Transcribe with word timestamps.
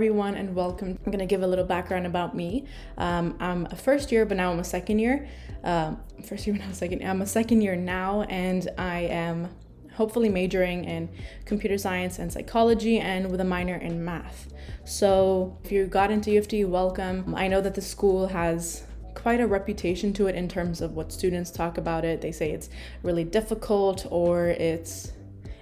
everyone, 0.00 0.34
and 0.34 0.54
welcome. 0.54 0.98
I'm 1.04 1.12
gonna 1.12 1.26
give 1.26 1.42
a 1.42 1.46
little 1.46 1.66
background 1.66 2.06
about 2.06 2.34
me. 2.34 2.64
Um, 2.96 3.36
I'm 3.38 3.66
a 3.66 3.76
first 3.76 4.10
year, 4.10 4.24
but 4.24 4.38
now 4.38 4.50
I'm 4.50 4.58
a 4.58 4.64
second 4.64 4.98
year. 4.98 5.28
Um, 5.62 6.00
first 6.24 6.46
year, 6.46 6.56
but 6.56 6.64
now 6.64 6.72
second. 6.72 7.04
I'm 7.04 7.20
a 7.20 7.26
second 7.26 7.60
year 7.60 7.76
now, 7.76 8.22
and 8.22 8.66
I 8.78 9.00
am 9.00 9.50
hopefully 9.92 10.30
majoring 10.30 10.86
in 10.86 11.10
computer 11.44 11.76
science 11.76 12.18
and 12.18 12.32
psychology, 12.32 12.98
and 12.98 13.30
with 13.30 13.42
a 13.42 13.44
minor 13.44 13.76
in 13.76 14.02
math. 14.02 14.50
So, 14.86 15.58
if 15.64 15.70
you 15.70 15.84
got 15.84 16.10
into 16.10 16.30
U 16.30 16.38
of 16.38 16.48
T, 16.48 16.64
welcome. 16.64 17.34
I 17.34 17.46
know 17.48 17.60
that 17.60 17.74
the 17.74 17.82
school 17.82 18.28
has 18.28 18.84
quite 19.12 19.38
a 19.38 19.46
reputation 19.46 20.14
to 20.14 20.28
it 20.28 20.34
in 20.34 20.48
terms 20.48 20.80
of 20.80 20.94
what 20.94 21.12
students 21.12 21.50
talk 21.50 21.76
about 21.76 22.06
it. 22.06 22.22
They 22.22 22.32
say 22.32 22.52
it's 22.52 22.70
really 23.02 23.24
difficult 23.24 24.06
or 24.08 24.48
it's 24.48 25.12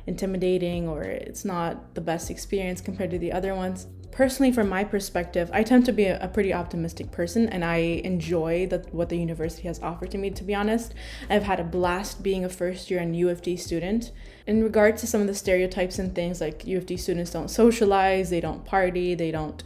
intimidating 0.06 0.86
or 0.86 1.02
it's 1.02 1.44
not 1.44 1.96
the 1.96 2.00
best 2.00 2.30
experience 2.30 2.80
compared 2.80 3.10
to 3.10 3.18
the 3.18 3.32
other 3.32 3.52
ones. 3.56 3.88
Personally, 4.10 4.50
from 4.50 4.68
my 4.68 4.82
perspective, 4.82 5.48
I 5.52 5.62
tend 5.62 5.84
to 5.86 5.92
be 5.92 6.06
a, 6.06 6.28
pretty 6.28 6.52
optimistic 6.52 7.10
person 7.12 7.48
and 7.48 7.64
I 7.64 7.76
enjoy 7.76 8.66
that 8.66 8.92
what 8.92 9.08
the 9.08 9.16
university 9.16 9.68
has 9.68 9.80
offered 9.80 10.10
to 10.10 10.18
me, 10.18 10.30
to 10.30 10.44
be 10.44 10.54
honest. 10.54 10.92
I've 11.30 11.44
had 11.44 11.60
a 11.60 11.64
blast 11.64 12.22
being 12.22 12.44
a 12.44 12.48
first 12.48 12.90
year 12.90 13.00
and 13.00 13.14
U 13.16 13.28
of 13.28 13.42
T 13.42 13.56
student. 13.56 14.10
In 14.46 14.62
regards 14.64 15.00
to 15.02 15.06
some 15.06 15.20
of 15.20 15.26
the 15.26 15.34
stereotypes 15.34 15.98
and 15.98 16.14
things 16.14 16.40
like 16.40 16.66
U 16.66 16.78
of 16.78 16.86
T 16.86 16.96
students 16.96 17.30
don't 17.30 17.48
socialize, 17.48 18.30
they 18.30 18.40
don't 18.40 18.64
party, 18.64 19.14
they 19.14 19.30
don't 19.30 19.62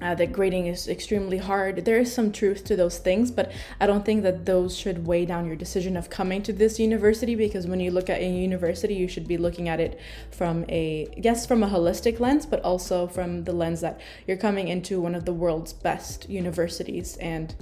uh, 0.00 0.14
that 0.14 0.32
grading 0.32 0.66
is 0.66 0.88
extremely 0.88 1.38
hard. 1.38 1.84
There 1.84 1.98
is 1.98 2.12
some 2.12 2.32
truth 2.32 2.64
to 2.64 2.76
those 2.76 2.98
things, 2.98 3.30
but 3.30 3.52
I 3.80 3.86
don't 3.86 4.04
think 4.04 4.22
that 4.22 4.46
those 4.46 4.76
should 4.76 5.06
weigh 5.06 5.26
down 5.26 5.46
your 5.46 5.56
decision 5.56 5.96
of 5.96 6.10
coming 6.10 6.42
to 6.42 6.52
this 6.52 6.78
university 6.78 7.34
because 7.34 7.66
when 7.66 7.80
you 7.80 7.90
look 7.90 8.08
at 8.08 8.20
a 8.20 8.28
university, 8.28 8.94
you 8.94 9.08
should 9.08 9.26
be 9.26 9.36
looking 9.36 9.68
at 9.68 9.80
it 9.80 9.98
from 10.30 10.64
a, 10.68 11.08
yes, 11.16 11.46
from 11.46 11.62
a 11.62 11.68
holistic 11.68 12.20
lens, 12.20 12.46
but 12.46 12.60
also 12.62 13.06
from 13.06 13.44
the 13.44 13.52
lens 13.52 13.80
that 13.80 14.00
you're 14.26 14.36
coming 14.36 14.68
into 14.68 15.00
one 15.00 15.14
of 15.14 15.24
the 15.24 15.32
world's 15.32 15.72
best 15.72 16.28
universities. 16.28 17.16
And 17.16 17.54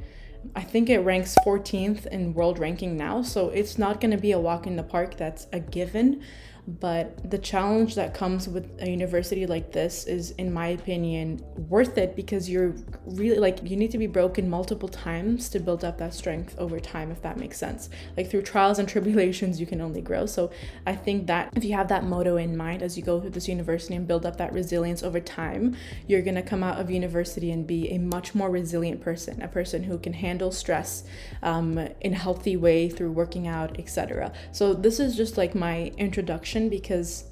I 0.55 0.63
think 0.63 0.91
it 0.91 1.01
ranks 1.01 1.37
14th 1.45 2.07
in 2.07 2.35
world 2.35 2.59
ranking 2.59 2.97
now, 2.97 3.23
so 3.23 3.49
it's 3.49 3.79
not 3.79 4.01
going 4.01 4.13
to 4.13 4.17
be 4.17 4.33
a 4.33 4.39
walk 4.39 4.67
in 4.67 4.77
the 4.77 4.83
park 4.83 5.17
that's 5.17 5.47
a 5.53 5.61
given 5.61 6.23
but 6.67 7.31
the 7.31 7.39
challenge 7.39 7.95
that 7.95 8.13
comes 8.13 8.49
with 8.49 8.69
a 8.81 8.91
university 8.91 9.47
like 9.47 9.73
this 9.73 10.05
is 10.05 10.33
in 10.33 10.53
my 10.53 10.69
opinion 10.69 11.41
worth 11.69 11.97
it 11.97 12.17
because 12.17 12.49
you're 12.49 12.75
really 13.07 13.39
like 13.39 13.59
you 13.63 13.77
need 13.77 13.91
to 13.91 13.99
be 13.99 14.07
broken 14.07 14.51
multiple 14.51 14.89
times 14.89 15.49
to 15.49 15.61
build 15.61 15.85
up 15.85 15.99
that 15.99 16.13
strength 16.13 16.57
over 16.59 16.81
time 16.81 17.11
if 17.11 17.23
that 17.23 17.37
makes 17.37 17.59
sense. 17.59 17.89
Like 18.17 18.31
through 18.31 18.43
trials 18.43 18.79
and 18.79 18.89
tribulations 18.97 19.61
you 19.61 19.67
can 19.67 19.81
only 19.81 20.01
grow. 20.01 20.27
So 20.27 20.51
i 20.87 20.95
think 20.95 21.27
that 21.27 21.53
if 21.57 21.65
you 21.65 21.75
have 21.75 21.89
that 21.89 22.05
motto 22.05 22.37
in 22.37 22.57
mind 22.57 22.83
as 22.83 22.97
you 22.97 23.03
go 23.03 23.21
through 23.21 23.31
this 23.31 23.49
university 23.49 23.95
and 23.95 24.07
build 24.07 24.27
up 24.27 24.37
that 24.37 24.53
resilience 24.53 25.03
over 25.03 25.21
time 25.21 25.77
you're 26.07 26.23
to 26.23 26.43
come 26.43 26.63
out 26.63 26.79
of 26.81 26.91
university 26.91 27.51
and 27.51 27.67
be 27.67 27.91
a 27.91 27.99
much 27.99 28.35
more 28.35 28.51
resilient 28.51 29.01
person 29.01 29.41
a 29.43 29.49
person 29.49 29.85
who 29.85 29.99
can 29.99 30.13
handle 30.13 30.51
stress 30.51 31.05
um, 31.43 31.79
in 32.01 32.13
a 32.13 32.17
healthy 32.17 32.57
way 32.57 32.89
through 32.89 33.13
working 33.13 33.47
out 33.47 33.79
etc 33.79 34.33
so 34.53 34.75
this 34.75 34.99
is 35.01 35.17
just 35.17 35.37
like 35.37 35.55
my 35.55 35.93
introduction 35.97 36.56
because 36.65 37.25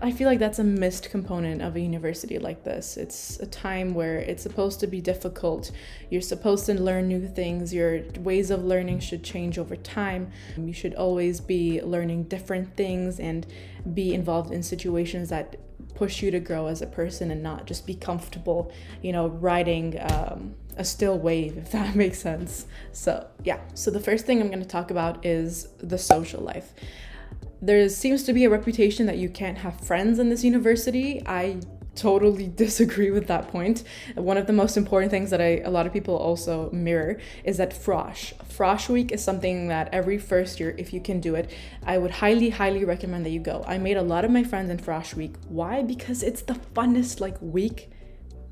I 0.00 0.12
feel 0.12 0.26
like 0.28 0.38
that's 0.38 0.58
a 0.58 0.64
missed 0.64 1.10
component 1.10 1.60
of 1.60 1.76
a 1.76 1.80
university 1.80 2.38
like 2.38 2.64
this. 2.64 2.96
It's 2.96 3.38
a 3.40 3.46
time 3.46 3.92
where 3.92 4.16
it's 4.18 4.42
supposed 4.42 4.80
to 4.80 4.86
be 4.86 5.02
difficult. 5.02 5.70
You're 6.08 6.22
supposed 6.22 6.64
to 6.66 6.74
learn 6.74 7.06
new 7.06 7.28
things. 7.28 7.74
Your 7.74 8.02
ways 8.20 8.50
of 8.50 8.64
learning 8.64 9.00
should 9.00 9.22
change 9.22 9.58
over 9.58 9.76
time. 9.76 10.30
You 10.56 10.72
should 10.72 10.94
always 10.94 11.40
be 11.40 11.82
learning 11.82 12.24
different 12.24 12.76
things 12.76 13.20
and 13.20 13.46
be 13.92 14.14
involved 14.14 14.52
in 14.52 14.62
situations 14.62 15.28
that 15.28 15.56
push 15.94 16.22
you 16.22 16.30
to 16.30 16.40
grow 16.40 16.68
as 16.68 16.80
a 16.80 16.86
person 16.86 17.30
and 17.30 17.42
not 17.42 17.66
just 17.66 17.86
be 17.86 17.94
comfortable, 17.94 18.72
you 19.02 19.12
know, 19.12 19.28
riding 19.28 20.00
um, 20.12 20.54
a 20.78 20.84
still 20.84 21.18
wave, 21.18 21.58
if 21.58 21.72
that 21.72 21.94
makes 21.94 22.20
sense. 22.20 22.66
So, 22.92 23.26
yeah. 23.44 23.60
So, 23.74 23.90
the 23.90 24.00
first 24.00 24.24
thing 24.24 24.40
I'm 24.40 24.48
going 24.48 24.62
to 24.62 24.68
talk 24.68 24.90
about 24.90 25.26
is 25.26 25.68
the 25.78 25.98
social 25.98 26.40
life 26.40 26.72
there 27.60 27.88
seems 27.88 28.22
to 28.24 28.32
be 28.32 28.44
a 28.44 28.50
reputation 28.50 29.06
that 29.06 29.18
you 29.18 29.28
can't 29.28 29.58
have 29.58 29.80
friends 29.80 30.18
in 30.18 30.28
this 30.28 30.44
university. 30.44 31.22
I 31.26 31.60
totally 31.94 32.46
disagree 32.56 33.10
with 33.10 33.26
that 33.26 33.48
point. 33.48 33.82
One 34.14 34.36
of 34.36 34.46
the 34.46 34.52
most 34.52 34.76
important 34.76 35.10
things 35.10 35.30
that 35.30 35.40
I, 35.40 35.58
a 35.58 35.70
lot 35.70 35.86
of 35.86 35.92
people 35.92 36.16
also 36.16 36.70
mirror 36.70 37.18
is 37.44 37.56
that 37.56 37.70
Frosh. 37.70 38.32
Frosh 38.44 38.88
week 38.88 39.12
is 39.12 39.22
something 39.22 39.68
that 39.68 39.88
every 39.92 40.18
first 40.18 40.60
year, 40.60 40.74
if 40.78 40.92
you 40.92 41.00
can 41.00 41.20
do 41.20 41.34
it, 41.34 41.50
I 41.84 41.98
would 41.98 42.12
highly, 42.12 42.50
highly 42.50 42.84
recommend 42.84 43.26
that 43.26 43.30
you 43.30 43.40
go. 43.40 43.64
I 43.66 43.78
made 43.78 43.96
a 43.96 44.02
lot 44.02 44.24
of 44.24 44.30
my 44.30 44.44
friends 44.44 44.70
in 44.70 44.78
Frosh 44.78 45.14
week. 45.14 45.34
Why? 45.48 45.82
Because 45.82 46.22
it's 46.22 46.42
the 46.42 46.54
funnest 46.74 47.20
like 47.20 47.36
week 47.40 47.90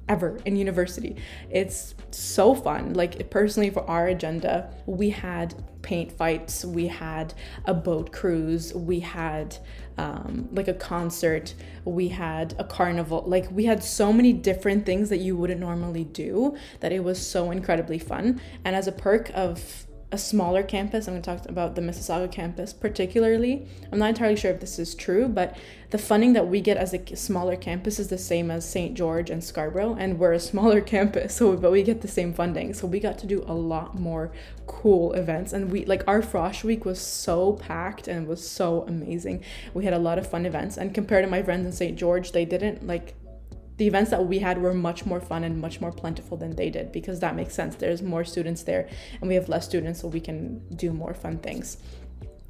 ever 0.09 0.39
in 0.44 0.56
university. 0.56 1.17
It's 1.50 1.94
so 2.11 2.55
fun. 2.55 2.94
Like 2.94 3.31
personally 3.31 3.71
for 3.71 3.89
our 3.89 4.06
agenda, 4.09 4.71
we 4.87 5.11
had 5.11 5.55
paint 5.83 6.11
fights, 6.11 6.65
we 6.65 6.89
had 6.89 7.33
a 7.65 7.75
boat 7.75 8.12
cruise, 8.12 8.75
we 8.75 9.00
had 9.00 9.56
um, 9.99 10.49
like 10.53 10.69
a 10.69 10.75
concert, 10.75 11.55
we 11.84 12.09
had 12.09 12.55
a 12.59 12.65
carnival. 12.65 13.22
Like 13.27 13.50
we 13.50 13.65
had 13.65 13.83
so 13.83 14.12
many 14.12 14.33
different 14.33 14.84
things 14.84 15.09
that 15.09 15.19
you 15.19 15.37
wouldn't 15.37 15.61
normally 15.61 16.05
do 16.05 16.56
that 16.81 16.93
it 16.93 17.03
was 17.03 17.25
so 17.25 17.50
incredibly 17.50 17.99
fun. 17.99 18.41
And 18.65 18.75
as 18.75 18.87
a 18.87 18.93
perk 18.93 19.31
of 19.34 19.86
a 20.16 20.19
smaller 20.19 20.62
campus. 20.62 21.06
I'm 21.06 21.12
going 21.12 21.22
to 21.22 21.31
talk 21.31 21.47
about 21.47 21.75
the 21.75 21.82
Mississauga 21.82 22.32
campus 22.32 22.72
particularly. 22.72 23.69
I'm 23.93 23.99
not 23.99 24.09
entirely 24.09 24.34
sure 24.34 24.50
if 24.50 24.60
this 24.60 24.78
is 24.78 24.94
true, 24.94 25.28
but 25.28 25.54
the 25.91 25.99
funding 25.99 26.32
that 26.32 26.49
we 26.49 26.62
get 26.62 26.78
as 26.78 26.94
a 26.94 27.16
smaller 27.16 27.54
campus 27.54 27.99
is 27.99 28.09
the 28.09 28.16
same 28.16 28.50
as 28.50 28.66
St. 28.69 28.97
George 28.97 29.28
and 29.28 29.44
Scarborough, 29.44 29.94
and 29.94 30.19
we're 30.19 30.32
a 30.32 30.41
smaller 30.41 30.81
campus, 30.94 31.34
so 31.34 31.54
but 31.54 31.71
we 31.71 31.82
get 31.82 32.00
the 32.00 32.09
same 32.09 32.32
funding. 32.32 32.72
So 32.72 32.87
we 32.87 32.99
got 32.99 33.19
to 33.19 33.27
do 33.27 33.44
a 33.47 33.53
lot 33.53 33.99
more 33.99 34.32
cool 34.66 35.12
events, 35.12 35.53
and 35.53 35.71
we 35.71 35.84
like 35.84 36.03
our 36.09 36.22
Frosh 36.22 36.65
week 36.65 36.87
was 36.87 36.98
so 36.98 37.53
packed 37.53 38.09
and 38.09 38.27
was 38.27 38.48
so 38.48 38.84
amazing. 38.88 39.44
We 39.75 39.84
had 39.84 39.93
a 39.93 39.98
lot 39.98 40.19
of 40.19 40.27
fun 40.27 40.47
events, 40.47 40.78
and 40.78 40.94
compared 40.94 41.27
to 41.27 41.31
my 41.31 41.43
friends 41.43 41.66
in 41.66 41.72
St. 41.72 41.98
George, 41.98 42.33
they 42.33 42.47
didn't 42.47 42.87
like 42.87 43.15
the 43.77 43.87
events 43.87 44.11
that 44.11 44.27
we 44.27 44.39
had 44.39 44.61
were 44.61 44.73
much 44.73 45.05
more 45.05 45.21
fun 45.21 45.45
and 45.45 45.61
much 45.61 45.81
more 45.81 45.93
plentiful 45.93 46.37
than 46.37 46.57
they 46.57 46.71
did 46.71 46.93
because 46.93 47.21
that 47.21 47.37
makes 47.37 47.55
sense. 47.55 47.77
There's 47.77 48.03
more 48.03 48.25
students 48.25 48.63
there 48.63 48.89
and 49.21 49.29
we 49.29 49.35
have 49.35 49.49
less 49.49 49.65
students, 49.67 50.01
so 50.01 50.09
we 50.09 50.21
can 50.21 50.67
do 50.75 50.93
more 50.93 51.15
fun 51.15 51.39
things. 51.39 51.79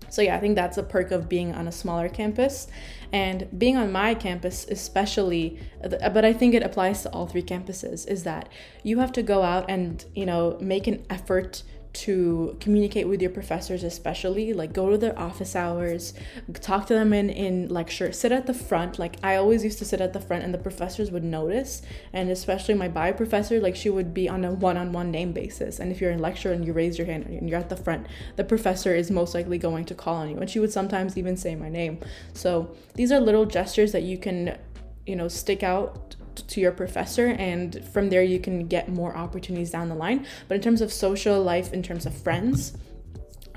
So, 0.08 0.22
yeah, 0.22 0.36
I 0.36 0.40
think 0.40 0.54
that's 0.54 0.78
a 0.78 0.82
perk 0.82 1.10
of 1.10 1.28
being 1.28 1.52
on 1.52 1.66
a 1.66 1.72
smaller 1.72 2.08
campus. 2.08 2.68
And 3.12 3.48
being 3.58 3.76
on 3.76 3.90
my 3.92 4.14
campus, 4.14 4.66
especially, 4.68 5.58
but 5.80 6.24
I 6.24 6.32
think 6.32 6.54
it 6.54 6.62
applies 6.62 7.02
to 7.02 7.10
all 7.10 7.26
three 7.26 7.42
campuses, 7.42 8.06
is 8.06 8.22
that 8.24 8.48
you 8.82 8.98
have 8.98 9.12
to 9.12 9.22
go 9.22 9.42
out 9.42 9.68
and, 9.68 10.04
you 10.14 10.26
know, 10.26 10.58
make 10.60 10.86
an 10.86 11.04
effort 11.10 11.64
to 12.04 12.56
communicate 12.60 13.08
with 13.08 13.22
your 13.22 13.30
professors 13.30 13.82
especially 13.82 14.52
like 14.52 14.72
go 14.72 14.90
to 14.90 14.98
their 14.98 15.18
office 15.18 15.56
hours 15.56 16.12
talk 16.60 16.86
to 16.86 16.94
them 16.94 17.12
in 17.12 17.30
in 17.30 17.68
lecture 17.68 18.12
sit 18.12 18.32
at 18.32 18.46
the 18.46 18.54
front. 18.54 18.98
Like 18.98 19.16
i 19.22 19.36
always 19.36 19.64
used 19.64 19.78
to 19.78 19.84
sit 19.84 20.00
at 20.00 20.12
the 20.12 20.20
front 20.20 20.44
and 20.44 20.52
the 20.52 20.58
professors 20.58 21.10
would 21.10 21.24
notice 21.24 21.82
and 22.12 22.30
especially 22.30 22.74
my 22.74 22.88
bio 22.88 23.12
professor 23.12 23.60
like 23.60 23.76
she 23.76 23.88
would 23.90 24.12
be 24.12 24.28
on 24.28 24.44
a 24.44 24.52
one-on-one 24.52 25.10
name 25.10 25.32
basis. 25.32 25.78
And 25.78 25.90
if 25.90 26.00
you're 26.00 26.10
in 26.10 26.18
lecture 26.18 26.52
and 26.52 26.64
you 26.66 26.72
raise 26.72 26.98
your 26.98 27.06
hand 27.06 27.26
and 27.26 27.48
you're 27.48 27.58
at 27.58 27.70
the 27.70 27.76
front 27.76 28.06
the 28.36 28.44
professor 28.44 28.94
is 28.94 29.10
most 29.10 29.34
likely 29.34 29.58
going 29.58 29.84
to 29.86 29.94
call 29.94 30.16
on 30.16 30.30
you. 30.30 30.36
And 30.38 30.50
she 30.50 30.60
would 30.60 30.72
sometimes 30.72 31.16
even 31.16 31.36
say 31.36 31.54
my 31.54 31.68
name. 31.68 31.98
So 32.34 32.74
these 32.94 33.10
are 33.10 33.20
little 33.20 33.46
gestures 33.46 33.92
that 33.92 34.02
you 34.02 34.18
can 34.18 34.58
you 35.06 35.16
know 35.16 35.28
stick 35.28 35.62
out 35.62 36.16
to 36.36 36.60
your 36.60 36.72
professor 36.72 37.26
and 37.26 37.84
from 37.92 38.10
there 38.10 38.22
you 38.22 38.38
can 38.38 38.66
get 38.66 38.88
more 38.88 39.16
opportunities 39.16 39.70
down 39.70 39.88
the 39.88 39.94
line 39.94 40.26
but 40.48 40.54
in 40.54 40.60
terms 40.60 40.80
of 40.80 40.92
social 40.92 41.42
life 41.42 41.72
in 41.72 41.82
terms 41.82 42.06
of 42.06 42.14
friends 42.14 42.76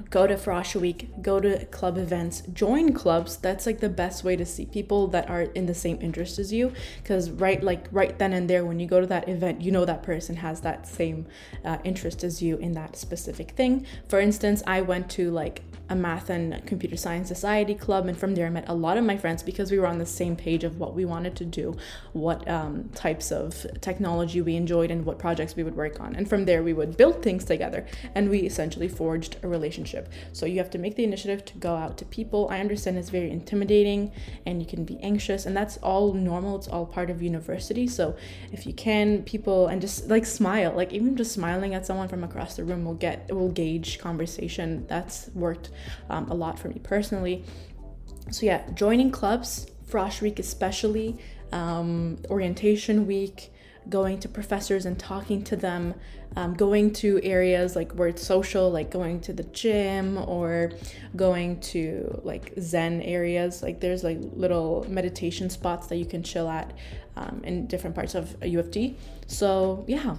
go 0.10 0.26
to 0.26 0.36
Frosh 0.36 0.76
Week, 0.76 1.10
go 1.22 1.40
to 1.40 1.66
club 1.66 1.98
events, 1.98 2.42
join 2.54 2.94
clubs. 2.94 3.38
That's 3.38 3.66
like 3.66 3.80
the 3.80 3.90
best 3.90 4.24
way 4.24 4.36
to 4.36 4.46
see 4.46 4.66
people 4.66 5.08
that 5.08 5.30
are 5.30 5.44
in 5.44 5.66
the 5.66 5.74
same 5.74 6.00
interest 6.02 6.40
as 6.40 6.52
you. 6.52 6.74
Because 7.02 7.30
right, 7.30 7.62
like 7.62 7.88
right 7.92 8.18
then 8.18 8.34
and 8.34 8.50
there, 8.50 8.66
when 8.66 8.80
you 8.80 8.88
go 8.88 9.00
to 9.00 9.08
that 9.08 9.30
event, 9.30 9.62
you 9.62 9.72
know 9.72 9.86
that 9.86 10.04
person 10.04 10.38
has 10.38 10.62
that 10.62 10.88
same 10.88 11.28
uh, 11.64 11.78
interest 11.84 12.24
as 12.24 12.42
you 12.42 12.58
in 12.58 12.72
that 12.74 12.96
specific 12.96 13.52
thing. 13.52 13.86
For 14.08 14.20
instance, 14.20 14.64
I 14.66 14.82
went 14.82 15.10
to 15.12 15.32
like 15.32 15.62
a 15.90 15.96
math 15.96 16.30
and 16.30 16.66
computer 16.66 16.98
science 16.98 17.28
society 17.28 17.76
club 17.76 18.08
and 18.08 18.18
from 18.18 18.36
there 18.36 18.48
i 18.48 18.50
met 18.50 18.68
a 18.68 18.74
lot 18.74 18.98
of 18.98 19.04
my 19.04 19.18
friends 19.18 19.44
because 19.44 19.72
we 19.72 19.80
were 19.80 19.88
on 19.88 19.98
the 19.98 20.06
same 20.06 20.36
page 20.36 20.64
of 20.64 20.80
what 20.80 20.94
we 20.94 21.06
wanted 21.06 21.36
to 21.36 21.46
do 21.46 21.76
what 22.14 22.48
um, 22.48 22.90
types 22.96 23.32
of 23.32 23.66
technology 23.82 24.42
we 24.42 24.56
enjoyed 24.56 24.92
and 24.92 25.06
what 25.06 25.20
projects 25.20 25.56
we 25.56 25.64
would 25.64 25.76
work 25.76 26.00
on. 26.00 26.16
And 26.16 26.28
from 26.28 26.46
there 26.46 26.64
we 26.64 26.74
would 26.74 26.98
build 26.98 27.22
things 27.22 27.46
together 27.46 27.86
and 28.16 28.30
we 28.30 28.40
essentially 28.40 28.88
forged 28.88 29.38
a 29.44 29.48
relationship. 29.48 30.12
So 30.34 30.46
you 30.46 30.58
have 30.58 30.70
to 30.72 30.78
make 30.78 30.96
the 30.96 31.04
initiative 31.04 31.46
to 31.46 31.58
go 31.58 31.76
out 31.76 31.98
to 32.00 32.06
people. 32.06 32.48
I 32.50 32.60
understand 32.60 32.98
it's 32.98 33.10
very 33.10 33.32
intimidating 33.32 34.12
and 34.46 34.62
you 34.62 34.68
can 34.68 34.84
be 34.86 35.00
anxious 35.02 35.46
and 35.46 35.56
that's 35.56 35.78
all 35.78 36.14
normal. 36.14 36.58
It's 36.58 36.68
all 36.68 36.86
part 36.86 37.10
of 37.10 37.22
university. 37.22 37.88
So 37.88 38.16
if 38.52 38.66
you 38.66 38.74
can 38.74 39.24
people 39.24 39.68
and 39.68 39.82
just 39.82 40.10
like 40.10 40.26
smile. 40.26 40.74
Like 40.76 40.94
even 40.94 41.16
just 41.16 41.32
smiling 41.32 41.74
at 41.74 41.86
someone 41.86 42.08
from 42.08 42.24
across 42.24 42.56
the 42.56 42.64
room 42.64 42.86
will 42.86 42.94
get 42.94 43.34
will 43.34 43.50
gauge 43.50 44.00
conversation. 44.00 44.86
That's 44.88 45.30
worked 45.34 45.70
um, 46.10 46.30
a 46.30 46.34
lot 46.34 46.58
for 46.60 46.70
me 46.70 46.80
personally. 46.84 47.44
So, 48.32 48.46
yeah, 48.46 48.70
joining 48.72 49.12
clubs, 49.12 49.68
Frosh 49.90 50.22
Week 50.22 50.40
especially, 50.40 51.18
um, 51.52 52.20
orientation 52.30 53.08
week, 53.08 53.52
going 53.90 54.20
to 54.20 54.30
professors 54.30 54.86
and 54.86 55.00
talking 55.00 55.44
to 55.44 55.56
them, 55.56 55.96
um, 56.36 56.54
going 56.54 56.94
to 56.94 57.20
areas 57.24 57.76
like 57.76 57.92
where 57.94 58.08
it's 58.08 58.26
social, 58.26 58.70
like 58.70 58.92
going 58.92 59.20
to 59.22 59.34
the 59.34 59.44
gym 59.44 60.18
or 60.18 60.72
going 61.16 61.60
to 61.62 62.22
like 62.24 62.54
Zen 62.60 63.02
areas. 63.02 63.64
Like 63.64 63.80
there's 63.80 64.04
like 64.04 64.20
little 64.34 64.86
meditation 64.88 65.50
spots 65.50 65.88
that 65.88 65.96
you 65.96 66.06
can 66.06 66.22
chill 66.22 66.50
at 66.50 66.72
um, 67.16 67.42
in 67.44 67.66
different 67.68 67.96
parts 67.96 68.16
of 68.16 68.36
U 68.44 68.60
of 68.60 68.70
T. 68.70 68.96
So 69.28 69.86
yeah, 69.88 70.18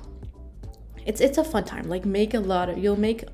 it's 1.06 1.20
it's 1.20 1.38
a 1.38 1.44
fun 1.44 1.64
time. 1.64 1.88
Like 1.88 2.04
make 2.04 2.34
a 2.34 2.40
lot 2.40 2.68
of 2.68 2.78
you'll 2.78 2.98
make 2.98 3.24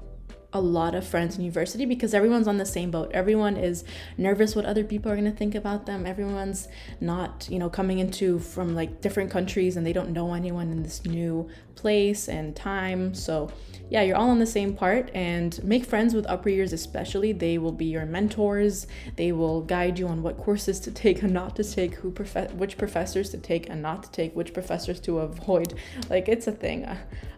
a 0.56 0.60
lot 0.60 0.94
of 0.94 1.06
friends 1.06 1.36
in 1.36 1.42
university 1.42 1.84
because 1.84 2.14
everyone's 2.14 2.48
on 2.48 2.56
the 2.56 2.66
same 2.66 2.90
boat. 2.90 3.10
Everyone 3.12 3.56
is 3.56 3.84
nervous 4.16 4.56
what 4.56 4.64
other 4.64 4.82
people 4.82 5.12
are 5.12 5.14
going 5.14 5.30
to 5.30 5.36
think 5.36 5.54
about 5.54 5.84
them. 5.84 6.06
Everyone's 6.06 6.68
not, 7.00 7.46
you 7.50 7.58
know, 7.58 7.68
coming 7.68 7.98
into 7.98 8.38
from 8.38 8.74
like 8.74 9.02
different 9.02 9.30
countries 9.30 9.76
and 9.76 9.86
they 9.86 9.92
don't 9.92 10.10
know 10.10 10.32
anyone 10.32 10.72
in 10.72 10.82
this 10.82 11.04
new 11.04 11.48
place 11.74 12.28
and 12.28 12.56
time. 12.56 13.14
So, 13.14 13.52
yeah, 13.88 14.02
you're 14.02 14.16
all 14.16 14.30
on 14.30 14.40
the 14.40 14.46
same 14.46 14.74
part 14.74 15.10
and 15.14 15.62
make 15.62 15.84
friends 15.84 16.12
with 16.12 16.26
upper 16.26 16.48
years 16.48 16.72
especially. 16.72 17.32
They 17.32 17.56
will 17.58 17.72
be 17.72 17.84
your 17.84 18.04
mentors. 18.04 18.86
They 19.14 19.30
will 19.30 19.62
guide 19.62 19.98
you 19.98 20.08
on 20.08 20.22
what 20.22 20.38
courses 20.38 20.80
to 20.80 20.90
take 20.90 21.22
and 21.22 21.32
not 21.32 21.54
to 21.56 21.64
take, 21.64 21.94
who 21.94 22.10
prof- 22.10 22.52
which 22.54 22.78
professors 22.78 23.30
to 23.30 23.38
take 23.38 23.68
and 23.70 23.80
not 23.80 24.02
to 24.02 24.10
take, 24.10 24.34
which 24.34 24.52
professors 24.52 25.00
to 25.00 25.20
avoid. 25.20 25.74
Like 26.10 26.28
it's 26.28 26.46
a 26.46 26.52
thing. 26.52 26.86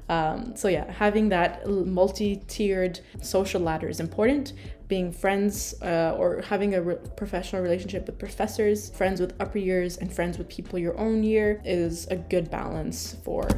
Um, 0.09 0.56
so 0.56 0.69
yeah, 0.69 0.91
having 0.91 1.29
that 1.31 1.67
multi-tiered 1.69 3.00
social 3.23 3.61
ladder 3.61 3.89
is 3.89 4.00
important. 4.00 4.53
Being 4.89 5.12
friends 5.12 5.75
uh, 5.83 6.15
or 6.19 6.43
having 6.43 6.75
a 6.75 6.83
re- 6.83 6.97
professional 7.17 7.62
relationship 7.62 8.06
with 8.06 8.19
professors, 8.19 8.91
friends 8.91 9.21
with 9.21 9.35
upper 9.41 9.59
years, 9.59 9.97
and 9.97 10.12
friends 10.12 10.39
with 10.39 10.49
people 10.49 10.79
your 10.79 10.99
own 10.99 11.23
year 11.23 11.61
is 11.65 12.06
a 12.09 12.17
good 12.17 12.50
balance 12.50 13.17
for 13.23 13.49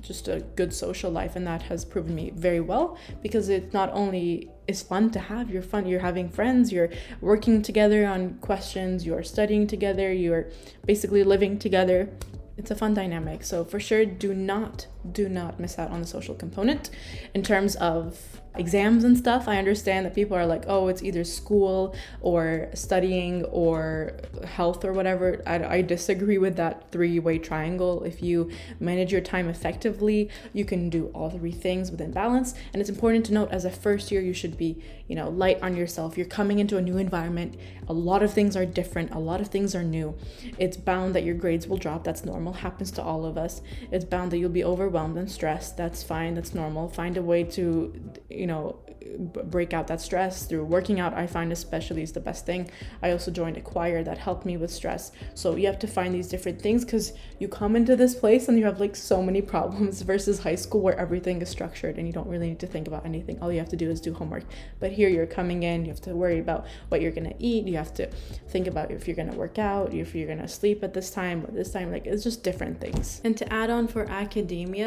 just 0.00 0.28
a 0.28 0.40
good 0.56 0.72
social 0.72 1.10
life 1.10 1.36
and 1.36 1.46
that 1.46 1.62
has 1.62 1.84
proven 1.84 2.14
me 2.14 2.30
very 2.34 2.60
well 2.60 2.98
because 3.22 3.48
it 3.48 3.72
not 3.72 3.90
only 3.92 4.48
is 4.66 4.82
fun 4.82 5.10
to 5.10 5.18
have 5.18 5.50
you're 5.50 5.62
fun 5.62 5.86
you're 5.86 6.00
having 6.00 6.28
friends 6.28 6.72
you're 6.72 6.90
working 7.20 7.60
together 7.62 8.06
on 8.06 8.34
questions 8.34 9.04
you're 9.04 9.22
studying 9.22 9.66
together 9.66 10.12
you're 10.12 10.48
basically 10.86 11.22
living 11.22 11.58
together 11.58 12.08
it's 12.56 12.70
a 12.70 12.74
fun 12.74 12.94
dynamic. 12.94 13.44
So 13.44 13.64
for 13.64 13.80
sure, 13.80 14.04
do 14.04 14.34
not 14.34 14.86
do 15.10 15.28
not 15.28 15.58
miss 15.58 15.78
out 15.78 15.90
on 15.90 16.00
the 16.00 16.06
social 16.06 16.34
component 16.34 16.90
in 17.34 17.42
terms 17.42 17.76
of 17.76 18.40
exams 18.54 19.02
and 19.04 19.16
stuff, 19.16 19.48
I 19.48 19.56
understand 19.56 20.04
that 20.04 20.14
people 20.14 20.36
are 20.36 20.46
like, 20.46 20.64
oh, 20.66 20.88
it's 20.88 21.02
either 21.02 21.24
school 21.24 21.94
or 22.20 22.68
studying 22.74 23.44
or 23.46 24.18
health 24.44 24.84
or 24.84 24.92
whatever. 24.92 25.42
I, 25.46 25.64
I 25.64 25.82
disagree 25.82 26.38
with 26.38 26.56
that 26.56 26.90
three 26.92 27.18
way 27.18 27.38
triangle. 27.38 28.02
If 28.04 28.22
you 28.22 28.50
manage 28.78 29.12
your 29.12 29.20
time 29.20 29.48
effectively, 29.48 30.28
you 30.52 30.64
can 30.64 30.90
do 30.90 31.06
all 31.14 31.30
three 31.30 31.52
things 31.52 31.90
within 31.90 32.12
balance. 32.12 32.54
And 32.72 32.80
it's 32.80 32.90
important 32.90 33.26
to 33.26 33.32
note 33.32 33.50
as 33.50 33.64
a 33.64 33.70
first 33.70 34.10
year, 34.10 34.20
you 34.20 34.34
should 34.34 34.58
be, 34.58 34.82
you 35.08 35.16
know, 35.16 35.30
light 35.30 35.62
on 35.62 35.76
yourself. 35.76 36.16
You're 36.16 36.26
coming 36.26 36.58
into 36.58 36.76
a 36.76 36.82
new 36.82 36.98
environment. 36.98 37.56
A 37.88 37.92
lot 37.92 38.22
of 38.22 38.32
things 38.32 38.56
are 38.56 38.66
different, 38.66 39.12
a 39.12 39.18
lot 39.18 39.40
of 39.40 39.48
things 39.48 39.74
are 39.74 39.82
new. 39.82 40.14
It's 40.58 40.76
bound 40.76 41.14
that 41.14 41.24
your 41.24 41.34
grades 41.34 41.66
will 41.66 41.76
drop. 41.78 42.04
That's 42.04 42.24
normal, 42.24 42.52
happens 42.52 42.90
to 42.92 43.02
all 43.02 43.24
of 43.24 43.36
us. 43.36 43.62
It's 43.90 44.04
bound 44.04 44.30
that 44.30 44.38
you'll 44.38 44.50
be 44.50 44.64
overwhelmed 44.92 45.16
and 45.16 45.30
stressed. 45.30 45.76
That's 45.76 46.02
fine, 46.02 46.34
that's 46.34 46.54
normal. 46.54 46.88
Find 46.88 47.16
a 47.16 47.22
way 47.22 47.44
to, 47.44 47.94
you 48.28 48.46
know 48.46 48.76
break 49.16 49.72
out 49.72 49.86
that 49.86 50.00
stress 50.00 50.44
through 50.46 50.64
working 50.64 51.00
out 51.00 51.14
i 51.14 51.26
find 51.26 51.52
especially 51.52 52.02
is 52.02 52.12
the 52.12 52.20
best 52.20 52.46
thing 52.46 52.70
i 53.02 53.10
also 53.10 53.30
joined 53.30 53.56
a 53.56 53.60
choir 53.60 54.02
that 54.02 54.18
helped 54.18 54.44
me 54.44 54.56
with 54.56 54.70
stress 54.70 55.12
so 55.34 55.56
you 55.56 55.66
have 55.66 55.78
to 55.78 55.86
find 55.86 56.14
these 56.14 56.28
different 56.28 56.60
things 56.60 56.84
because 56.84 57.12
you 57.38 57.48
come 57.48 57.76
into 57.76 57.96
this 57.96 58.14
place 58.14 58.48
and 58.48 58.58
you 58.58 58.64
have 58.64 58.80
like 58.80 58.96
so 58.96 59.22
many 59.22 59.42
problems 59.52 60.02
versus 60.02 60.38
high 60.40 60.54
school 60.54 60.80
where 60.80 60.98
everything 60.98 61.40
is 61.42 61.48
structured 61.48 61.96
and 61.98 62.06
you 62.06 62.12
don't 62.12 62.28
really 62.28 62.48
need 62.48 62.58
to 62.58 62.66
think 62.66 62.86
about 62.86 63.04
anything 63.04 63.38
all 63.40 63.52
you 63.52 63.58
have 63.58 63.68
to 63.68 63.76
do 63.76 63.90
is 63.90 64.00
do 64.00 64.14
homework 64.14 64.44
but 64.80 64.92
here 64.92 65.08
you're 65.08 65.26
coming 65.26 65.62
in 65.62 65.84
you 65.84 65.90
have 65.90 66.00
to 66.00 66.14
worry 66.14 66.38
about 66.38 66.66
what 66.88 67.00
you're 67.00 67.12
going 67.12 67.28
to 67.28 67.36
eat 67.38 67.66
you 67.66 67.76
have 67.76 67.94
to 67.94 68.06
think 68.48 68.66
about 68.66 68.90
if 68.90 69.06
you're 69.06 69.16
going 69.16 69.30
to 69.30 69.36
work 69.36 69.58
out 69.58 69.92
if 69.92 70.14
you're 70.14 70.26
going 70.26 70.38
to 70.38 70.48
sleep 70.48 70.82
at 70.82 70.94
this 70.94 71.10
time 71.10 71.44
or 71.44 71.50
this 71.50 71.72
time 71.72 71.90
like 71.90 72.06
it's 72.06 72.22
just 72.22 72.42
different 72.42 72.80
things 72.80 73.20
and 73.24 73.36
to 73.36 73.52
add 73.52 73.70
on 73.70 73.86
for 73.86 74.08
academia 74.08 74.81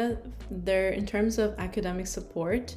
there 0.50 0.90
in 0.90 1.06
terms 1.06 1.38
of 1.38 1.54
academic 1.58 2.06
support 2.06 2.76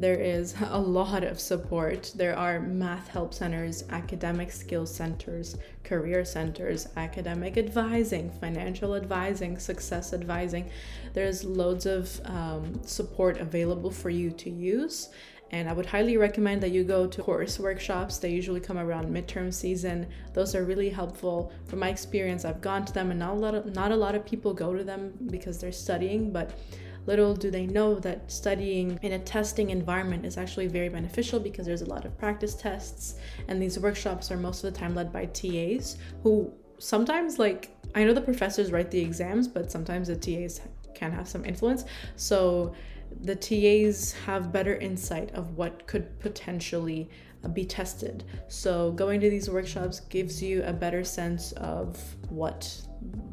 there 0.00 0.18
is 0.18 0.54
a 0.70 0.80
lot 0.80 1.24
of 1.24 1.38
support. 1.38 2.12
There 2.14 2.36
are 2.36 2.60
math 2.60 3.08
help 3.08 3.34
centers, 3.34 3.84
academic 3.90 4.50
skills 4.50 4.92
centers, 4.94 5.56
career 5.84 6.24
centers, 6.24 6.88
academic 6.96 7.56
advising, 7.56 8.30
financial 8.30 8.94
advising, 8.96 9.58
success 9.58 10.12
advising. 10.12 10.70
There's 11.12 11.44
loads 11.44 11.86
of 11.86 12.20
um, 12.24 12.80
support 12.84 13.38
available 13.38 13.90
for 13.90 14.10
you 14.10 14.30
to 14.30 14.50
use. 14.50 15.10
And 15.52 15.68
I 15.68 15.72
would 15.72 15.86
highly 15.86 16.16
recommend 16.16 16.62
that 16.62 16.70
you 16.70 16.84
go 16.84 17.06
to 17.06 17.22
course 17.22 17.58
workshops. 17.58 18.18
They 18.18 18.30
usually 18.30 18.60
come 18.60 18.78
around 18.78 19.12
midterm 19.12 19.52
season. 19.52 20.06
Those 20.32 20.54
are 20.54 20.64
really 20.64 20.90
helpful. 20.90 21.52
From 21.66 21.80
my 21.80 21.88
experience, 21.88 22.44
I've 22.44 22.60
gone 22.60 22.84
to 22.84 22.92
them, 22.92 23.10
and 23.10 23.18
not 23.18 23.32
a 23.32 23.34
lot 23.34 23.54
of, 23.54 23.74
not 23.74 23.90
a 23.90 23.96
lot 23.96 24.14
of 24.14 24.24
people 24.24 24.54
go 24.54 24.74
to 24.74 24.84
them 24.84 25.12
because 25.28 25.58
they're 25.58 25.72
studying, 25.72 26.30
but 26.32 26.52
Little 27.06 27.34
do 27.34 27.50
they 27.50 27.66
know 27.66 27.98
that 28.00 28.30
studying 28.30 28.98
in 29.02 29.12
a 29.12 29.18
testing 29.18 29.70
environment 29.70 30.26
is 30.26 30.36
actually 30.36 30.66
very 30.66 30.88
beneficial 30.88 31.40
because 31.40 31.66
there's 31.66 31.82
a 31.82 31.88
lot 31.88 32.04
of 32.04 32.16
practice 32.18 32.54
tests, 32.54 33.16
and 33.48 33.60
these 33.60 33.78
workshops 33.78 34.30
are 34.30 34.36
most 34.36 34.62
of 34.62 34.72
the 34.72 34.78
time 34.78 34.94
led 34.94 35.12
by 35.12 35.26
TAs 35.26 35.96
who 36.22 36.52
sometimes, 36.78 37.38
like, 37.38 37.70
I 37.94 38.04
know 38.04 38.12
the 38.12 38.20
professors 38.20 38.70
write 38.70 38.90
the 38.90 39.00
exams, 39.00 39.48
but 39.48 39.72
sometimes 39.72 40.08
the 40.08 40.16
TAs 40.16 40.60
can 40.94 41.10
have 41.12 41.26
some 41.26 41.44
influence. 41.44 41.84
So 42.16 42.74
the 43.22 43.36
TAs 43.36 44.12
have 44.26 44.52
better 44.52 44.76
insight 44.76 45.30
of 45.34 45.56
what 45.56 45.86
could 45.86 46.18
potentially 46.20 47.08
uh, 47.44 47.48
be 47.48 47.64
tested. 47.64 48.24
So 48.48 48.92
going 48.92 49.20
to 49.20 49.30
these 49.30 49.48
workshops 49.50 50.00
gives 50.00 50.42
you 50.42 50.62
a 50.64 50.72
better 50.72 51.04
sense 51.04 51.52
of 51.52 51.98
what 52.28 52.80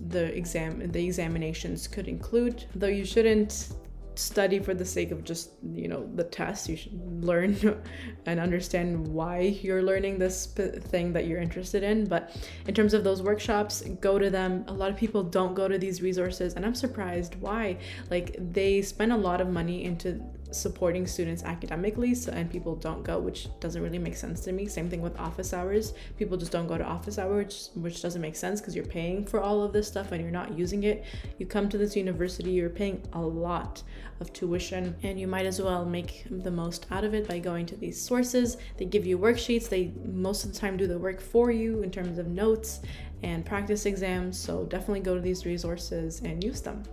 the 0.09 0.35
exam 0.35 0.91
the 0.91 1.03
examinations 1.03 1.87
could 1.87 2.07
include 2.07 2.63
though 2.75 2.87
you 2.87 3.03
shouldn't 3.03 3.73
study 4.17 4.59
for 4.59 4.73
the 4.73 4.85
sake 4.85 5.11
of 5.11 5.23
just 5.23 5.51
you 5.73 5.87
know 5.87 6.09
the 6.15 6.23
test. 6.23 6.69
You 6.69 6.75
should 6.75 7.23
learn 7.23 7.81
and 8.25 8.39
understand 8.39 9.07
why 9.07 9.39
you're 9.61 9.83
learning 9.83 10.17
this 10.17 10.45
thing 10.45 11.13
that 11.13 11.27
you're 11.27 11.41
interested 11.41 11.83
in. 11.83 12.05
But 12.05 12.35
in 12.67 12.73
terms 12.73 12.93
of 12.93 13.03
those 13.03 13.21
workshops 13.21 13.83
go 14.01 14.19
to 14.19 14.29
them. 14.29 14.65
A 14.67 14.73
lot 14.73 14.89
of 14.89 14.97
people 14.97 15.23
don't 15.23 15.53
go 15.53 15.67
to 15.67 15.77
these 15.77 16.01
resources 16.01 16.53
and 16.53 16.65
i'm 16.65 16.75
surprised 16.75 17.35
why. 17.39 17.77
Like 18.09 18.35
they 18.53 18.81
spend 18.81 19.11
a 19.11 19.17
lot 19.17 19.41
of 19.41 19.49
money 19.49 19.83
into 19.83 20.21
supporting 20.51 21.05
students 21.07 21.43
academically 21.43 22.15
so, 22.15 22.31
and 22.31 22.49
people 22.49 22.75
don't 22.75 23.03
go 23.03 23.19
which 23.19 23.47
doesn't 23.59 23.81
really 23.81 23.97
make 23.97 24.15
sense 24.15 24.41
to 24.41 24.51
me. 24.51 24.67
Same 24.67 24.89
thing 24.89 25.01
with 25.01 25.17
office 25.19 25.53
hours. 25.53 25.93
People 26.17 26.37
just 26.37 26.51
don't 26.51 26.67
go 26.67 26.77
to 26.77 26.83
office 26.83 27.17
hours 27.17 27.71
which 27.75 28.01
doesn't 28.01 28.21
make 28.21 28.35
sense 28.35 28.59
because 28.61 28.75
you're 28.75 28.85
paying 28.85 29.25
for 29.25 29.41
all 29.41 29.61
of 29.61 29.73
this 29.73 29.87
stuff 29.87 30.11
and 30.11 30.21
you're 30.21 30.31
not 30.31 30.57
using 30.57 30.83
it. 30.83 31.05
You 31.37 31.45
come 31.45 31.69
to 31.69 31.77
this 31.77 31.95
university 31.95 32.51
you're 32.51 32.69
paying 32.69 33.01
a 33.13 33.21
lot 33.21 33.83
of 34.19 34.33
tuition 34.33 34.95
and 35.03 35.19
you 35.19 35.27
might 35.27 35.45
as 35.45 35.61
well 35.61 35.85
make 35.85 36.25
the 36.29 36.51
most 36.51 36.87
out 36.91 37.03
of 37.03 37.13
it 37.13 37.27
by 37.27 37.39
going 37.39 37.65
to 37.67 37.75
these 37.75 38.01
sources. 38.01 38.57
They 38.77 38.85
give 38.85 39.05
you 39.05 39.17
worksheets. 39.17 39.69
They 39.69 39.93
most 40.05 40.45
of 40.45 40.53
the 40.53 40.59
time 40.59 40.77
do 40.77 40.87
the 40.87 40.97
work 40.97 41.21
for 41.21 41.51
you 41.51 41.83
in 41.83 41.91
terms 41.91 42.17
of 42.17 42.27
notes 42.27 42.81
and 43.23 43.45
practice 43.45 43.85
exams 43.85 44.37
so 44.37 44.65
definitely 44.65 44.99
go 44.99 45.15
to 45.15 45.21
these 45.21 45.45
resources 45.45 46.21
and 46.21 46.43
use 46.43 46.61
them 46.61 46.83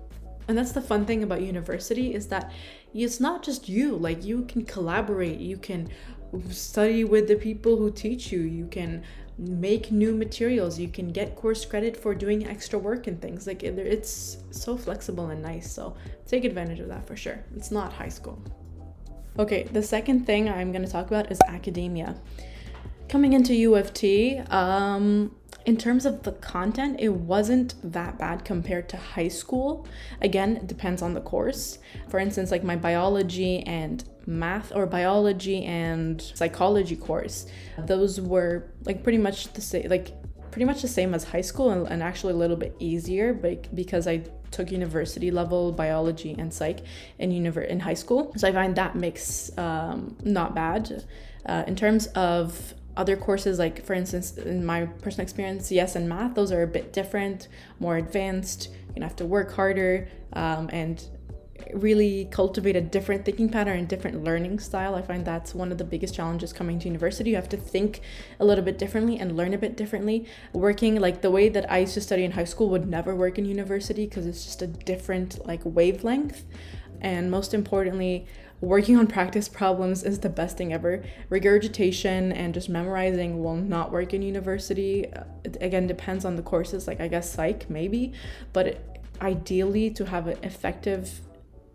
and 0.48 0.56
that's 0.58 0.72
the 0.72 0.80
fun 0.80 1.06
thing 1.06 1.22
about 1.22 1.42
university 1.42 2.14
is 2.14 2.26
that 2.28 2.52
it's 2.92 3.20
not 3.20 3.42
just 3.42 3.68
you 3.68 3.96
like 3.96 4.24
you 4.24 4.44
can 4.44 4.64
collaborate 4.64 5.40
you 5.40 5.56
can 5.56 5.88
study 6.50 7.04
with 7.04 7.28
the 7.28 7.36
people 7.36 7.76
who 7.76 7.90
teach 7.90 8.32
you 8.32 8.40
you 8.40 8.66
can 8.66 9.02
make 9.38 9.90
new 9.90 10.14
materials 10.14 10.78
you 10.78 10.88
can 10.88 11.08
get 11.08 11.34
course 11.34 11.64
credit 11.64 11.96
for 11.96 12.14
doing 12.14 12.46
extra 12.46 12.78
work 12.78 13.06
and 13.08 13.20
things 13.20 13.46
like 13.46 13.62
it's 13.64 14.38
so 14.50 14.76
flexible 14.76 15.30
and 15.30 15.42
nice 15.42 15.70
so 15.70 15.96
take 16.26 16.44
advantage 16.44 16.80
of 16.80 16.88
that 16.88 17.06
for 17.06 17.16
sure. 17.16 17.44
It's 17.56 17.70
not 17.70 17.92
high 17.92 18.08
school. 18.08 18.40
Okay 19.38 19.64
the 19.64 19.82
second 19.82 20.24
thing 20.24 20.48
i'm 20.48 20.70
going 20.70 20.84
to 20.84 20.90
talk 20.90 21.08
about 21.08 21.32
is 21.32 21.40
academia. 21.48 22.14
Coming 23.08 23.32
into 23.32 23.54
u 23.54 23.74
of 23.74 23.92
t 23.92 24.38
um 24.50 25.34
in 25.64 25.76
terms 25.76 26.04
of 26.04 26.22
the 26.22 26.32
content, 26.32 26.96
it 27.00 27.08
wasn't 27.08 27.74
that 27.92 28.18
bad 28.18 28.44
compared 28.44 28.88
to 28.90 28.96
high 28.96 29.28
school. 29.28 29.86
Again, 30.20 30.56
it 30.56 30.66
depends 30.66 31.00
on 31.00 31.14
the 31.14 31.20
course. 31.20 31.78
For 32.08 32.18
instance, 32.18 32.50
like 32.50 32.62
my 32.62 32.76
biology 32.76 33.60
and 33.60 34.04
math 34.26 34.72
or 34.74 34.86
biology 34.86 35.64
and 35.64 36.20
psychology 36.20 36.96
course, 36.96 37.46
those 37.78 38.20
were 38.20 38.72
like 38.84 39.02
pretty 39.02 39.18
much 39.18 39.52
the 39.54 39.60
same, 39.60 39.88
like 39.88 40.12
pretty 40.50 40.66
much 40.66 40.82
the 40.82 40.88
same 40.88 41.14
as 41.14 41.24
high 41.24 41.40
school 41.40 41.70
and, 41.70 41.86
and 41.88 42.02
actually 42.02 42.32
a 42.32 42.36
little 42.36 42.56
bit 42.56 42.76
easier 42.78 43.34
but 43.34 43.74
because 43.74 44.06
I 44.06 44.22
took 44.52 44.70
university 44.70 45.32
level 45.32 45.72
biology 45.72 46.36
and 46.38 46.54
psych 46.54 46.80
in 47.18 47.30
univer- 47.30 47.66
in 47.66 47.80
high 47.80 47.94
school. 47.94 48.32
So 48.36 48.46
I 48.46 48.52
find 48.52 48.76
that 48.76 48.94
makes 48.94 49.50
um, 49.58 50.16
not 50.22 50.54
bad. 50.54 51.04
Uh, 51.44 51.64
in 51.66 51.74
terms 51.74 52.06
of 52.14 52.74
other 52.96 53.16
courses, 53.16 53.58
like 53.58 53.84
for 53.84 53.94
instance, 53.94 54.36
in 54.36 54.64
my 54.64 54.86
personal 54.86 55.22
experience, 55.22 55.66
CS 55.66 55.96
and 55.96 56.08
math, 56.08 56.34
those 56.34 56.52
are 56.52 56.62
a 56.62 56.66
bit 56.66 56.92
different, 56.92 57.48
more 57.80 57.96
advanced. 57.96 58.70
You 58.96 59.02
have 59.02 59.16
to 59.16 59.26
work 59.26 59.52
harder 59.52 60.08
um, 60.34 60.70
and 60.72 61.04
really 61.72 62.28
cultivate 62.30 62.76
a 62.76 62.80
different 62.80 63.24
thinking 63.24 63.48
pattern 63.48 63.78
and 63.78 63.88
different 63.88 64.22
learning 64.22 64.58
style. 64.58 64.94
I 64.94 65.02
find 65.02 65.24
that's 65.24 65.54
one 65.54 65.72
of 65.72 65.78
the 65.78 65.84
biggest 65.84 66.14
challenges 66.14 66.52
coming 66.52 66.78
to 66.80 66.86
university. 66.86 67.30
You 67.30 67.36
have 67.36 67.48
to 67.50 67.56
think 67.56 68.00
a 68.40 68.44
little 68.44 68.64
bit 68.64 68.78
differently 68.78 69.18
and 69.18 69.36
learn 69.36 69.54
a 69.54 69.58
bit 69.58 69.76
differently. 69.76 70.26
Working 70.52 71.00
like 71.00 71.22
the 71.22 71.30
way 71.30 71.48
that 71.48 71.70
I 71.70 71.78
used 71.78 71.94
to 71.94 72.00
study 72.00 72.24
in 72.24 72.32
high 72.32 72.44
school 72.44 72.68
would 72.70 72.88
never 72.88 73.14
work 73.14 73.38
in 73.38 73.44
university 73.44 74.06
because 74.06 74.26
it's 74.26 74.44
just 74.44 74.62
a 74.62 74.66
different 74.66 75.44
like 75.46 75.60
wavelength. 75.64 76.44
And 77.04 77.30
most 77.30 77.52
importantly, 77.52 78.26
working 78.62 78.96
on 78.96 79.06
practice 79.06 79.46
problems 79.46 80.02
is 80.02 80.20
the 80.20 80.30
best 80.30 80.56
thing 80.56 80.72
ever. 80.72 81.04
Regurgitation 81.28 82.32
and 82.32 82.54
just 82.54 82.70
memorizing 82.70 83.44
will 83.44 83.56
not 83.56 83.92
work 83.92 84.14
in 84.14 84.22
university. 84.22 85.12
It, 85.44 85.58
again, 85.60 85.86
depends 85.86 86.24
on 86.24 86.36
the 86.36 86.42
courses, 86.42 86.88
like 86.88 87.00
I 87.02 87.08
guess 87.08 87.30
psych, 87.30 87.68
maybe, 87.68 88.14
but 88.54 88.68
it, 88.68 89.00
ideally 89.20 89.90
to 89.90 90.06
have 90.06 90.28
an 90.28 90.38
effective 90.42 91.20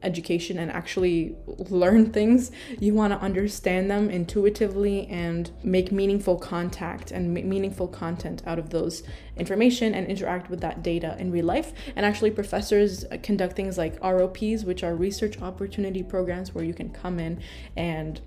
education 0.04 0.58
and 0.60 0.72
actually 0.72 1.36
learn 1.70 2.12
things, 2.12 2.52
you 2.80 2.94
want 2.94 3.14
to 3.14 3.20
understand 3.20 3.90
them 3.90 4.10
intuitively 4.10 5.08
and 5.08 5.52
make 5.64 5.92
meaningful 5.92 6.38
contact 6.38 7.12
and 7.12 7.34
meaningful 7.34 7.88
content 7.88 8.42
out 8.46 8.60
of 8.60 8.70
those 8.70 9.04
information 9.38 9.94
and 9.94 10.08
interact 10.08 10.50
with 10.50 10.62
that 10.62 10.84
data 10.84 11.16
in 11.20 11.32
real 11.32 11.46
life. 11.46 11.74
And 11.96 12.06
actually, 12.06 12.32
professors 12.32 13.06
conduct 13.24 13.56
things 13.56 13.78
like 13.78 14.02
ROPs, 14.04 14.64
which 14.64 14.84
are 14.84 14.96
research 14.96 15.42
opportunity 15.42 16.04
programs 16.04 16.54
where 16.54 16.64
you 16.64 16.74
can 16.74 16.90
come 16.90 17.20
in 17.20 17.42
and 17.76 18.22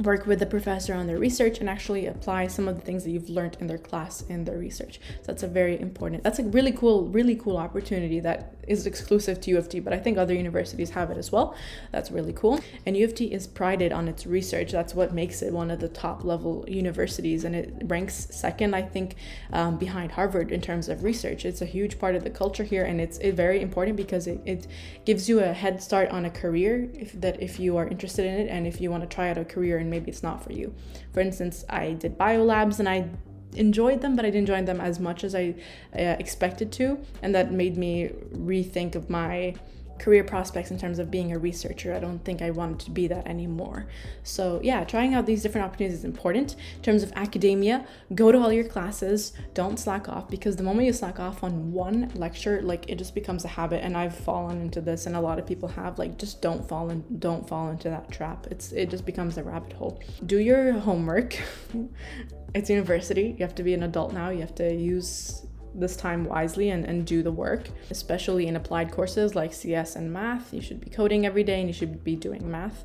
work 0.00 0.26
with 0.26 0.38
the 0.38 0.46
professor 0.46 0.92
on 0.92 1.06
their 1.06 1.18
research 1.18 1.60
and 1.60 1.70
actually 1.70 2.06
apply 2.06 2.46
some 2.46 2.68
of 2.68 2.74
the 2.74 2.82
things 2.82 3.02
that 3.04 3.10
you've 3.10 3.30
learned 3.30 3.56
in 3.60 3.66
their 3.66 3.78
class 3.78 4.20
in 4.22 4.44
their 4.44 4.58
research. 4.58 5.00
So 5.22 5.28
that's 5.28 5.42
a 5.42 5.48
very 5.48 5.80
important. 5.80 6.22
That's 6.22 6.38
a 6.38 6.44
really 6.44 6.72
cool, 6.72 7.08
really 7.08 7.34
cool 7.34 7.56
opportunity 7.56 8.20
that 8.20 8.55
is 8.66 8.86
exclusive 8.86 9.40
to 9.42 9.50
U 9.50 9.58
of 9.58 9.68
T, 9.68 9.80
but 9.80 9.92
I 9.92 9.98
think 9.98 10.18
other 10.18 10.34
universities 10.34 10.90
have 10.90 11.10
it 11.10 11.18
as 11.18 11.30
well. 11.30 11.54
That's 11.92 12.10
really 12.10 12.32
cool. 12.32 12.60
And 12.84 12.96
U 12.96 13.04
of 13.04 13.14
T 13.14 13.26
is 13.32 13.46
prided 13.46 13.92
on 13.92 14.08
its 14.08 14.26
research. 14.26 14.72
That's 14.72 14.94
what 14.94 15.14
makes 15.14 15.42
it 15.42 15.52
one 15.52 15.70
of 15.70 15.80
the 15.80 15.88
top 15.88 16.24
level 16.24 16.64
universities, 16.68 17.44
and 17.44 17.54
it 17.54 17.72
ranks 17.84 18.28
second, 18.30 18.74
I 18.74 18.82
think, 18.82 19.16
um, 19.52 19.78
behind 19.78 20.12
Harvard 20.12 20.50
in 20.50 20.60
terms 20.60 20.88
of 20.88 21.04
research. 21.04 21.44
It's 21.44 21.62
a 21.62 21.66
huge 21.66 21.98
part 21.98 22.14
of 22.14 22.24
the 22.24 22.30
culture 22.30 22.64
here, 22.64 22.84
and 22.84 23.00
it's, 23.00 23.18
very 23.36 23.60
important 23.60 23.96
because 23.96 24.26
it, 24.26 24.40
it 24.46 24.66
gives 25.04 25.28
you 25.28 25.40
a 25.40 25.52
head 25.52 25.82
start 25.82 26.08
on 26.10 26.24
a 26.24 26.30
career 26.30 26.88
if 26.94 27.12
that 27.20 27.42
if 27.42 27.58
you 27.60 27.76
are 27.76 27.86
interested 27.86 28.24
in 28.24 28.34
it 28.40 28.48
and 28.48 28.66
if 28.66 28.80
you 28.80 28.90
want 28.90 29.02
to 29.02 29.14
try 29.14 29.28
out 29.28 29.36
a 29.36 29.44
career 29.44 29.78
and 29.78 29.90
maybe 29.90 30.10
it's 30.10 30.22
not 30.22 30.42
for 30.42 30.52
you. 30.52 30.74
For 31.12 31.20
instance, 31.20 31.64
I 31.68 31.92
did 31.92 32.16
biolabs 32.18 32.78
and 32.78 32.88
I 32.88 33.08
enjoyed 33.54 34.00
them, 34.00 34.16
but 34.16 34.24
I 34.24 34.28
didn't 34.28 34.48
enjoy 34.48 34.64
them 34.64 34.80
as 34.80 34.98
much 35.00 35.24
as 35.24 35.34
I 35.34 35.54
uh, 35.94 36.16
expected 36.18 36.72
to, 36.72 36.98
and 37.22 37.34
that 37.34 37.52
made 37.52 37.76
me 37.76 38.10
rethink 38.34 38.94
of 38.94 39.08
my 39.08 39.54
career 39.98 40.24
prospects 40.24 40.70
in 40.70 40.78
terms 40.78 40.98
of 40.98 41.10
being 41.10 41.32
a 41.32 41.38
researcher. 41.38 41.94
I 41.94 41.98
don't 41.98 42.24
think 42.24 42.42
I 42.42 42.50
wanted 42.50 42.80
to 42.80 42.90
be 42.90 43.06
that 43.08 43.26
anymore. 43.26 43.86
So, 44.22 44.60
yeah, 44.62 44.84
trying 44.84 45.14
out 45.14 45.26
these 45.26 45.42
different 45.42 45.66
opportunities 45.66 45.98
is 45.98 46.04
important. 46.04 46.56
In 46.76 46.82
terms 46.82 47.02
of 47.02 47.12
academia, 47.16 47.86
go 48.14 48.32
to 48.32 48.38
all 48.38 48.52
your 48.52 48.64
classes, 48.64 49.32
don't 49.54 49.78
slack 49.78 50.08
off 50.08 50.28
because 50.28 50.56
the 50.56 50.62
moment 50.62 50.86
you 50.86 50.92
slack 50.92 51.18
off 51.18 51.42
on 51.42 51.72
one 51.72 52.10
lecture, 52.14 52.60
like 52.62 52.88
it 52.88 52.96
just 52.96 53.14
becomes 53.14 53.44
a 53.44 53.48
habit 53.48 53.82
and 53.82 53.96
I've 53.96 54.16
fallen 54.16 54.60
into 54.60 54.80
this 54.80 55.06
and 55.06 55.16
a 55.16 55.20
lot 55.20 55.38
of 55.38 55.46
people 55.46 55.68
have 55.68 55.98
like 55.98 56.18
just 56.18 56.42
don't 56.42 56.66
fall 56.68 56.90
in 56.90 57.04
don't 57.18 57.48
fall 57.48 57.70
into 57.70 57.88
that 57.90 58.10
trap. 58.10 58.46
It's 58.50 58.72
it 58.72 58.90
just 58.90 59.06
becomes 59.06 59.38
a 59.38 59.42
rabbit 59.42 59.72
hole. 59.72 60.00
Do 60.24 60.38
your 60.38 60.72
homework. 60.72 61.38
it's 62.54 62.70
university. 62.70 63.34
You 63.38 63.44
have 63.44 63.54
to 63.56 63.62
be 63.62 63.74
an 63.74 63.82
adult 63.82 64.12
now. 64.12 64.30
You 64.30 64.40
have 64.40 64.54
to 64.56 64.74
use 64.74 65.45
this 65.78 65.96
time 65.96 66.24
wisely 66.24 66.70
and, 66.70 66.84
and 66.84 67.06
do 67.06 67.22
the 67.22 67.32
work, 67.32 67.68
especially 67.90 68.46
in 68.46 68.56
applied 68.56 68.92
courses 68.92 69.34
like 69.34 69.52
CS 69.52 69.96
and 69.96 70.12
math. 70.12 70.52
You 70.52 70.60
should 70.60 70.80
be 70.80 70.90
coding 70.90 71.26
every 71.26 71.44
day 71.44 71.60
and 71.60 71.68
you 71.68 71.74
should 71.74 72.02
be 72.02 72.16
doing 72.16 72.50
math 72.50 72.84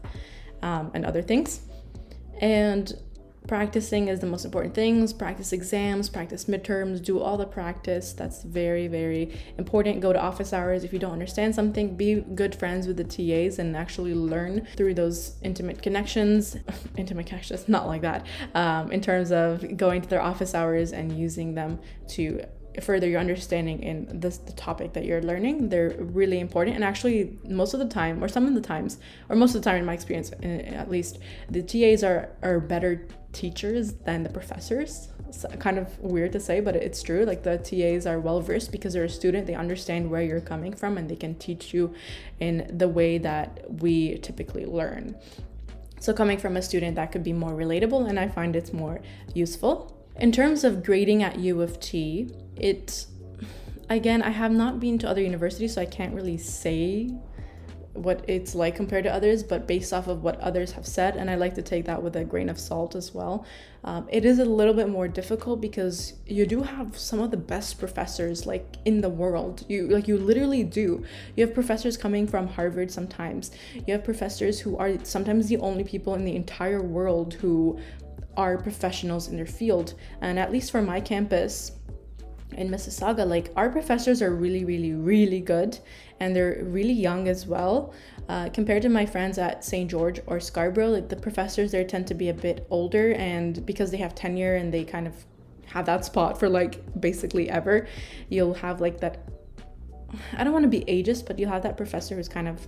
um, 0.62 0.92
and 0.94 1.06
other 1.06 1.22
things. 1.22 1.62
And 2.40 2.94
practicing 3.48 4.08
is 4.08 4.20
the 4.20 4.28
most 4.28 4.46
important 4.46 4.74
things. 4.74 5.14
Practice 5.14 5.52
exams 5.52 6.10
practice 6.10 6.46
midterms 6.46 7.04
do 7.04 7.20
all 7.20 7.38
the 7.38 7.46
practice. 7.46 8.14
That's 8.14 8.44
very 8.44 8.88
very 8.88 9.38
important. 9.58 10.02
Go 10.02 10.14
to 10.14 10.20
office 10.20 10.54
hours. 10.54 10.84
If 10.84 10.94
you 10.94 11.00
don't 11.00 11.14
understand 11.14 11.56
something 11.56 11.96
be 11.96 12.22
good 12.36 12.54
friends 12.54 12.88
with 12.88 12.98
the 12.98 13.04
tas 13.04 13.60
and 13.60 13.76
actually 13.76 14.14
learn 14.14 14.68
through 14.78 14.94
those 14.96 15.36
intimate 15.42 15.82
connections. 15.82 16.58
Intimate 16.98 17.26
connections 17.26 17.68
not 17.68 17.88
like 17.88 18.02
that. 18.02 18.26
Um, 18.54 18.92
in 18.92 19.02
terms 19.02 19.32
of 19.32 19.78
going 19.78 20.02
to 20.02 20.10
their 20.10 20.22
office 20.22 20.54
hours 20.54 20.92
and 20.92 21.18
using 21.18 21.56
them 21.56 21.80
to 22.10 22.44
further 22.82 23.08
your 23.08 23.20
understanding 23.20 23.84
in 23.84 24.08
this 24.20 24.38
the 24.38 24.54
topic 24.54 24.94
that 24.94 25.06
you're 25.06 25.22
learning 25.22 25.70
they're 25.70 25.96
really 26.00 26.40
important. 26.40 26.76
And 26.76 26.84
actually 26.84 27.38
most 27.44 27.74
of 27.74 27.80
the 27.80 27.88
time 27.88 28.24
or 28.24 28.28
some 28.28 28.48
of 28.48 28.54
the 28.54 28.62
times 28.62 29.00
or 29.30 29.36
most 29.36 29.56
of 29.56 29.62
the 29.62 29.70
time 29.70 29.78
in 29.78 29.86
my 29.86 29.94
experience 29.94 30.32
eh, 30.44 30.60
at 30.84 30.90
least 30.90 31.20
the 31.50 31.62
tas 31.62 32.04
are 32.04 32.30
are 32.42 32.60
better 32.60 33.08
teachers 33.34 33.94
than 33.94 34.24
the 34.24 34.30
professors. 34.30 35.10
It's 35.28 35.46
kind 35.60 35.78
of 35.78 35.98
weird 36.00 36.32
to 36.34 36.40
say 36.40 36.60
but 36.60 36.76
it's 36.76 37.02
true. 37.02 37.26
Like 37.26 37.44
the 37.44 37.58
tas 37.58 38.06
are 38.06 38.20
well 38.20 38.42
versed 38.42 38.72
because 38.72 38.94
they're 38.94 39.04
a 39.06 39.10
student. 39.10 39.48
They 39.48 39.56
understand 39.56 40.10
where 40.10 40.22
you're 40.22 40.42
coming 40.42 40.74
from 40.74 40.98
and 40.98 41.10
they 41.10 41.16
can 41.16 41.36
teach 41.36 41.74
you 41.74 41.94
in 42.40 42.70
the 42.78 42.88
way 42.88 43.18
that 43.18 43.66
we 43.82 44.18
typically 44.20 44.66
learn. 44.66 45.16
So 46.00 46.14
coming 46.14 46.40
from 46.40 46.58
a 46.58 46.62
student 46.62 46.96
that 46.96 47.12
could 47.12 47.24
be 47.24 47.32
more 47.32 47.52
relatable 47.52 48.10
and 48.10 48.20
i 48.20 48.28
find 48.28 48.56
it's 48.56 48.74
more 48.74 49.02
useful. 49.36 49.98
In 50.22 50.32
terms 50.32 50.64
of 50.64 50.84
grading 50.84 51.24
at 51.24 51.40
U 51.40 51.62
of 51.62 51.80
T, 51.80 52.30
it 52.56 53.06
again, 53.90 54.22
I 54.22 54.30
have 54.30 54.52
not 54.52 54.80
been 54.80 54.98
to 55.00 55.10
other 55.10 55.22
universities, 55.22 55.74
so 55.74 55.82
I 55.82 55.86
can't 55.86 56.14
really 56.14 56.38
say 56.38 57.10
what 57.94 58.24
it's 58.28 58.56
like 58.56 58.76
compared 58.76 59.04
to 59.04 59.14
others, 59.14 59.44
but 59.44 59.68
based 59.68 59.92
off 59.92 60.08
of 60.08 60.24
what 60.24 60.40
others 60.40 60.72
have 60.72 60.88
said, 60.88 61.18
and 61.18 61.30
I 61.30 61.36
like 61.36 61.56
to 61.56 61.62
take 61.62 61.86
that 61.86 62.02
with 62.02 62.16
a 62.16 62.24
grain 62.24 62.48
of 62.50 62.58
salt 62.58 62.96
as 62.96 63.14
well. 63.14 63.46
Um, 63.84 64.08
it 64.10 64.24
is 64.24 64.40
a 64.40 64.46
little 64.46 64.74
bit 64.74 64.88
more 64.88 65.08
difficult 65.08 65.60
because 65.60 66.14
you 66.26 66.46
do 66.46 66.62
have 66.62 66.98
some 66.98 67.20
of 67.20 67.32
the 67.32 67.38
best 67.38 67.80
professors 67.80 68.46
like 68.46 68.78
in 68.86 69.02
the 69.02 69.10
world. 69.10 69.66
You 69.68 69.88
like 69.88 70.08
you 70.08 70.18
literally 70.18 70.64
do. 70.64 71.04
You 71.36 71.46
have 71.46 71.54
professors 71.54 71.98
coming 71.98 72.28
from 72.28 72.48
Harvard 72.48 72.92
sometimes. 72.92 73.52
You 73.86 73.94
have 73.94 74.04
professors 74.04 74.60
who 74.60 74.78
are 74.78 75.04
sometimes 75.04 75.48
the 75.48 75.58
only 75.58 75.84
people 75.84 76.16
in 76.16 76.24
the 76.24 76.36
entire 76.36 76.82
world 76.82 77.34
who 77.36 77.80
are 78.38 78.58
professionals 78.58 79.28
in 79.28 79.36
their 79.36 79.46
field. 79.46 79.96
And 80.22 80.40
at 80.40 80.52
least 80.52 80.72
for 80.72 80.82
my 80.82 81.02
campus, 81.02 81.74
in 82.58 82.70
Mississauga, 82.70 83.28
like 83.28 83.52
our 83.56 83.70
professors 83.70 84.22
are 84.22 84.34
really, 84.34 84.66
really, 84.66 84.94
really 84.94 85.40
good 85.40 85.80
and 86.20 86.36
they're 86.36 86.64
really 86.64 86.94
young 86.94 87.28
as 87.28 87.48
well. 87.48 87.94
Uh, 88.30 88.50
compared 88.50 88.82
to 88.84 88.90
my 88.90 89.06
friends 89.06 89.38
at 89.38 89.64
St. 89.64 89.90
George 89.90 90.20
or 90.28 90.40
Scarborough, 90.40 90.90
like 90.90 91.10
the 91.10 91.16
professors 91.16 91.72
there 91.72 91.84
tend 91.84 92.08
to 92.08 92.14
be 92.14 92.30
a 92.30 92.34
bit 92.34 92.68
older 92.70 93.14
and 93.14 93.66
because 93.66 93.92
they 93.92 93.98
have 93.98 94.16
tenure 94.16 94.56
and 94.56 94.74
they 94.74 94.84
kind 94.84 95.08
of 95.08 95.14
have 95.66 95.86
that 95.86 96.06
spot 96.06 96.40
for 96.40 96.50
like 96.50 96.82
basically 97.00 97.50
ever, 97.50 97.88
you'll 98.30 98.54
have 98.54 98.82
like 98.82 99.00
that. 99.00 99.28
I 100.38 100.44
don't 100.44 100.54
want 100.54 100.64
to 100.64 100.70
be 100.70 100.82
ageist, 100.86 101.26
but 101.26 101.40
you'll 101.40 101.50
have 101.50 101.64
that 101.64 101.78
professor 101.78 102.16
who's 102.16 102.28
kind 102.28 102.48
of 102.48 102.68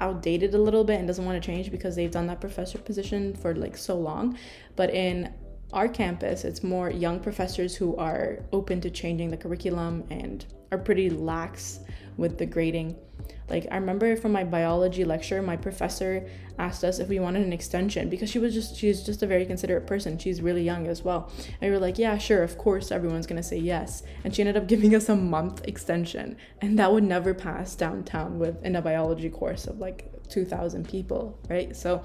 outdated 0.00 0.54
a 0.54 0.58
little 0.58 0.84
bit 0.84 0.98
and 0.98 1.06
doesn't 1.06 1.24
want 1.24 1.42
to 1.42 1.46
change 1.46 1.70
because 1.70 1.96
they've 1.96 2.10
done 2.10 2.26
that 2.26 2.40
professor 2.40 2.78
position 2.78 3.34
for 3.34 3.54
like 3.54 3.76
so 3.76 3.96
long. 3.96 4.38
But 4.76 4.90
in 4.90 5.32
our 5.72 5.88
campus, 5.88 6.44
it's 6.44 6.62
more 6.62 6.90
young 6.90 7.20
professors 7.20 7.74
who 7.74 7.96
are 7.96 8.38
open 8.52 8.80
to 8.80 8.90
changing 8.90 9.30
the 9.30 9.36
curriculum 9.36 10.04
and 10.10 10.46
are 10.72 10.78
pretty 10.78 11.10
lax 11.10 11.80
with 12.16 12.38
the 12.38 12.46
grading. 12.46 12.96
Like 13.48 13.66
I 13.70 13.76
remember 13.76 14.16
from 14.16 14.32
my 14.32 14.44
biology 14.44 15.04
lecture, 15.04 15.40
my 15.42 15.56
professor 15.56 16.28
asked 16.58 16.84
us 16.84 16.98
if 16.98 17.08
we 17.08 17.18
wanted 17.18 17.46
an 17.46 17.52
extension 17.52 18.08
because 18.08 18.28
she 18.30 18.38
was 18.38 18.52
just 18.52 18.76
she's 18.76 19.02
just 19.02 19.22
a 19.22 19.26
very 19.26 19.46
considerate 19.46 19.86
person. 19.86 20.18
She's 20.18 20.42
really 20.42 20.62
young 20.62 20.86
as 20.86 21.02
well. 21.02 21.30
And 21.60 21.70
we 21.70 21.70
were 21.70 21.78
like, 21.78 21.98
yeah, 21.98 22.18
sure, 22.18 22.42
of 22.42 22.58
course 22.58 22.90
everyone's 22.90 23.26
gonna 23.26 23.42
say 23.42 23.58
yes. 23.58 24.02
And 24.24 24.34
she 24.34 24.42
ended 24.42 24.56
up 24.56 24.66
giving 24.74 24.94
us 24.94 25.08
a 25.08 25.16
month 25.16 25.66
extension. 25.66 26.36
And 26.60 26.78
that 26.78 26.92
would 26.92 27.04
never 27.04 27.34
pass 27.34 27.74
downtown 27.74 28.38
with 28.38 28.62
in 28.64 28.76
a 28.76 28.82
biology 28.82 29.30
course 29.30 29.66
of 29.66 29.78
like 29.78 30.12
2,000 30.28 30.86
people, 30.88 31.38
right? 31.48 31.74
So 31.74 32.02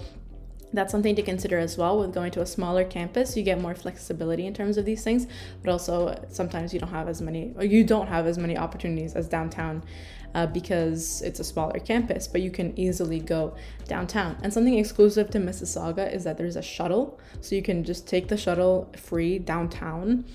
that's 0.74 0.92
something 0.92 1.15
to 1.15 1.22
consider 1.22 1.58
as 1.60 1.77
well 1.77 2.00
with 2.00 2.13
going 2.13 2.32
to 2.32 2.42
a 2.42 2.46
smaller 2.46 2.84
campus. 2.84 3.38
You 3.38 3.44
get 3.44 3.62
more 3.62 3.75
flexibility 3.75 4.46
in 4.46 4.53
terms 4.53 4.77
of 4.77 4.86
these 4.86 5.03
things 5.03 5.27
but 5.62 5.72
also 5.72 6.25
sometimes 6.30 6.74
you 6.74 6.80
don't 6.80 6.89
have 6.89 7.08
as 7.08 7.22
many 7.22 7.53
or 7.58 7.63
you 7.63 7.84
don't 7.84 8.08
have 8.08 8.25
as 8.25 8.38
many 8.38 8.58
opportunities 8.58 9.15
as 9.15 9.27
downtown 9.27 9.84
uh, 10.36 10.48
because 10.48 11.22
it's 11.22 11.39
a 11.39 11.44
smaller 11.44 11.80
campus 11.80 12.27
but 12.27 12.42
you 12.42 12.50
can 12.50 12.77
easily 12.77 13.20
go 13.20 13.56
downtown. 13.88 14.38
And 14.42 14.51
something 14.51 14.77
exclusive 14.77 15.30
to 15.32 15.39
mississauga 15.39 16.12
is 16.13 16.24
that 16.24 16.38
there's 16.38 16.56
a 16.56 16.62
shuttle 16.62 17.20
so 17.42 17.56
you 17.56 17.62
can 17.62 17.84
just 17.84 18.08
take 18.08 18.27
the 18.27 18.38
shuttle 18.38 18.92
free 18.98 19.39
downtown 19.39 20.25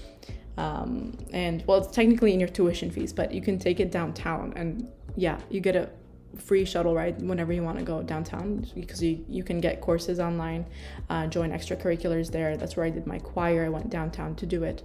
um, 0.57 1.17
and 1.33 1.65
well 1.67 1.79
it's 1.79 1.95
technically 1.95 2.33
in 2.33 2.41
your 2.41 2.49
tuition 2.49 2.91
fees 2.91 3.13
but 3.13 3.33
you 3.33 3.41
can 3.41 3.59
take 3.59 3.81
it 3.81 3.91
downtown 3.91 4.53
and 4.57 4.89
yeah 5.17 5.39
you 5.51 5.61
get 5.61 5.77
a 5.77 5.89
free 6.37 6.65
shuttle 6.65 6.95
ride 6.95 7.21
whenever 7.23 7.53
you 7.53 7.63
want 7.63 7.79
to 7.79 7.85
go 7.85 8.03
downtown 8.03 8.67
because 8.75 9.03
you, 9.03 9.25
you 9.29 9.43
can 9.43 9.61
get 9.61 9.81
courses 9.81 10.21
online, 10.21 10.67
uh, 11.11 11.27
join 11.27 11.51
extracurriculars 11.51 12.31
there. 12.31 12.57
That's 12.57 12.77
where 12.77 12.87
I 12.87 12.91
did 12.91 13.07
my 13.07 13.19
choir. 13.19 13.65
I 13.65 13.69
went 13.69 13.91
downtown 13.91 14.35
to 14.37 14.47
do 14.47 14.65
it. 14.65 14.83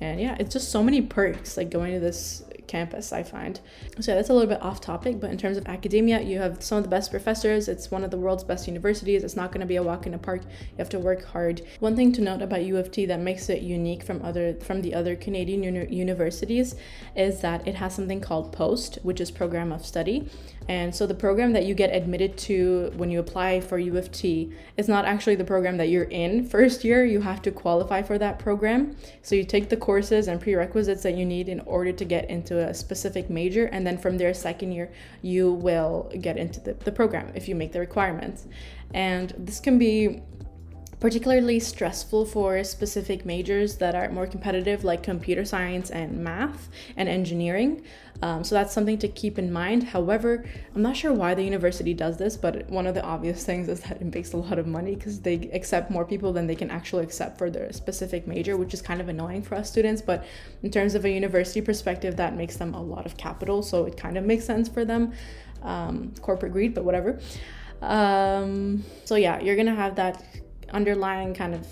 And 0.00 0.20
yeah, 0.20 0.36
it's 0.38 0.52
just 0.52 0.70
so 0.70 0.82
many 0.82 1.00
perks 1.02 1.56
like 1.56 1.70
going 1.70 1.92
to 1.94 2.00
this 2.00 2.42
campus, 2.66 3.12
I 3.12 3.22
find. 3.22 3.60
So 4.00 4.12
yeah, 4.12 4.16
that's 4.16 4.28
a 4.28 4.32
little 4.32 4.48
bit 4.48 4.62
off 4.62 4.80
topic, 4.80 5.20
but 5.20 5.30
in 5.30 5.38
terms 5.38 5.56
of 5.56 5.66
academia, 5.66 6.20
you 6.20 6.38
have 6.38 6.62
some 6.62 6.78
of 6.78 6.84
the 6.84 6.90
best 6.90 7.10
professors. 7.10 7.68
It's 7.68 7.90
one 7.90 8.04
of 8.04 8.10
the 8.10 8.18
world's 8.18 8.44
best 8.44 8.66
universities. 8.66 9.24
It's 9.24 9.36
not 9.36 9.52
going 9.52 9.60
to 9.60 9.66
be 9.66 9.76
a 9.76 9.82
walk 9.82 10.06
in 10.06 10.12
the 10.12 10.18
park. 10.18 10.42
You 10.42 10.78
have 10.78 10.88
to 10.90 10.98
work 10.98 11.24
hard. 11.24 11.62
One 11.80 11.96
thing 11.96 12.12
to 12.12 12.20
note 12.20 12.42
about 12.42 12.64
U 12.64 12.76
of 12.76 12.90
T 12.90 13.06
that 13.06 13.20
makes 13.20 13.48
it 13.48 13.62
unique 13.62 14.02
from 14.02 14.22
other 14.22 14.54
from 14.54 14.82
the 14.82 14.94
other 14.94 15.16
Canadian 15.16 15.62
uni- 15.62 15.94
universities 15.94 16.74
is 17.14 17.40
that 17.40 17.66
it 17.66 17.76
has 17.76 17.94
something 17.94 18.20
called 18.20 18.52
POST, 18.52 18.98
which 19.02 19.20
is 19.20 19.30
program 19.30 19.72
of 19.72 19.84
study. 19.84 20.28
And 20.68 20.94
so 20.94 21.06
the 21.06 21.14
program 21.14 21.52
that 21.52 21.64
you 21.64 21.74
get 21.74 21.94
admitted 21.94 22.36
to 22.38 22.92
when 22.96 23.10
you 23.10 23.20
apply 23.20 23.60
for 23.60 23.78
U 23.78 23.96
of 23.96 24.10
T 24.10 24.52
is 24.76 24.88
not 24.88 25.04
actually 25.04 25.36
the 25.36 25.44
program 25.44 25.76
that 25.76 25.88
you're 25.88 26.04
in 26.04 26.44
first 26.44 26.82
year. 26.82 27.04
You 27.04 27.20
have 27.20 27.40
to 27.42 27.52
qualify 27.52 28.02
for 28.02 28.18
that 28.18 28.40
program. 28.40 28.96
So 29.22 29.36
you 29.36 29.44
take 29.44 29.68
the 29.68 29.76
courses 29.86 30.26
and 30.26 30.40
prerequisites 30.40 31.04
that 31.04 31.14
you 31.16 31.24
need 31.24 31.48
in 31.48 31.60
order 31.60 31.92
to 31.92 32.04
get 32.04 32.28
into 32.28 32.58
a 32.58 32.74
specific 32.74 33.30
major. 33.30 33.66
And 33.66 33.86
then 33.86 33.96
from 33.96 34.18
there, 34.18 34.34
second 34.34 34.72
year, 34.72 34.90
you 35.22 35.52
will 35.52 36.10
get 36.20 36.36
into 36.36 36.58
the, 36.58 36.72
the 36.74 36.90
program 36.90 37.30
if 37.36 37.48
you 37.48 37.54
make 37.54 37.70
the 37.72 37.78
requirements. 37.78 38.48
And 38.92 39.32
this 39.38 39.60
can 39.60 39.78
be 39.78 40.22
particularly 40.98 41.60
stressful 41.60 42.24
for 42.24 42.62
specific 42.64 43.26
majors 43.26 43.76
that 43.76 43.94
are 43.94 44.08
more 44.10 44.26
competitive, 44.26 44.82
like 44.82 45.02
computer 45.02 45.44
science 45.44 45.90
and 45.90 46.16
math 46.18 46.68
and 46.96 47.08
engineering. 47.08 47.82
Um, 48.22 48.42
so 48.44 48.54
that's 48.54 48.72
something 48.72 48.96
to 48.98 49.08
keep 49.08 49.38
in 49.38 49.52
mind. 49.52 49.82
However, 49.82 50.46
I'm 50.74 50.80
not 50.80 50.96
sure 50.96 51.12
why 51.12 51.34
the 51.34 51.42
university 51.42 51.92
does 51.92 52.16
this, 52.16 52.38
but 52.38 52.68
one 52.70 52.86
of 52.86 52.94
the 52.94 53.02
obvious 53.02 53.44
things 53.46 53.68
is 53.68 53.80
that 53.80 54.00
it 54.00 54.14
makes 54.14 54.32
a 54.32 54.38
lot 54.38 54.58
of 54.58 54.66
money 54.66 54.94
because 54.94 55.20
they 55.20 55.34
accept 55.52 55.90
more 55.90 56.04
people 56.04 56.32
than 56.32 56.46
they 56.46 56.54
can 56.54 56.70
actually 56.70 57.04
accept 57.04 57.36
for 57.36 57.50
their 57.50 57.70
specific 57.72 58.26
major, 58.26 58.56
which 58.56 58.72
is 58.72 58.80
kind 58.80 59.00
of 59.00 59.08
annoying 59.08 59.42
for 59.42 59.54
us 59.54 59.70
students. 59.70 60.00
But 60.00 60.24
in 60.62 60.70
terms 60.70 60.94
of 60.94 61.04
a 61.04 61.10
university 61.10 61.60
perspective, 61.60 62.16
that 62.16 62.34
makes 62.34 62.56
them 62.56 62.72
a 62.74 62.82
lot 62.82 63.04
of 63.04 63.18
capital. 63.18 63.62
So 63.62 63.84
it 63.84 63.98
kind 63.98 64.16
of 64.16 64.24
makes 64.24 64.46
sense 64.46 64.68
for 64.68 64.84
them. 64.84 65.12
Um, 65.62 66.14
corporate 66.22 66.52
greed, 66.52 66.74
but 66.74 66.84
whatever. 66.84 67.20
Um, 67.82 68.84
so 69.04 69.16
yeah, 69.16 69.40
you're 69.40 69.56
gonna 69.56 69.74
have 69.74 69.96
that 69.96 70.22
underlying 70.76 71.34
kind 71.34 71.54
of 71.54 71.66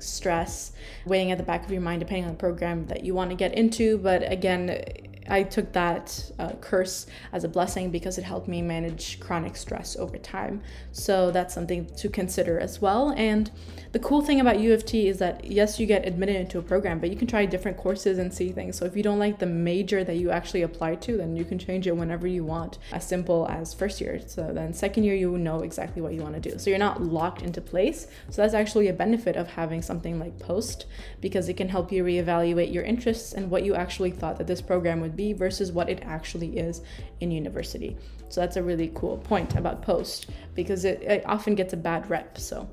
stress 0.00 0.72
weighing 1.06 1.30
at 1.30 1.38
the 1.38 1.44
back 1.44 1.64
of 1.64 1.70
your 1.70 1.80
mind 1.80 2.00
depending 2.00 2.24
on 2.24 2.30
the 2.30 2.36
program 2.36 2.86
that 2.86 3.04
you 3.04 3.14
want 3.14 3.30
to 3.30 3.36
get 3.36 3.54
into. 3.54 3.96
But 3.98 4.30
again 4.30 5.09
I 5.30 5.44
took 5.44 5.72
that 5.72 6.30
uh, 6.38 6.52
curse 6.60 7.06
as 7.32 7.44
a 7.44 7.48
blessing 7.48 7.90
because 7.90 8.18
it 8.18 8.24
helped 8.24 8.48
me 8.48 8.62
manage 8.62 9.20
chronic 9.20 9.56
stress 9.56 9.96
over 9.96 10.18
time. 10.18 10.62
So 10.92 11.30
that's 11.30 11.54
something 11.54 11.86
to 11.96 12.08
consider 12.08 12.58
as 12.58 12.80
well. 12.80 13.14
And 13.16 13.50
the 13.92 13.98
cool 13.98 14.22
thing 14.22 14.40
about 14.40 14.60
U 14.60 14.72
of 14.72 14.84
T 14.84 15.08
is 15.08 15.18
that 15.18 15.44
yes, 15.44 15.80
you 15.80 15.86
get 15.86 16.06
admitted 16.06 16.36
into 16.36 16.58
a 16.58 16.62
program, 16.62 17.00
but 17.00 17.10
you 17.10 17.16
can 17.16 17.26
try 17.26 17.44
different 17.44 17.76
courses 17.76 18.18
and 18.18 18.32
see 18.32 18.52
things. 18.52 18.76
So 18.76 18.84
if 18.84 18.96
you 18.96 19.02
don't 19.02 19.18
like 19.18 19.38
the 19.38 19.46
major 19.46 20.04
that 20.04 20.16
you 20.16 20.30
actually 20.30 20.62
apply 20.62 20.96
to, 20.96 21.16
then 21.16 21.36
you 21.36 21.44
can 21.44 21.58
change 21.58 21.86
it 21.86 21.96
whenever 21.96 22.26
you 22.26 22.44
want, 22.44 22.78
as 22.92 23.06
simple 23.06 23.48
as 23.48 23.74
first 23.74 24.00
year. 24.00 24.20
So 24.26 24.52
then 24.52 24.72
second 24.72 25.04
year, 25.04 25.14
you 25.14 25.36
know 25.38 25.60
exactly 25.60 26.02
what 26.02 26.14
you 26.14 26.22
want 26.22 26.40
to 26.40 26.50
do. 26.50 26.58
So 26.58 26.70
you're 26.70 26.78
not 26.78 27.02
locked 27.02 27.42
into 27.42 27.60
place. 27.60 28.06
So 28.30 28.42
that's 28.42 28.54
actually 28.54 28.88
a 28.88 28.92
benefit 28.92 29.36
of 29.36 29.48
having 29.48 29.82
something 29.82 30.18
like 30.18 30.38
POST 30.38 30.86
because 31.20 31.48
it 31.48 31.54
can 31.54 31.68
help 31.68 31.90
you 31.90 32.04
reevaluate 32.04 32.72
your 32.72 32.84
interests 32.84 33.32
and 33.32 33.50
what 33.50 33.64
you 33.64 33.74
actually 33.74 34.10
thought 34.10 34.38
that 34.38 34.46
this 34.46 34.60
program 34.60 35.00
would 35.00 35.16
be 35.20 35.32
versus 35.34 35.70
what 35.70 35.88
it 35.90 36.00
actually 36.02 36.58
is 36.58 36.80
in 37.20 37.30
university. 37.30 37.96
So 38.30 38.40
that's 38.40 38.56
a 38.56 38.62
really 38.62 38.90
cool 38.94 39.18
point 39.18 39.56
about 39.56 39.82
post 39.82 40.30
because 40.54 40.84
it, 40.84 41.02
it 41.02 41.22
often 41.26 41.54
gets 41.54 41.72
a 41.72 41.76
bad 41.76 42.08
rep. 42.08 42.38
So, 42.38 42.68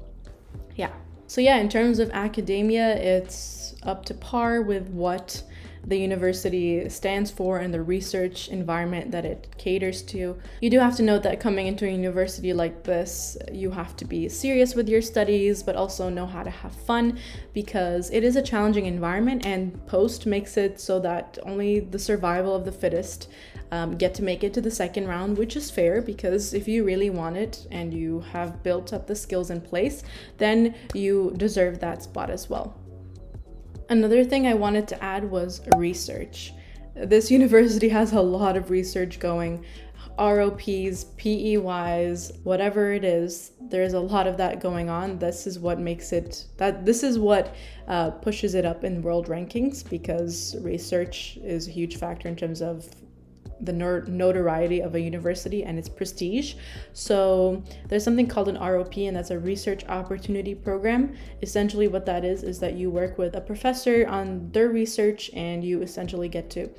yeah. 0.75 0.93
So, 1.27 1.41
yeah, 1.41 1.57
in 1.57 1.67
terms 1.67 1.99
of 1.99 2.09
academia, 2.11 2.95
it's 2.95 3.75
up 3.83 4.05
to 4.05 4.13
par 4.13 4.61
with 4.61 4.87
what 4.89 5.43
the 5.87 5.97
university 5.97 6.87
stands 6.89 7.31
for 7.31 7.59
and 7.59 7.73
the 7.73 7.81
research 7.81 8.49
environment 8.49 9.09
that 9.11 9.25
it 9.25 9.47
caters 9.57 10.01
to. 10.03 10.37
You 10.61 10.69
do 10.69 10.79
have 10.79 10.97
to 10.97 11.03
note 11.03 11.23
that 11.23 11.39
coming 11.39 11.65
into 11.65 11.87
a 11.87 11.89
university 11.89 12.51
like 12.51 12.83
this, 12.83 13.37
you 13.51 13.71
have 13.71 13.95
to 13.97 14.05
be 14.05 14.27
serious 14.27 14.75
with 14.75 14.89
your 14.89 15.01
studies, 15.01 15.63
but 15.63 15.77
also 15.77 16.09
know 16.09 16.25
how 16.25 16.43
to 16.43 16.49
have 16.49 16.73
fun 16.73 17.17
because 17.53 18.09
it 18.11 18.23
is 18.25 18.35
a 18.35 18.41
challenging 18.41 18.85
environment, 18.85 19.45
and 19.45 19.85
post 19.87 20.25
makes 20.25 20.57
it 20.57 20.79
so 20.79 20.99
that 20.99 21.39
only 21.43 21.79
the 21.79 21.99
survival 21.99 22.53
of 22.53 22.65
the 22.65 22.71
fittest 22.71 23.29
um, 23.71 23.97
get 23.97 24.13
to 24.15 24.23
make 24.23 24.43
it 24.43 24.53
to 24.53 24.61
the 24.61 24.71
second 24.71 25.07
round, 25.07 25.37
which 25.37 25.55
is 25.55 25.71
fair 25.71 26.01
because 26.01 26.53
if 26.53 26.67
you 26.67 26.83
really 26.83 27.09
want 27.09 27.37
it 27.37 27.65
and 27.71 27.93
you 27.93 28.19
have 28.31 28.61
built 28.61 28.93
up 28.93 29.07
the 29.07 29.15
skills 29.15 29.49
in 29.49 29.61
place, 29.61 30.03
then 30.37 30.75
you 30.93 31.33
deserve 31.37 31.79
that 31.79 32.03
spot 32.03 32.29
as 32.29 32.49
well. 32.49 32.75
Another 33.89 34.23
thing 34.23 34.45
I 34.45 34.53
wanted 34.53 34.87
to 34.89 35.03
add 35.03 35.29
was 35.29 35.61
research. 35.77 36.53
This 36.95 37.31
university 37.39 37.89
has 37.89 38.11
a 38.13 38.21
lot 38.21 38.57
of 38.57 38.69
research 38.69 39.19
going. 39.19 39.63
ROPs, 40.19 41.05
PEYs, 41.19 42.43
whatever 42.43 42.91
it 42.91 43.03
is, 43.03 43.51
there's 43.61 43.93
a 43.93 43.99
lot 43.99 44.25
of 44.25 44.37
that 44.37 44.59
going 44.59 44.89
on. 44.89 45.19
This 45.19 45.45
is 45.45 45.59
what 45.59 45.79
makes 45.79 46.11
it 46.11 46.47
that 46.57 46.85
this 46.85 47.03
is 47.03 47.19
what 47.19 47.55
uh, 47.87 48.09
pushes 48.09 48.55
it 48.55 48.65
up 48.65 48.83
in 48.83 49.03
world 49.03 49.27
rankings 49.27 49.87
because 49.87 50.55
research 50.61 51.37
is 51.43 51.67
a 51.67 51.71
huge 51.71 51.97
factor 51.97 52.27
in 52.27 52.35
terms 52.35 52.63
of 52.63 52.89
the 53.61 53.73
notoriety 53.73 54.81
of 54.81 54.95
a 54.95 54.99
university 54.99 55.63
and 55.63 55.77
its 55.77 55.89
prestige. 55.89 56.55
So 56.93 57.63
there's 57.87 58.03
something 58.03 58.27
called 58.27 58.49
an 58.49 58.57
ROP, 58.57 59.07
and 59.07 59.15
that's 59.15 59.31
a 59.31 59.39
research 59.39 59.85
opportunity 59.85 60.55
program. 60.55 61.15
Essentially, 61.41 61.87
what 61.87 62.05
that 62.05 62.23
is 62.23 62.43
is 62.43 62.59
that 62.59 62.73
you 62.73 62.89
work 62.89 63.17
with 63.17 63.35
a 63.35 63.41
professor 63.41 64.07
on 64.07 64.51
their 64.51 64.69
research, 64.69 65.31
and 65.33 65.63
you 65.63 65.81
essentially 65.81 66.29
get 66.29 66.49
to 66.51 66.69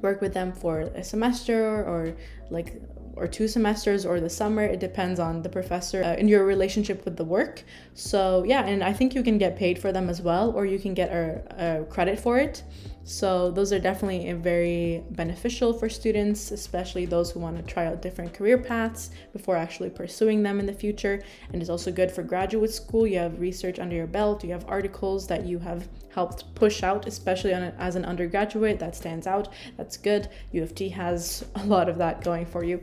work 0.00 0.20
with 0.20 0.32
them 0.32 0.52
for 0.52 0.80
a 0.80 1.02
semester 1.02 1.84
or 1.84 2.14
like 2.50 2.80
or 3.18 3.26
two 3.26 3.48
semesters 3.48 4.06
or 4.06 4.20
the 4.20 4.30
summer. 4.30 4.62
It 4.62 4.80
depends 4.80 5.18
on 5.20 5.42
the 5.42 5.48
professor 5.48 6.02
uh, 6.02 6.14
and 6.18 6.30
your 6.30 6.44
relationship 6.44 7.04
with 7.04 7.16
the 7.16 7.24
work. 7.24 7.64
So, 7.94 8.44
yeah, 8.44 8.64
and 8.64 8.82
I 8.82 8.92
think 8.92 9.14
you 9.14 9.22
can 9.22 9.38
get 9.38 9.56
paid 9.56 9.78
for 9.78 9.92
them 9.92 10.08
as 10.08 10.22
well, 10.22 10.52
or 10.52 10.64
you 10.64 10.78
can 10.78 10.94
get 10.94 11.10
a, 11.10 11.80
a 11.80 11.84
credit 11.86 12.18
for 12.18 12.38
it. 12.38 12.62
So, 13.08 13.50
those 13.50 13.72
are 13.72 13.78
definitely 13.78 14.30
very 14.34 15.02
beneficial 15.12 15.72
for 15.72 15.88
students, 15.88 16.50
especially 16.50 17.06
those 17.06 17.30
who 17.30 17.40
want 17.40 17.56
to 17.56 17.62
try 17.62 17.86
out 17.86 18.02
different 18.02 18.34
career 18.34 18.58
paths 18.58 19.08
before 19.32 19.56
actually 19.56 19.88
pursuing 19.88 20.42
them 20.42 20.60
in 20.60 20.66
the 20.66 20.74
future. 20.74 21.22
And 21.50 21.62
it's 21.62 21.70
also 21.70 21.90
good 21.90 22.12
for 22.12 22.22
graduate 22.22 22.70
school. 22.70 23.06
You 23.06 23.20
have 23.20 23.40
research 23.40 23.78
under 23.78 23.96
your 23.96 24.06
belt, 24.06 24.44
you 24.44 24.50
have 24.50 24.68
articles 24.68 25.26
that 25.28 25.46
you 25.46 25.58
have 25.58 25.88
helped 26.10 26.54
push 26.54 26.82
out, 26.82 27.08
especially 27.08 27.52
a, 27.52 27.74
as 27.78 27.96
an 27.96 28.04
undergraduate. 28.04 28.78
That 28.78 28.94
stands 28.94 29.26
out. 29.26 29.54
That's 29.78 29.96
good. 29.96 30.28
U 30.52 30.62
of 30.62 30.74
T 30.74 30.90
has 30.90 31.46
a 31.54 31.64
lot 31.64 31.88
of 31.88 31.96
that 31.96 32.22
going 32.22 32.44
for 32.44 32.62
you 32.62 32.82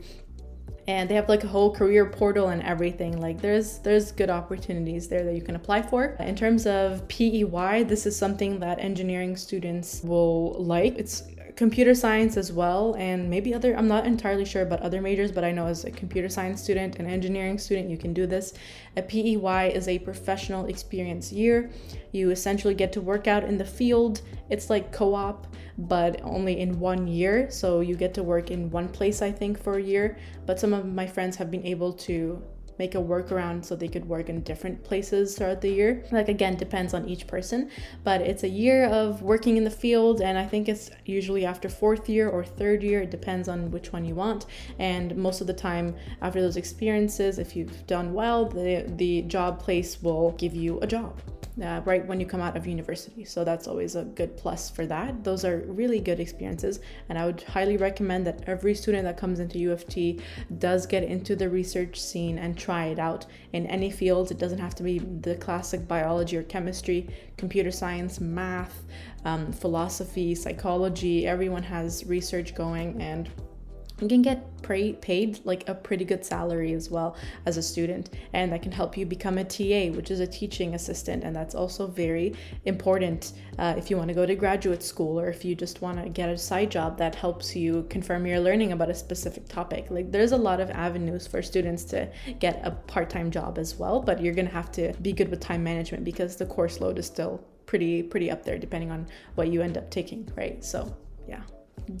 and 0.88 1.08
they 1.08 1.14
have 1.14 1.28
like 1.28 1.42
a 1.44 1.48
whole 1.48 1.74
career 1.74 2.06
portal 2.06 2.48
and 2.48 2.62
everything. 2.62 3.20
Like 3.20 3.40
there's 3.40 3.78
there's 3.78 4.12
good 4.12 4.30
opportunities 4.30 5.08
there 5.08 5.24
that 5.24 5.34
you 5.34 5.42
can 5.42 5.56
apply 5.56 5.82
for. 5.82 6.16
In 6.20 6.36
terms 6.36 6.66
of 6.66 7.06
pey 7.08 7.42
this 7.82 8.06
is 8.06 8.16
something 8.16 8.60
that 8.60 8.78
engineering 8.78 9.36
students 9.36 10.02
will 10.02 10.54
like. 10.62 10.96
It's 10.96 11.24
computer 11.56 11.94
science 11.94 12.36
as 12.36 12.52
well 12.52 12.94
and 12.98 13.30
maybe 13.30 13.54
other 13.54 13.74
i'm 13.76 13.88
not 13.88 14.06
entirely 14.06 14.44
sure 14.44 14.62
about 14.62 14.80
other 14.82 15.00
majors 15.00 15.32
but 15.32 15.42
i 15.42 15.50
know 15.50 15.66
as 15.66 15.84
a 15.84 15.90
computer 15.90 16.28
science 16.28 16.62
student 16.62 16.96
and 16.96 17.08
engineering 17.08 17.58
student 17.58 17.88
you 17.88 17.96
can 17.96 18.12
do 18.12 18.26
this. 18.26 18.52
A 18.96 19.02
pey 19.02 19.34
is 19.74 19.88
a 19.88 19.98
professional 19.98 20.66
experience 20.66 21.32
year. 21.32 21.70
You 22.12 22.30
essentially 22.30 22.74
get 22.74 22.92
to 22.92 23.00
work 23.00 23.26
out 23.26 23.44
in 23.44 23.58
the 23.58 23.64
field. 23.64 24.22
It's 24.50 24.70
like 24.70 24.92
co-op 24.92 25.46
but 25.78 26.20
only 26.22 26.60
in 26.60 26.80
one 26.80 27.06
year. 27.06 27.50
So 27.50 27.80
you 27.80 27.96
get 27.96 28.14
to 28.14 28.22
work 28.22 28.50
in 28.50 28.70
one 28.70 28.88
place 28.88 29.20
i 29.22 29.30
think 29.30 29.62
for 29.62 29.74
a 29.78 29.82
year. 29.82 30.18
But 30.46 30.58
some 30.58 30.72
of 30.72 30.86
my 30.86 31.06
friends 31.06 31.36
have 31.36 31.50
been 31.50 31.66
able 31.66 31.92
to 32.08 32.42
make 32.78 32.94
a 32.94 32.98
workaround 32.98 33.64
so 33.64 33.74
they 33.74 33.88
could 33.88 34.08
work 34.08 34.28
in 34.28 34.42
different 34.42 34.82
places 34.84 35.36
throughout 35.36 35.60
the 35.60 35.70
year. 35.70 36.04
Like, 36.12 36.28
again, 36.28 36.56
depends 36.56 36.94
on 36.94 37.08
each 37.08 37.26
person, 37.26 37.70
but 38.04 38.20
it's 38.20 38.42
a 38.42 38.48
year 38.48 38.86
of 38.86 39.22
working 39.22 39.56
in 39.56 39.64
the 39.64 39.70
field, 39.70 40.20
and 40.20 40.38
I 40.38 40.46
think 40.46 40.68
it's 40.68 40.90
usually 41.04 41.44
after 41.44 41.68
fourth 41.68 42.08
year 42.08 42.28
or 42.28 42.44
third 42.44 42.82
year. 42.82 43.02
It 43.02 43.10
depends 43.10 43.48
on 43.48 43.70
which 43.70 43.92
one 43.92 44.04
you 44.04 44.14
want. 44.14 44.46
And 44.78 45.16
most 45.16 45.40
of 45.40 45.46
the 45.46 45.54
time, 45.54 45.94
after 46.22 46.40
those 46.40 46.56
experiences, 46.56 47.38
if 47.38 47.56
you've 47.56 47.86
done 47.86 48.12
well, 48.12 48.46
the, 48.46 48.84
the 48.96 49.22
job 49.22 49.60
place 49.60 50.02
will 50.02 50.32
give 50.32 50.54
you 50.54 50.78
a 50.80 50.86
job 50.86 51.20
uh, 51.62 51.80
right 51.84 52.06
when 52.06 52.20
you 52.20 52.26
come 52.26 52.40
out 52.40 52.56
of 52.56 52.66
university. 52.66 53.24
So 53.24 53.44
that's 53.44 53.66
always 53.66 53.94
a 53.96 54.04
good 54.04 54.36
plus 54.36 54.68
for 54.68 54.86
that. 54.86 55.24
Those 55.24 55.44
are 55.44 55.58
really 55.66 56.00
good 56.00 56.20
experiences, 56.20 56.80
and 57.08 57.18
I 57.18 57.26
would 57.26 57.42
highly 57.42 57.76
recommend 57.76 58.26
that 58.26 58.44
every 58.46 58.74
student 58.74 59.04
that 59.04 59.16
comes 59.16 59.40
into 59.40 59.58
U 59.58 59.72
of 59.72 59.86
T 59.86 60.20
does 60.58 60.86
get 60.86 61.02
into 61.02 61.34
the 61.36 61.48
research 61.48 62.00
scene 62.00 62.38
and 62.38 62.56
try 62.56 62.86
it 62.86 62.98
out 62.98 63.26
in 63.52 63.66
any 63.66 63.90
field. 63.90 64.30
It 64.30 64.38
doesn't 64.38 64.58
have 64.58 64.74
to 64.76 64.82
be 64.82 64.98
the 64.98 65.36
classic 65.36 65.88
biology 65.88 66.36
or 66.36 66.42
chemistry, 66.42 67.08
computer 67.36 67.70
science, 67.70 68.20
math, 68.20 68.84
um, 69.24 69.52
philosophy, 69.52 70.34
psychology. 70.34 71.26
Everyone 71.26 71.62
has 71.62 72.04
research 72.04 72.54
going 72.54 73.00
and 73.00 73.30
you 74.00 74.08
can 74.08 74.20
get 74.20 74.44
paid 74.62 75.38
like 75.44 75.66
a 75.68 75.74
pretty 75.74 76.04
good 76.04 76.24
salary 76.24 76.72
as 76.72 76.90
well 76.90 77.16
as 77.46 77.56
a 77.56 77.62
student 77.62 78.10
and 78.32 78.52
that 78.52 78.60
can 78.60 78.72
help 78.72 78.96
you 78.96 79.06
become 79.06 79.38
a 79.38 79.44
ta 79.44 79.94
which 79.96 80.10
is 80.10 80.20
a 80.20 80.26
teaching 80.26 80.74
assistant 80.74 81.22
and 81.22 81.34
that's 81.34 81.54
also 81.54 81.86
very 81.86 82.34
important 82.64 83.32
uh, 83.58 83.74
if 83.78 83.90
you 83.90 83.96
want 83.96 84.08
to 84.08 84.14
go 84.14 84.26
to 84.26 84.34
graduate 84.34 84.82
school 84.82 85.18
or 85.18 85.28
if 85.28 85.44
you 85.44 85.54
just 85.54 85.80
want 85.80 86.02
to 86.02 86.10
get 86.10 86.28
a 86.28 86.36
side 86.36 86.70
job 86.70 86.98
that 86.98 87.14
helps 87.14 87.54
you 87.54 87.86
confirm 87.88 88.26
your 88.26 88.40
learning 88.40 88.72
about 88.72 88.90
a 88.90 88.94
specific 88.94 89.48
topic. 89.48 89.86
Like 89.90 90.10
there's 90.10 90.32
a 90.32 90.36
lot 90.36 90.60
of 90.60 90.70
avenues 90.70 91.26
for 91.26 91.40
students 91.40 91.84
to 91.84 92.10
get 92.40 92.60
a 92.64 92.72
part-time 92.72 93.30
job 93.30 93.56
as 93.56 93.76
well 93.76 94.00
but 94.00 94.20
you're 94.20 94.34
going 94.34 94.48
to 94.48 94.52
have 94.52 94.72
to 94.72 94.92
be 95.00 95.12
good 95.12 95.30
with 95.30 95.40
time 95.40 95.62
management 95.62 96.04
because 96.04 96.36
the 96.36 96.46
course 96.46 96.80
load 96.80 96.98
is 96.98 97.06
still 97.06 97.42
pretty 97.64 98.02
pretty 98.02 98.30
up 98.30 98.44
there 98.44 98.58
depending 98.58 98.90
on 98.90 99.06
what 99.36 99.48
you 99.48 99.62
end 99.62 99.78
up 99.78 99.90
taking 99.90 100.28
right? 100.36 100.62
So 100.64 100.94
yeah. 101.26 101.42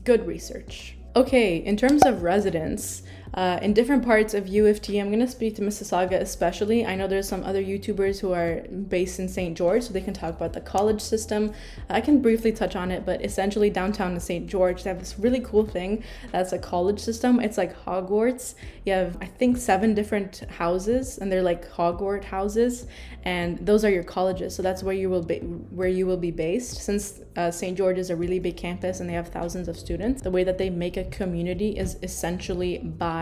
Good 0.04 0.26
research 0.26 0.95
Okay, 1.16 1.56
in 1.56 1.78
terms 1.78 2.04
of 2.04 2.22
residence, 2.22 3.02
uh, 3.34 3.58
in 3.62 3.74
different 3.74 4.04
parts 4.04 4.34
of 4.34 4.46
U 4.48 4.66
of 4.66 4.80
T, 4.80 4.98
I'm 4.98 5.08
going 5.08 5.20
to 5.20 5.28
speak 5.28 5.56
to 5.56 5.62
Mississauga 5.62 6.20
especially. 6.20 6.86
I 6.86 6.94
know 6.94 7.06
there's 7.06 7.28
some 7.28 7.44
other 7.44 7.62
YouTubers 7.62 8.20
who 8.20 8.32
are 8.32 8.62
based 8.88 9.18
in 9.18 9.28
St. 9.28 9.56
George, 9.56 9.84
so 9.84 9.92
they 9.92 10.00
can 10.00 10.14
talk 10.14 10.36
about 10.36 10.52
the 10.52 10.60
college 10.60 11.00
system. 11.00 11.52
I 11.88 12.00
can 12.00 12.22
briefly 12.22 12.52
touch 12.52 12.76
on 12.76 12.90
it, 12.90 13.04
but 13.04 13.24
essentially, 13.24 13.70
downtown 13.70 14.14
in 14.14 14.20
St. 14.20 14.46
George, 14.46 14.82
they 14.82 14.90
have 14.90 14.98
this 14.98 15.18
really 15.18 15.40
cool 15.40 15.66
thing 15.66 16.04
that's 16.32 16.52
a 16.52 16.58
college 16.58 17.00
system. 17.00 17.40
It's 17.40 17.58
like 17.58 17.76
Hogwarts. 17.84 18.54
You 18.84 18.92
have, 18.92 19.18
I 19.20 19.26
think, 19.26 19.56
seven 19.56 19.94
different 19.94 20.42
houses, 20.50 21.18
and 21.18 21.30
they're 21.30 21.42
like 21.42 21.70
Hogwarts 21.70 22.24
houses, 22.24 22.86
and 23.24 23.58
those 23.58 23.84
are 23.84 23.90
your 23.90 24.04
colleges. 24.04 24.54
So 24.54 24.62
that's 24.62 24.82
where 24.82 24.94
you 24.94 25.10
will 25.10 25.22
be, 25.22 25.38
where 25.38 25.88
you 25.88 26.06
will 26.06 26.16
be 26.16 26.30
based. 26.30 26.76
Since 26.76 27.20
uh, 27.36 27.50
St. 27.50 27.76
George 27.76 27.98
is 27.98 28.10
a 28.10 28.16
really 28.16 28.38
big 28.38 28.56
campus 28.56 29.00
and 29.00 29.08
they 29.08 29.14
have 29.14 29.28
thousands 29.28 29.68
of 29.68 29.76
students, 29.76 30.22
the 30.22 30.30
way 30.30 30.44
that 30.44 30.58
they 30.58 30.70
make 30.70 30.96
a 30.96 31.04
community 31.04 31.76
is 31.76 31.98
essentially 32.02 32.78
by 32.78 33.15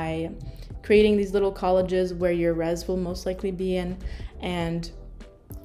creating 0.82 1.16
these 1.16 1.32
little 1.32 1.52
colleges 1.52 2.12
where 2.12 2.32
your 2.32 2.54
res 2.54 2.86
will 2.86 2.96
most 2.96 3.26
likely 3.26 3.50
be 3.50 3.76
in 3.76 3.96
and 4.40 4.90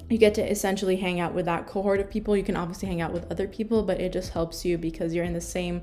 you 0.08 0.18
get 0.18 0.34
to 0.34 0.50
essentially 0.50 0.96
hang 0.96 1.20
out 1.20 1.32
with 1.34 1.44
that 1.44 1.66
cohort 1.66 2.00
of 2.00 2.10
people. 2.10 2.36
You 2.36 2.42
can 2.42 2.56
obviously 2.56 2.88
hang 2.88 3.00
out 3.00 3.12
with 3.12 3.30
other 3.30 3.46
people, 3.46 3.84
but 3.84 4.00
it 4.00 4.12
just 4.12 4.32
helps 4.32 4.64
you 4.64 4.76
because 4.76 5.14
you're 5.14 5.24
in 5.24 5.32
the 5.32 5.40
same 5.40 5.82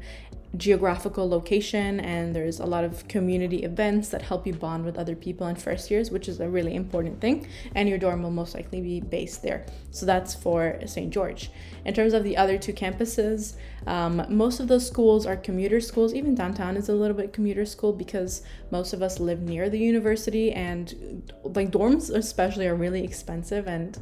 geographical 0.55 1.27
location 1.27 1.99
and 1.99 2.33
there's 2.33 2.59
a 2.59 2.65
lot 2.65 2.83
of 2.83 3.07
community 3.07 3.63
events 3.63 4.09
that 4.09 4.21
help 4.21 4.47
you 4.47 4.53
bond 4.53 4.85
with 4.85 4.97
other 4.97 5.15
people 5.15 5.45
in 5.47 5.55
first 5.55 5.91
years 5.91 6.09
which 6.09 6.29
is 6.29 6.39
a 6.39 6.47
really 6.47 6.73
important 6.73 7.19
thing 7.19 7.45
and 7.75 7.89
your 7.89 7.97
dorm 7.97 8.23
will 8.23 8.31
most 8.31 8.55
likely 8.55 8.79
be 8.79 9.01
based 9.01 9.43
there. 9.43 9.65
So 9.91 10.05
that's 10.05 10.33
for 10.33 10.79
st 10.85 11.11
george. 11.11 11.51
In 11.83 11.93
terms 11.93 12.13
of 12.13 12.23
the 12.23 12.37
other 12.37 12.57
two 12.57 12.73
campuses 12.73 13.55
um, 13.87 14.25
most 14.29 14.59
of 14.59 14.67
those 14.67 14.85
schools 14.85 15.25
are 15.25 15.37
commuter 15.37 15.79
schools. 15.79 16.13
Even 16.13 16.35
downtown 16.35 16.75
is 16.77 16.89
a 16.89 16.93
little 16.93 17.15
bit 17.15 17.33
commuter 17.33 17.65
school 17.65 17.93
because 17.93 18.41
most 18.71 18.93
of 18.93 19.01
us 19.01 19.19
live 19.19 19.41
near 19.41 19.69
the 19.69 19.79
university 19.79 20.51
and 20.51 21.23
like 21.43 21.71
dorms 21.71 22.13
especially 22.13 22.67
are 22.67 22.75
really 22.75 23.03
expensive 23.03 23.67
and 23.67 23.97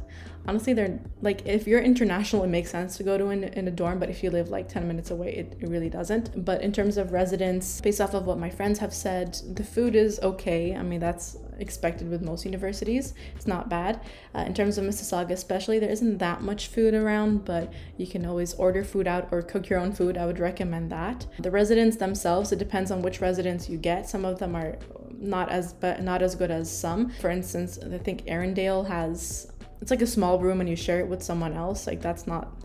honestly 0.48 0.72
they're 0.72 0.98
like 1.22 1.46
if 1.46 1.66
you're 1.66 1.80
international 1.80 2.44
it 2.44 2.48
makes 2.48 2.70
sense 2.70 2.96
to 2.96 3.02
go 3.02 3.18
to 3.18 3.30
in, 3.30 3.44
in 3.44 3.68
a 3.68 3.70
dorm 3.70 3.98
but 3.98 4.10
if 4.10 4.22
you 4.22 4.30
live 4.30 4.48
like 4.48 4.68
10 4.68 4.86
minutes 4.86 5.10
away 5.10 5.34
it, 5.34 5.56
it 5.60 5.68
really 5.68 5.90
doesn't. 5.90 6.44
But 6.44 6.62
in 6.62 6.72
terms 6.72 6.96
of 6.96 7.12
residence 7.12 7.80
based 7.80 8.00
off 8.00 8.14
of 8.14 8.26
what 8.26 8.38
my 8.38 8.50
friends 8.50 8.78
have 8.78 8.94
said 8.94 9.34
the 9.54 9.64
food 9.64 9.94
is 9.94 10.18
okay. 10.22 10.74
I 10.74 10.82
mean 10.82 11.00
that's 11.00 11.36
expected 11.58 12.10
with 12.10 12.22
most 12.22 12.44
universities. 12.44 13.14
It's 13.34 13.46
not 13.46 13.68
bad. 13.68 14.00
Uh, 14.34 14.40
in 14.40 14.54
terms 14.54 14.78
of 14.78 14.84
mississauga 14.84 15.30
especially 15.30 15.78
there 15.78 15.90
isn't 15.90 16.18
that 16.18 16.42
much 16.42 16.68
food 16.68 16.94
around 16.94 17.44
but 17.44 17.72
you 17.96 18.06
can 18.06 18.24
always 18.26 18.54
order 18.54 18.84
food 18.84 19.06
out 19.06 19.28
or 19.30 19.42
cook 19.42 19.68
your 19.68 19.78
own 19.78 19.92
food. 19.92 20.16
I 20.16 20.26
would 20.26 20.38
recommend 20.38 20.90
that. 20.92 21.26
The 21.38 21.50
residents 21.50 21.96
themselves 21.96 22.52
it 22.52 22.58
depends 22.58 22.90
on 22.90 23.02
which 23.02 23.20
residents 23.20 23.68
you 23.68 23.78
get. 23.78 24.08
Some 24.08 24.24
of 24.24 24.38
them 24.38 24.54
are 24.54 24.78
not 25.18 25.48
as 25.48 25.72
but 25.72 26.02
not 26.02 26.22
as 26.22 26.34
good 26.34 26.50
as 26.50 26.70
some. 26.70 27.10
For 27.20 27.30
instance 27.30 27.78
i 27.82 27.98
think 27.98 28.24
Erindale 28.26 28.86
has 28.86 29.50
it's 29.80 29.90
like 29.90 30.02
a 30.02 30.06
small 30.06 30.38
room 30.38 30.60
and 30.60 30.68
you 30.68 30.76
share 30.76 31.00
it 31.00 31.08
with 31.08 31.22
someone 31.22 31.52
else 31.52 31.86
like 31.86 32.00
that's 32.00 32.26
not 32.26 32.56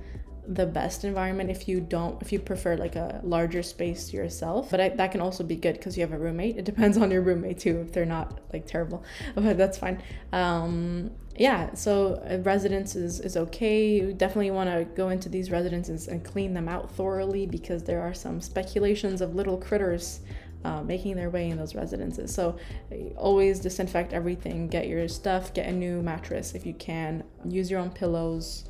the 0.48 0.66
best 0.66 1.04
environment 1.04 1.50
if 1.50 1.68
you 1.68 1.80
don't 1.80 2.22
if 2.22 2.32
you 2.32 2.40
prefer 2.40 2.76
like 2.76 2.96
a 2.96 3.22
larger 3.24 3.62
space 3.62 4.12
yourself. 4.12 4.72
But 4.72 4.82
I, 4.82 4.90
that 4.90 5.12
can 5.12 5.22
also 5.22 5.44
be 5.44 5.56
good 5.56 5.74
because 5.74 5.98
you 5.98 6.02
have 6.02 6.14
a 6.14 6.18
roommate. 6.18 6.58
It 6.58 6.66
depends 6.66 6.98
on 6.98 7.12
your 7.12 7.22
roommate 7.22 7.60
too 7.60 7.80
if 7.80 7.94
they're 7.94 8.06
not 8.06 8.40
like 8.52 8.66
terrible 8.66 9.04
but 9.36 9.58
that's 9.58 9.78
fine. 9.78 10.02
Um 10.34 11.12
yeah 11.38 11.74
so 11.74 12.22
residence 12.44 12.96
is, 12.96 13.20
is 13.20 13.38
okay. 13.38 13.88
You 13.96 14.14
definitely 14.14 14.52
want 14.52 14.70
to 14.70 14.86
go 14.96 15.10
into 15.10 15.30
these 15.30 15.52
residences 15.52 16.08
and 16.08 16.24
clean 16.24 16.54
them 16.54 16.68
out 16.68 16.92
thoroughly 16.92 17.46
because 17.46 17.84
there 17.84 18.02
are 18.02 18.14
some 18.14 18.42
speculations 18.42 19.22
of 19.22 19.36
little 19.36 19.58
critters 19.58 20.22
uh, 20.64 20.82
making 20.84 21.16
their 21.16 21.30
way 21.30 21.50
in 21.50 21.58
those 21.58 21.76
residences. 21.76 22.34
So 22.34 22.58
always 23.18 23.60
disinfect 23.60 24.14
everything. 24.14 24.68
Get 24.68 24.88
your 24.88 25.08
stuff. 25.08 25.54
Get 25.54 25.68
a 25.68 25.72
new 25.72 26.02
mattress 26.02 26.54
if 26.54 26.66
you 26.66 26.74
can. 26.74 27.24
Use 27.46 27.72
your 27.72 27.80
own 27.80 27.90
pillows. 27.90 28.66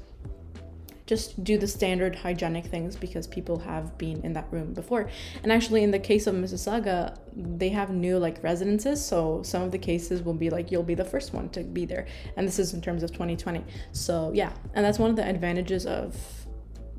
Just 1.05 1.43
do 1.43 1.57
the 1.57 1.67
standard 1.67 2.15
hygienic 2.15 2.65
things 2.65 2.95
because 2.95 3.27
people 3.27 3.59
have 3.59 3.97
been 3.97 4.23
in 4.23 4.31
that 4.33 4.47
room 4.49 4.73
before. 4.73 5.09
And 5.43 5.51
actually, 5.51 5.83
in 5.83 5.91
the 5.91 5.99
case 5.99 6.25
of 6.25 6.35
Mississauga, 6.35 7.17
they 7.35 7.67
have 7.69 7.89
new 7.89 8.17
like 8.17 8.41
residences. 8.41 9.03
So 9.03 9.43
some 9.43 9.61
of 9.63 9.71
the 9.71 9.77
cases 9.77 10.21
will 10.21 10.33
be 10.33 10.49
like 10.49 10.71
you'll 10.71 10.83
be 10.83 10.95
the 10.95 11.03
first 11.03 11.33
one 11.33 11.49
to 11.49 11.63
be 11.63 11.85
there. 11.85 12.07
And 12.37 12.47
this 12.47 12.59
is 12.59 12.73
in 12.73 12.81
terms 12.81 13.03
of 13.03 13.11
2020. 13.11 13.61
So 13.91 14.31
yeah, 14.33 14.53
and 14.73 14.85
that's 14.85 14.99
one 14.99 15.09
of 15.09 15.17
the 15.17 15.27
advantages 15.27 15.85
of 15.85 16.15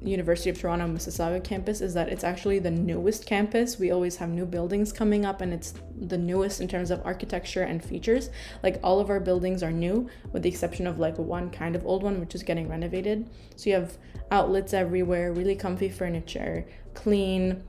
University 0.04 0.50
of 0.50 0.58
Toronto 0.58 0.86
Mississauga 0.86 1.42
campus 1.42 1.80
is 1.80 1.94
that 1.94 2.08
it's 2.08 2.24
actually 2.24 2.58
the 2.58 2.70
newest 2.70 3.26
campus. 3.26 3.78
We 3.78 3.90
always 3.90 4.16
have 4.16 4.28
new 4.28 4.46
buildings 4.46 4.92
coming 4.92 5.24
up, 5.24 5.40
and 5.40 5.52
it's 5.52 5.74
the 6.00 6.18
newest 6.18 6.60
in 6.60 6.68
terms 6.68 6.90
of 6.90 7.04
architecture 7.04 7.62
and 7.62 7.82
features. 7.82 8.30
Like 8.62 8.80
all 8.82 9.00
of 9.00 9.10
our 9.10 9.20
buildings 9.20 9.62
are 9.62 9.72
new, 9.72 10.08
with 10.32 10.42
the 10.42 10.48
exception 10.48 10.86
of 10.86 10.98
like 10.98 11.18
one 11.18 11.50
kind 11.50 11.76
of 11.76 11.86
old 11.86 12.02
one, 12.02 12.20
which 12.20 12.34
is 12.34 12.42
getting 12.42 12.68
renovated. 12.68 13.30
So 13.56 13.70
you 13.70 13.76
have 13.76 13.96
outlets 14.30 14.74
everywhere, 14.74 15.32
really 15.32 15.54
comfy 15.54 15.88
furniture, 15.88 16.66
clean, 16.94 17.62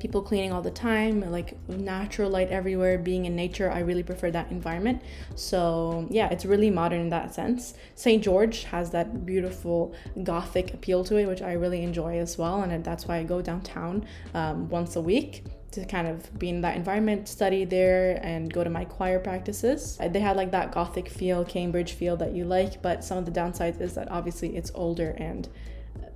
people 0.00 0.22
cleaning 0.22 0.52
all 0.52 0.62
the 0.62 0.70
time, 0.70 1.30
like 1.30 1.56
natural 1.68 2.30
light 2.30 2.50
everywhere, 2.50 2.98
being 2.98 3.24
in 3.24 3.34
nature. 3.36 3.70
I 3.70 3.80
really 3.80 4.02
prefer 4.02 4.30
that 4.30 4.50
environment. 4.50 5.02
So, 5.34 6.06
yeah, 6.10 6.28
it's 6.30 6.44
really 6.44 6.70
modern 6.70 7.00
in 7.00 7.08
that 7.10 7.34
sense. 7.34 7.74
St. 7.94 8.22
George 8.22 8.64
has 8.64 8.90
that 8.90 9.26
beautiful 9.26 9.94
gothic 10.22 10.74
appeal 10.74 11.04
to 11.04 11.16
it, 11.16 11.26
which 11.26 11.42
I 11.42 11.52
really 11.52 11.82
enjoy 11.82 12.18
as 12.18 12.38
well. 12.38 12.62
And 12.62 12.84
that's 12.84 13.06
why 13.06 13.18
I 13.18 13.24
go 13.24 13.42
downtown 13.42 14.06
um, 14.34 14.68
once 14.68 14.96
a 14.96 15.00
week 15.00 15.44
to 15.70 15.84
kind 15.84 16.08
of 16.08 16.38
be 16.38 16.48
in 16.48 16.62
that 16.62 16.76
environment, 16.76 17.28
study 17.28 17.64
there, 17.64 18.18
and 18.22 18.52
go 18.52 18.64
to 18.64 18.70
my 18.70 18.84
choir 18.84 19.18
practices. 19.18 19.98
They 19.98 20.20
had 20.20 20.36
like 20.36 20.50
that 20.52 20.72
gothic 20.72 21.08
feel, 21.08 21.44
Cambridge 21.44 21.92
feel 21.92 22.16
that 22.16 22.32
you 22.32 22.44
like, 22.44 22.80
but 22.80 23.04
some 23.04 23.18
of 23.18 23.26
the 23.26 23.30
downsides 23.30 23.80
is 23.80 23.94
that 23.94 24.10
obviously 24.10 24.56
it's 24.56 24.70
older 24.74 25.14
and 25.18 25.48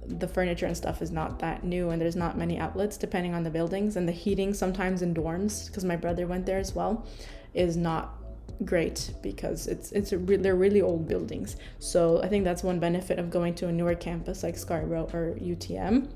the 0.06 0.28
furniture 0.28 0.66
and 0.66 0.76
stuff 0.76 1.00
is 1.00 1.10
not 1.10 1.38
that 1.38 1.64
new 1.64 1.90
and 1.90 2.00
there's 2.00 2.16
not 2.16 2.36
many 2.36 2.58
outlets 2.58 2.96
depending 2.96 3.34
on 3.34 3.42
the 3.42 3.50
buildings 3.50 3.96
and 3.96 4.08
the 4.08 4.12
heating 4.12 4.52
sometimes 4.52 5.02
in 5.02 5.14
dorms 5.14 5.66
because 5.66 5.84
my 5.84 5.96
brother 5.96 6.26
went 6.26 6.44
there 6.44 6.58
as 6.58 6.74
well 6.74 7.06
is 7.54 7.76
not 7.76 8.18
great 8.64 9.12
because 9.22 9.66
it's 9.66 9.92
it's 9.92 10.12
re- 10.12 10.36
they're 10.36 10.56
really 10.56 10.82
old 10.82 11.08
buildings. 11.08 11.56
So 11.78 12.22
i 12.22 12.28
think 12.28 12.44
that's 12.44 12.62
one 12.62 12.78
benefit 12.78 13.18
of 13.18 13.30
going 13.30 13.54
to 13.56 13.68
a 13.68 13.72
newer 13.72 13.94
campus 13.94 14.42
like 14.42 14.56
scarborough 14.56 15.08
or 15.12 15.36
utm 15.40 16.08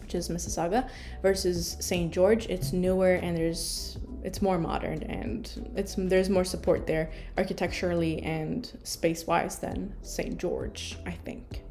which 0.00 0.14
is 0.14 0.28
mississauga 0.28 0.88
versus 1.22 1.76
st 1.80 2.12
george. 2.12 2.46
It's 2.46 2.72
newer 2.72 3.14
and 3.14 3.36
there's 3.36 3.98
it's 4.22 4.42
more 4.42 4.58
modern 4.58 5.02
and 5.04 5.72
it's 5.76 5.94
there's 5.96 6.28
more 6.28 6.44
support 6.44 6.86
there 6.86 7.10
architecturally 7.38 8.20
and 8.22 8.70
space 8.82 9.26
wise 9.26 9.58
than 9.58 9.94
st 10.02 10.36
george 10.38 10.98
i 11.06 11.12
think 11.12 11.62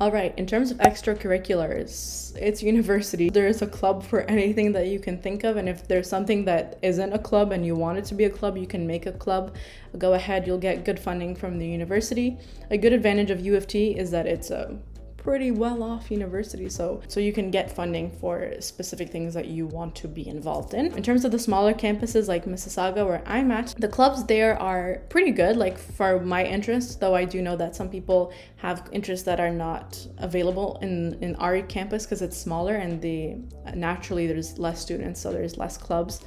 all 0.00 0.10
right, 0.10 0.36
in 0.36 0.46
terms 0.46 0.72
of 0.72 0.78
extracurriculars, 0.78 2.36
it's 2.36 2.64
university. 2.64 3.30
There's 3.30 3.62
a 3.62 3.66
club 3.66 4.02
for 4.02 4.22
anything 4.22 4.72
that 4.72 4.88
you 4.88 4.98
can 4.98 5.18
think 5.18 5.44
of, 5.44 5.56
and 5.56 5.68
if 5.68 5.86
there's 5.86 6.08
something 6.08 6.44
that 6.46 6.78
isn't 6.82 7.12
a 7.12 7.18
club 7.18 7.52
and 7.52 7.64
you 7.64 7.76
want 7.76 7.98
it 7.98 8.04
to 8.06 8.14
be 8.14 8.24
a 8.24 8.30
club, 8.30 8.56
you 8.56 8.66
can 8.66 8.88
make 8.88 9.06
a 9.06 9.12
club. 9.12 9.54
Go 9.96 10.14
ahead, 10.14 10.48
you'll 10.48 10.58
get 10.58 10.84
good 10.84 10.98
funding 10.98 11.36
from 11.36 11.58
the 11.58 11.66
university. 11.68 12.38
A 12.70 12.76
good 12.76 12.92
advantage 12.92 13.30
of 13.30 13.40
U 13.40 13.56
of 13.56 13.68
T 13.68 13.96
is 13.96 14.10
that 14.10 14.26
it's 14.26 14.50
a 14.50 14.76
pretty 15.24 15.50
well 15.50 15.82
off 15.82 16.10
university 16.10 16.68
so 16.68 17.00
so 17.08 17.18
you 17.18 17.32
can 17.32 17.50
get 17.50 17.74
funding 17.74 18.10
for 18.20 18.52
specific 18.60 19.08
things 19.08 19.32
that 19.32 19.46
you 19.46 19.66
want 19.66 19.94
to 19.94 20.06
be 20.06 20.28
involved 20.28 20.74
in. 20.74 20.94
In 20.98 21.02
terms 21.02 21.24
of 21.24 21.32
the 21.32 21.38
smaller 21.38 21.72
campuses 21.72 22.28
like 22.28 22.44
mississauga 22.44 23.06
where 23.06 23.22
i'm 23.24 23.50
at 23.50 23.74
the 23.78 23.88
clubs 23.88 24.24
there 24.24 24.60
are 24.60 25.00
pretty 25.08 25.30
good 25.30 25.56
like 25.56 25.78
for 25.78 26.20
my 26.20 26.44
interests 26.44 26.96
though 26.96 27.14
i 27.14 27.24
do 27.24 27.40
know 27.40 27.56
that 27.56 27.74
some 27.74 27.88
people 27.88 28.34
have 28.56 28.86
interests 28.92 29.24
that 29.24 29.40
are 29.40 29.50
not 29.50 30.06
available 30.18 30.78
in 30.82 31.14
in 31.22 31.34
our 31.36 31.62
campus 31.62 32.04
because 32.04 32.20
it's 32.20 32.36
smaller 32.36 32.74
and 32.74 33.00
the 33.00 33.34
naturally 33.74 34.26
there's 34.26 34.58
less 34.58 34.78
students 34.78 35.18
so 35.18 35.32
there's 35.32 35.56
less 35.56 35.78
clubs 35.78 36.20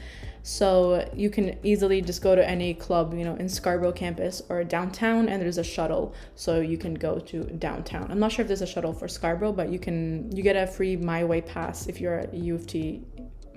so 0.47 1.05
you 1.13 1.29
can 1.29 1.57
easily 1.61 2.01
just 2.01 2.21
go 2.21 2.33
to 2.33 2.49
any 2.49 2.73
club, 2.73 3.13
you 3.13 3.25
know, 3.25 3.35
in 3.35 3.49
Scarborough 3.49 3.91
campus 3.91 4.41
or 4.47 4.63
downtown, 4.63 5.27
and 5.27 5.41
there's 5.41 5.57
a 5.57 5.63
shuttle, 5.63 6.15
so 6.35 6.61
you 6.61 6.77
can 6.77 6.93
go 6.93 7.19
to 7.19 7.43
downtown. 7.43 8.09
I'm 8.09 8.19
not 8.19 8.31
sure 8.31 8.43
if 8.43 8.47
there's 8.47 8.61
a 8.61 8.67
shuttle 8.67 8.93
for 8.93 9.09
Scarborough, 9.09 9.51
but 9.51 9.69
you 9.73 9.77
can 9.77 10.33
you 10.33 10.41
get 10.41 10.55
a 10.55 10.65
free 10.65 10.95
MiWay 10.95 11.45
pass 11.45 11.87
if 11.87 11.99
you're 11.99 12.19
a 12.19 12.33
U 12.33 12.55
of 12.55 12.65
T 12.65 13.03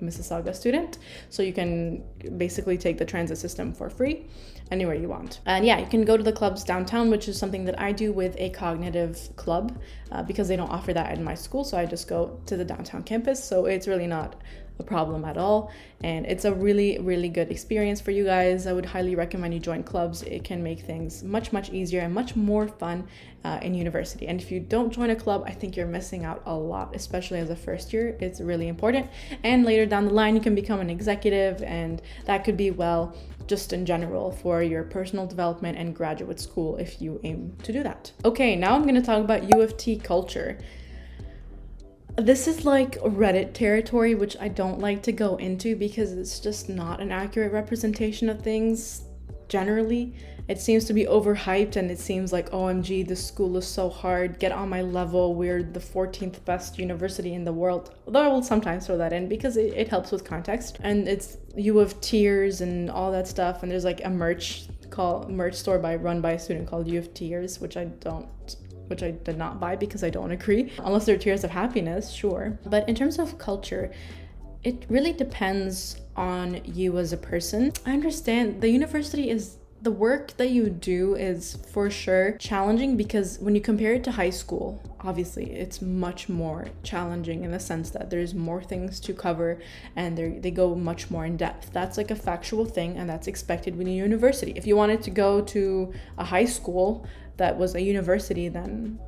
Mississauga 0.01 0.53
student. 0.53 0.97
So 1.29 1.43
you 1.43 1.53
can 1.53 2.03
basically 2.37 2.77
take 2.77 2.97
the 2.97 3.05
transit 3.05 3.37
system 3.37 3.73
for 3.73 3.89
free 3.89 4.25
anywhere 4.71 4.95
you 4.95 5.07
want. 5.07 5.41
And 5.45 5.65
yeah, 5.65 5.79
you 5.79 5.85
can 5.85 6.03
go 6.03 6.17
to 6.17 6.23
the 6.23 6.31
clubs 6.31 6.63
downtown, 6.63 7.09
which 7.09 7.27
is 7.27 7.37
something 7.37 7.65
that 7.65 7.79
I 7.79 7.91
do 7.91 8.11
with 8.11 8.35
a 8.37 8.49
cognitive 8.49 9.29
club 9.35 9.79
uh, 10.11 10.23
because 10.23 10.47
they 10.47 10.55
don't 10.55 10.69
offer 10.69 10.93
that 10.93 11.17
in 11.17 11.23
my 11.23 11.35
school. 11.35 11.63
So 11.63 11.77
I 11.77 11.85
just 11.85 12.07
go 12.07 12.39
to 12.47 12.57
the 12.57 12.65
downtown 12.65 13.03
campus. 13.03 13.43
So 13.43 13.65
it's 13.65 13.87
really 13.87 14.07
not 14.07 14.41
a 14.81 14.83
problem 14.83 15.23
at 15.23 15.37
all. 15.37 15.71
And 16.03 16.25
it's 16.25 16.45
a 16.45 16.53
really, 16.53 16.99
really 16.99 17.29
good 17.29 17.49
experience 17.49 18.01
for 18.01 18.11
you 18.11 18.25
guys. 18.25 18.67
I 18.67 18.73
would 18.73 18.85
highly 18.85 19.15
recommend 19.15 19.53
you 19.53 19.59
join 19.59 19.83
clubs. 19.83 20.23
It 20.23 20.43
can 20.43 20.61
make 20.61 20.81
things 20.81 21.23
much, 21.23 21.53
much 21.53 21.69
easier 21.69 22.01
and 22.01 22.13
much 22.13 22.35
more 22.35 22.67
fun 22.67 23.07
uh, 23.43 23.59
in 23.61 23.73
university. 23.73 24.27
And 24.27 24.41
if 24.41 24.51
you 24.51 24.59
don't 24.59 24.91
join 24.91 25.11
a 25.11 25.15
club, 25.15 25.43
I 25.45 25.51
think 25.51 25.77
you're 25.77 25.87
missing 25.87 26.25
out 26.25 26.41
a 26.45 26.55
lot, 26.55 26.95
especially 26.95 27.39
as 27.39 27.49
a 27.49 27.55
first 27.55 27.93
year. 27.93 28.17
It's 28.19 28.41
really 28.41 28.67
important. 28.67 29.07
And 29.43 29.63
later 29.63 29.85
down 29.85 30.05
the 30.05 30.13
line, 30.13 30.35
you 30.35 30.41
can 30.41 30.55
become 30.55 30.79
an 30.79 30.89
executive, 30.89 31.61
and 31.63 32.01
that 32.25 32.43
could 32.43 32.57
be 32.57 32.71
well 32.71 33.15
just 33.47 33.73
in 33.73 33.85
general 33.85 34.31
for 34.31 34.63
your 34.63 34.83
personal 34.83 35.25
development 35.25 35.77
and 35.77 35.95
graduate 35.95 36.39
school 36.39 36.77
if 36.77 37.01
you 37.01 37.19
aim 37.23 37.55
to 37.63 37.73
do 37.73 37.83
that. 37.83 38.11
Okay, 38.23 38.55
now 38.55 38.75
I'm 38.75 38.83
going 38.83 38.95
to 38.95 39.01
talk 39.01 39.21
about 39.23 39.49
U 39.49 39.61
of 39.61 39.77
T 39.77 39.97
culture. 39.97 40.57
This 42.17 42.47
is 42.47 42.65
like 42.65 42.99
Reddit 42.99 43.53
territory, 43.53 44.15
which 44.15 44.35
I 44.39 44.49
don't 44.49 44.79
like 44.79 45.01
to 45.03 45.11
go 45.11 45.37
into 45.37 45.75
because 45.75 46.11
it's 46.11 46.39
just 46.39 46.69
not 46.69 46.99
an 46.99 47.11
accurate 47.11 47.53
representation 47.53 48.29
of 48.29 48.41
things 48.41 49.03
generally. 49.47 50.15
It 50.47 50.59
seems 50.59 50.85
to 50.85 50.93
be 50.93 51.05
overhyped 51.05 51.77
and 51.77 51.89
it 51.89 51.99
seems 51.99 52.33
like, 52.33 52.49
OMG, 52.51 53.07
this 53.07 53.25
school 53.25 53.55
is 53.57 53.65
so 53.65 53.89
hard. 53.89 54.39
Get 54.39 54.51
on 54.51 54.69
my 54.69 54.81
level. 54.81 55.35
We're 55.35 55.63
the 55.63 55.79
14th 55.79 56.43
best 56.43 56.77
university 56.77 57.33
in 57.33 57.43
the 57.43 57.53
world. 57.53 57.95
Although 58.05 58.21
I 58.21 58.27
will 58.27 58.43
sometimes 58.43 58.87
throw 58.87 58.97
that 58.97 59.13
in 59.13 59.29
because 59.29 59.55
it, 59.55 59.73
it 59.73 59.87
helps 59.87 60.11
with 60.11 60.25
context. 60.25 60.79
And 60.81 61.07
it's 61.07 61.37
U 61.55 61.79
of 61.79 61.99
Tears 62.01 62.61
and 62.61 62.89
all 62.89 63.11
that 63.11 63.27
stuff. 63.27 63.63
And 63.63 63.71
there's 63.71 63.85
like 63.85 64.03
a 64.03 64.09
merch 64.09 64.67
call 64.89 65.25
merch 65.29 65.55
store 65.55 65.79
by 65.79 65.95
run 65.95 66.19
by 66.19 66.33
a 66.33 66.39
student 66.39 66.67
called 66.67 66.87
U 66.87 66.99
of 66.99 67.13
Tears, 67.13 67.61
which 67.61 67.77
I 67.77 67.85
don't 67.85 68.27
which 68.91 69.01
I 69.01 69.11
did 69.11 69.37
not 69.37 69.59
buy 69.59 69.75
because 69.75 70.03
I 70.03 70.11
don't 70.11 70.31
agree. 70.31 70.71
Unless 70.77 71.05
they're 71.05 71.17
tears 71.17 71.43
of 71.43 71.49
happiness, 71.49 72.11
sure. 72.11 72.59
But 72.65 72.87
in 72.87 72.93
terms 72.93 73.17
of 73.17 73.39
culture, 73.39 73.91
it 74.63 74.85
really 74.89 75.13
depends 75.13 75.99
on 76.15 76.61
you 76.65 76.99
as 76.99 77.13
a 77.13 77.17
person. 77.17 77.71
I 77.85 77.93
understand 77.93 78.61
the 78.61 78.69
university 78.69 79.31
is 79.31 79.57
the 79.81 79.91
work 79.91 80.37
that 80.37 80.51
you 80.51 80.69
do 80.69 81.15
is 81.15 81.57
for 81.71 81.89
sure 81.89 82.37
challenging 82.37 82.95
because 82.95 83.39
when 83.39 83.55
you 83.55 83.61
compare 83.61 83.93
it 83.93 84.03
to 84.03 84.11
high 84.11 84.29
school, 84.29 84.79
obviously 84.99 85.51
it's 85.51 85.81
much 85.81 86.29
more 86.29 86.67
challenging 86.83 87.43
in 87.43 87.51
the 87.51 87.59
sense 87.59 87.89
that 87.89 88.11
there's 88.11 88.35
more 88.35 88.61
things 88.61 88.99
to 88.99 89.13
cover 89.13 89.59
and 89.95 90.15
they 90.43 90.51
go 90.51 90.75
much 90.75 91.09
more 91.09 91.25
in 91.25 91.35
depth. 91.35 91.73
That's 91.73 91.97
like 91.97 92.11
a 92.11 92.15
factual 92.15 92.65
thing 92.65 92.97
and 92.97 93.09
that's 93.09 93.27
expected 93.27 93.75
when 93.75 93.87
you're 93.87 94.05
university. 94.05 94.53
If 94.55 94.67
you 94.67 94.75
wanted 94.75 95.01
to 95.01 95.09
go 95.09 95.41
to 95.41 95.91
a 96.19 96.25
high 96.25 96.45
school 96.45 97.07
that 97.41 97.57
was 97.57 97.73
a 97.73 97.81
university, 97.81 98.49
then 98.49 98.99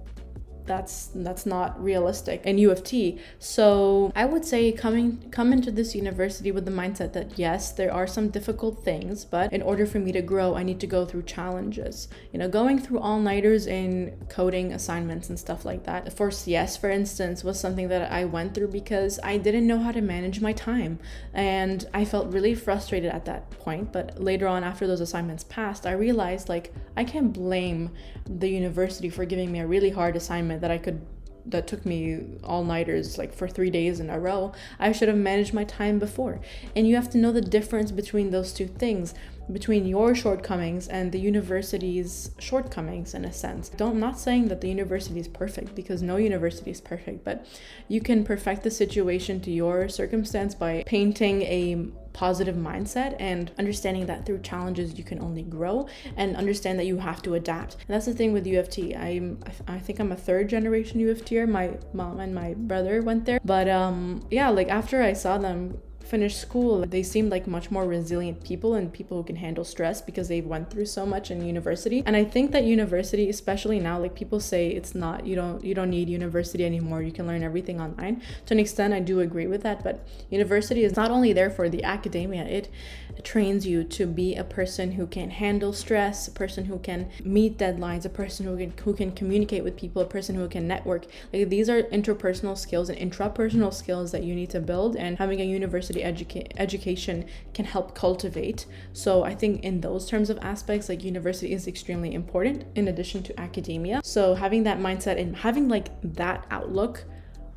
that's 0.65 1.09
that's 1.13 1.45
not 1.45 1.81
realistic 1.81 2.45
in 2.45 2.57
U 2.57 2.71
of 2.71 2.83
T. 2.83 3.19
So 3.39 4.11
I 4.15 4.25
would 4.25 4.45
say 4.45 4.71
coming 4.71 5.29
come 5.31 5.51
into 5.51 5.71
this 5.71 5.95
university 5.95 6.51
with 6.51 6.65
the 6.65 6.71
mindset 6.71 7.13
that 7.13 7.37
yes, 7.37 7.71
there 7.71 7.93
are 7.93 8.07
some 8.07 8.29
difficult 8.29 8.83
things, 8.83 9.25
but 9.25 9.51
in 9.51 9.61
order 9.61 9.85
for 9.85 9.99
me 9.99 10.11
to 10.11 10.21
grow, 10.21 10.55
I 10.55 10.63
need 10.63 10.79
to 10.81 10.87
go 10.87 11.05
through 11.05 11.23
challenges. 11.23 12.07
You 12.31 12.39
know, 12.39 12.47
going 12.47 12.79
through 12.79 12.99
all-nighters 12.99 13.67
in 13.67 14.17
coding 14.29 14.73
assignments 14.73 15.29
and 15.29 15.39
stuff 15.39 15.65
like 15.65 15.83
that. 15.83 16.13
For 16.13 16.31
CS, 16.31 16.77
for 16.77 16.89
instance, 16.89 17.43
was 17.43 17.59
something 17.59 17.89
that 17.89 18.11
I 18.11 18.25
went 18.25 18.53
through 18.53 18.69
because 18.69 19.19
I 19.23 19.37
didn't 19.37 19.67
know 19.67 19.79
how 19.79 19.91
to 19.91 20.01
manage 20.01 20.41
my 20.41 20.53
time. 20.53 20.99
And 21.33 21.87
I 21.93 22.05
felt 22.05 22.33
really 22.33 22.55
frustrated 22.55 23.11
at 23.11 23.25
that 23.25 23.49
point, 23.51 23.91
but 23.91 24.21
later 24.21 24.47
on 24.47 24.63
after 24.63 24.87
those 24.87 25.01
assignments 25.01 25.43
passed, 25.43 25.85
I 25.85 25.93
realized 25.93 26.49
like 26.49 26.73
I 26.95 27.03
can't 27.03 27.33
blame 27.33 27.91
the 28.25 28.49
university 28.49 29.09
for 29.09 29.25
giving 29.25 29.51
me 29.51 29.59
a 29.59 29.67
really 29.67 29.89
hard 29.89 30.15
assignment 30.15 30.52
that 30.57 30.71
I 30.71 30.77
could 30.77 31.01
that 31.45 31.67
took 31.67 31.85
me 31.85 32.21
all 32.43 32.63
nighters 32.63 33.17
like 33.17 33.33
for 33.33 33.47
three 33.47 33.69
days 33.69 33.99
in 33.99 34.09
a 34.09 34.19
row. 34.19 34.53
I 34.79 34.91
should 34.91 35.07
have 35.07 35.17
managed 35.17 35.53
my 35.53 35.63
time 35.63 35.99
before. 35.99 36.39
And 36.75 36.87
you 36.87 36.95
have 36.95 37.09
to 37.11 37.17
know 37.17 37.31
the 37.31 37.41
difference 37.41 37.91
between 37.91 38.31
those 38.31 38.53
two 38.53 38.67
things, 38.67 39.13
between 39.51 39.85
your 39.85 40.15
shortcomings 40.15 40.87
and 40.87 41.11
the 41.11 41.19
university's 41.19 42.31
shortcomings 42.39 43.13
in 43.13 43.25
a 43.25 43.33
sense. 43.33 43.69
Don't, 43.69 43.93
I'm 43.93 43.99
not 43.99 44.19
saying 44.19 44.47
that 44.47 44.61
the 44.61 44.69
university 44.69 45.19
is 45.19 45.27
perfect 45.27 45.75
because 45.75 46.01
no 46.01 46.15
university 46.15 46.71
is 46.71 46.79
perfect, 46.79 47.25
but 47.25 47.45
you 47.87 47.99
can 47.99 48.23
perfect 48.23 48.63
the 48.63 48.71
situation 48.71 49.41
to 49.41 49.51
your 49.51 49.89
circumstance 49.89 50.55
by 50.55 50.83
painting 50.85 51.41
a 51.41 51.87
positive 52.13 52.55
mindset 52.55 53.15
and 53.19 53.51
understanding 53.57 54.05
that 54.05 54.25
through 54.25 54.39
challenges 54.39 54.97
you 54.97 55.03
can 55.03 55.19
only 55.21 55.43
grow 55.43 55.87
and 56.15 56.35
understand 56.35 56.79
that 56.79 56.85
you 56.85 56.97
have 56.97 57.21
to 57.23 57.33
adapt. 57.33 57.73
And 57.75 57.89
that's 57.89 58.05
the 58.05 58.13
thing 58.13 58.33
with 58.33 58.45
U 58.47 58.59
of 58.59 58.69
T. 58.69 58.95
I'm 58.95 59.39
I 59.67 59.79
think 59.79 59.99
I'm 59.99 60.11
a 60.11 60.15
third 60.15 60.49
generation 60.49 60.99
U 60.99 61.11
of 61.11 61.49
My 61.49 61.77
mom 61.93 62.19
and 62.19 62.33
my 62.33 62.53
brother 62.53 63.01
went 63.01 63.25
there, 63.25 63.39
but 63.43 63.67
um 63.67 64.25
yeah, 64.29 64.49
like 64.49 64.69
after 64.69 65.01
I 65.01 65.13
saw 65.13 65.37
them 65.37 65.79
finished 66.03 66.39
school, 66.39 66.85
they 66.85 67.03
seemed 67.03 67.31
like 67.31 67.47
much 67.47 67.71
more 67.71 67.85
resilient 67.85 68.43
people 68.43 68.75
and 68.75 68.91
people 68.91 69.17
who 69.17 69.23
can 69.23 69.37
handle 69.37 69.63
stress 69.63 70.01
because 70.01 70.27
they 70.27 70.41
went 70.41 70.69
through 70.69 70.85
so 70.85 71.05
much 71.05 71.31
in 71.31 71.45
university. 71.45 72.03
And 72.05 72.15
I 72.15 72.23
think 72.23 72.51
that 72.51 72.63
university, 72.63 73.29
especially 73.29 73.79
now, 73.79 73.99
like 73.99 74.13
people 74.13 74.39
say 74.39 74.69
it's 74.69 74.93
not 74.93 75.25
you 75.25 75.35
don't 75.35 75.63
you 75.63 75.73
don't 75.73 75.89
need 75.89 76.09
university 76.09 76.65
anymore. 76.65 77.01
You 77.01 77.11
can 77.11 77.27
learn 77.27 77.43
everything 77.43 77.79
online. 77.79 78.21
To 78.47 78.53
an 78.53 78.59
extent, 78.59 78.93
I 78.93 78.99
do 78.99 79.19
agree 79.21 79.47
with 79.47 79.63
that. 79.63 79.83
But 79.83 80.05
university 80.29 80.83
is 80.83 80.95
not 80.95 81.11
only 81.11 81.33
there 81.33 81.49
for 81.49 81.69
the 81.69 81.83
academia; 81.83 82.43
it 82.43 82.69
trains 83.23 83.65
you 83.65 83.83
to 83.83 84.05
be 84.05 84.35
a 84.35 84.43
person 84.43 84.93
who 84.93 85.07
can 85.07 85.29
handle 85.29 85.73
stress, 85.73 86.27
a 86.27 86.31
person 86.31 86.65
who 86.65 86.79
can 86.79 87.09
meet 87.23 87.57
deadlines, 87.57 88.05
a 88.05 88.09
person 88.09 88.45
who 88.45 88.57
can 88.57 88.73
who 88.83 88.93
can 88.93 89.11
communicate 89.11 89.63
with 89.63 89.77
people, 89.77 90.01
a 90.01 90.05
person 90.05 90.35
who 90.35 90.47
can 90.47 90.67
network. 90.67 91.05
Like 91.31 91.49
these 91.49 91.69
are 91.69 91.83
interpersonal 91.83 92.57
skills 92.57 92.89
and 92.89 92.99
intrapersonal 92.99 93.73
skills 93.73 94.11
that 94.11 94.23
you 94.23 94.35
need 94.35 94.49
to 94.51 94.59
build 94.59 94.95
and 94.95 95.17
having 95.17 95.39
a 95.41 95.45
university 95.45 95.92
educa- 96.01 96.51
education 96.57 97.25
can 97.53 97.65
help 97.65 97.95
cultivate. 97.95 98.65
So 98.93 99.23
I 99.23 99.35
think 99.35 99.63
in 99.63 99.81
those 99.81 100.07
terms 100.09 100.29
of 100.29 100.37
aspects 100.41 100.89
like 100.89 101.03
university 101.03 101.53
is 101.53 101.67
extremely 101.67 102.13
important 102.13 102.65
in 102.75 102.87
addition 102.87 103.23
to 103.23 103.39
academia. 103.39 104.01
So 104.03 104.35
having 104.35 104.63
that 104.63 104.79
mindset 104.79 105.19
and 105.19 105.35
having 105.35 105.67
like 105.69 105.89
that 106.15 106.45
outlook 106.51 107.05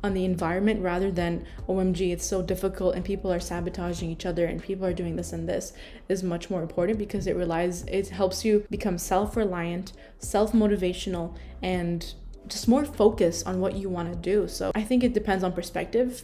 on 0.03 0.13
the 0.13 0.25
environment 0.25 0.81
rather 0.81 1.11
than 1.11 1.45
OMG, 1.67 2.11
it's 2.11 2.25
so 2.25 2.41
difficult 2.41 2.95
and 2.95 3.03
people 3.03 3.31
are 3.31 3.39
sabotaging 3.39 4.09
each 4.09 4.25
other 4.25 4.45
and 4.45 4.61
people 4.61 4.85
are 4.85 4.93
doing 4.93 5.15
this 5.15 5.33
and 5.33 5.49
this 5.49 5.73
is 6.07 6.23
much 6.23 6.49
more 6.49 6.61
important 6.61 6.99
because 6.99 7.27
it 7.27 7.35
relies, 7.35 7.83
it 7.87 8.09
helps 8.09 8.45
you 8.45 8.65
become 8.69 8.97
self 8.97 9.35
reliant, 9.35 9.93
self 10.19 10.53
motivational, 10.53 11.35
and 11.61 12.13
just 12.47 12.67
more 12.67 12.85
focus 12.85 13.43
on 13.43 13.59
what 13.59 13.75
you 13.75 13.89
want 13.89 14.11
to 14.11 14.17
do. 14.17 14.47
So 14.47 14.71
I 14.75 14.83
think 14.83 15.03
it 15.03 15.13
depends 15.13 15.43
on 15.43 15.51
perspective. 15.51 16.23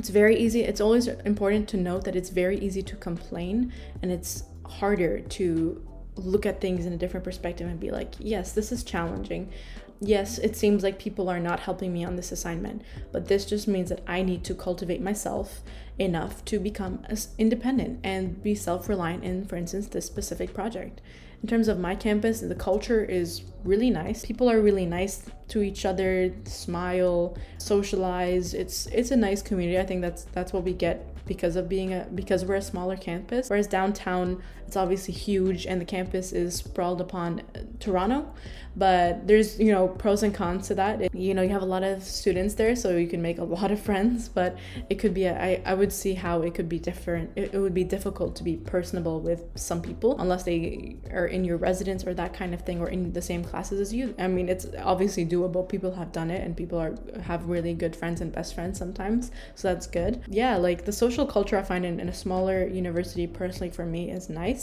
It's 0.00 0.08
very 0.08 0.34
easy, 0.38 0.62
it's 0.62 0.80
always 0.80 1.08
important 1.08 1.68
to 1.68 1.76
note 1.76 2.04
that 2.04 2.16
it's 2.16 2.30
very 2.30 2.58
easy 2.58 2.82
to 2.82 2.96
complain 2.96 3.70
and 4.00 4.10
it's 4.10 4.44
harder 4.64 5.20
to 5.20 5.86
look 6.16 6.46
at 6.46 6.58
things 6.58 6.86
in 6.86 6.94
a 6.94 6.96
different 6.96 7.22
perspective 7.22 7.68
and 7.68 7.78
be 7.78 7.90
like, 7.90 8.14
yes, 8.18 8.52
this 8.52 8.72
is 8.72 8.82
challenging 8.82 9.52
yes, 10.00 10.38
it 10.38 10.56
seems 10.56 10.82
like 10.82 10.98
people 10.98 11.28
are 11.28 11.38
not 11.38 11.60
helping 11.60 11.92
me 11.92 12.04
on 12.04 12.16
this 12.16 12.32
assignment, 12.32 12.82
but 13.12 13.28
this 13.28 13.44
just 13.44 13.68
means 13.68 13.90
that 13.90 14.02
I 14.06 14.22
need 14.22 14.44
to 14.44 14.54
cultivate 14.54 15.02
myself 15.02 15.60
enough 15.98 16.44
to 16.46 16.58
become 16.58 17.04
independent 17.38 18.00
and 18.02 18.42
be 18.42 18.54
self 18.54 18.88
reliant 18.88 19.24
in, 19.24 19.44
for 19.44 19.56
instance, 19.56 19.88
this 19.88 20.06
specific 20.06 20.54
project. 20.54 21.00
In 21.42 21.48
terms 21.48 21.68
of 21.68 21.78
my 21.78 21.94
campus, 21.94 22.40
the 22.40 22.54
culture 22.54 23.02
is 23.02 23.42
really 23.64 23.90
nice. 23.90 24.24
People 24.24 24.50
are 24.50 24.60
really 24.60 24.86
nice 24.86 25.24
to 25.48 25.62
each 25.62 25.84
other, 25.84 26.32
smile, 26.44 27.36
socialize. 27.58 28.52
It's 28.54 28.86
it's 28.86 29.10
a 29.10 29.16
nice 29.16 29.42
community. 29.42 29.78
I 29.78 29.84
think 29.84 30.02
that's 30.02 30.24
that's 30.32 30.52
what 30.52 30.64
we 30.64 30.72
get 30.72 31.06
because 31.26 31.56
of 31.56 31.68
being 31.68 31.94
a 31.94 32.06
because 32.14 32.44
we're 32.44 32.56
a 32.56 32.62
smaller 32.62 32.96
campus. 32.96 33.48
Whereas 33.48 33.66
downtown, 33.66 34.42
it's 34.70 34.76
obviously 34.76 35.12
huge 35.12 35.66
and 35.66 35.80
the 35.80 35.84
campus 35.84 36.30
is 36.30 36.54
sprawled 36.54 37.00
upon 37.00 37.40
uh, 37.40 37.62
Toronto. 37.80 38.32
But 38.76 39.26
there's 39.26 39.58
you 39.58 39.72
know 39.72 39.88
pros 39.88 40.22
and 40.22 40.32
cons 40.32 40.68
to 40.68 40.76
that. 40.76 41.02
It, 41.02 41.12
you 41.12 41.34
know 41.34 41.42
you 41.42 41.48
have 41.48 41.62
a 41.62 41.72
lot 41.76 41.82
of 41.82 42.04
students 42.04 42.54
there, 42.54 42.76
so 42.76 42.96
you 42.96 43.08
can 43.08 43.20
make 43.20 43.38
a 43.38 43.44
lot 43.56 43.72
of 43.72 43.80
friends. 43.80 44.28
But 44.28 44.56
it 44.88 45.00
could 45.00 45.12
be 45.12 45.24
a, 45.24 45.36
I, 45.36 45.60
I 45.66 45.74
would 45.74 45.92
see 45.92 46.14
how 46.14 46.42
it 46.42 46.54
could 46.54 46.68
be 46.68 46.78
different. 46.78 47.32
It, 47.34 47.52
it 47.52 47.58
would 47.58 47.74
be 47.74 47.82
difficult 47.82 48.36
to 48.36 48.44
be 48.44 48.58
personable 48.58 49.20
with 49.20 49.42
some 49.56 49.82
people 49.82 50.16
unless 50.20 50.44
they 50.44 50.98
are 51.10 51.26
in 51.26 51.44
your 51.44 51.56
residence 51.56 52.06
or 52.06 52.14
that 52.14 52.32
kind 52.32 52.54
of 52.54 52.60
thing 52.60 52.80
or 52.80 52.88
in 52.88 53.12
the 53.12 53.22
same 53.22 53.42
classes 53.42 53.80
as 53.80 53.92
you. 53.92 54.14
I 54.20 54.28
mean 54.28 54.48
it's 54.48 54.66
obviously 54.78 55.26
doable. 55.26 55.68
People 55.68 55.92
have 55.96 56.12
done 56.12 56.30
it 56.30 56.44
and 56.44 56.56
people 56.56 56.78
are 56.78 56.94
have 57.20 57.46
really 57.46 57.74
good 57.74 57.96
friends 57.96 58.20
and 58.20 58.30
best 58.30 58.54
friends 58.54 58.78
sometimes. 58.78 59.32
So 59.56 59.66
that's 59.66 59.88
good. 59.88 60.22
Yeah, 60.28 60.56
like 60.56 60.84
the 60.84 60.92
social 60.92 61.26
culture 61.26 61.58
I 61.58 61.64
find 61.64 61.84
in, 61.84 61.98
in 61.98 62.08
a 62.08 62.14
smaller 62.14 62.68
university 62.68 63.26
personally 63.26 63.72
for 63.72 63.84
me 63.84 64.12
is 64.12 64.30
nice 64.30 64.59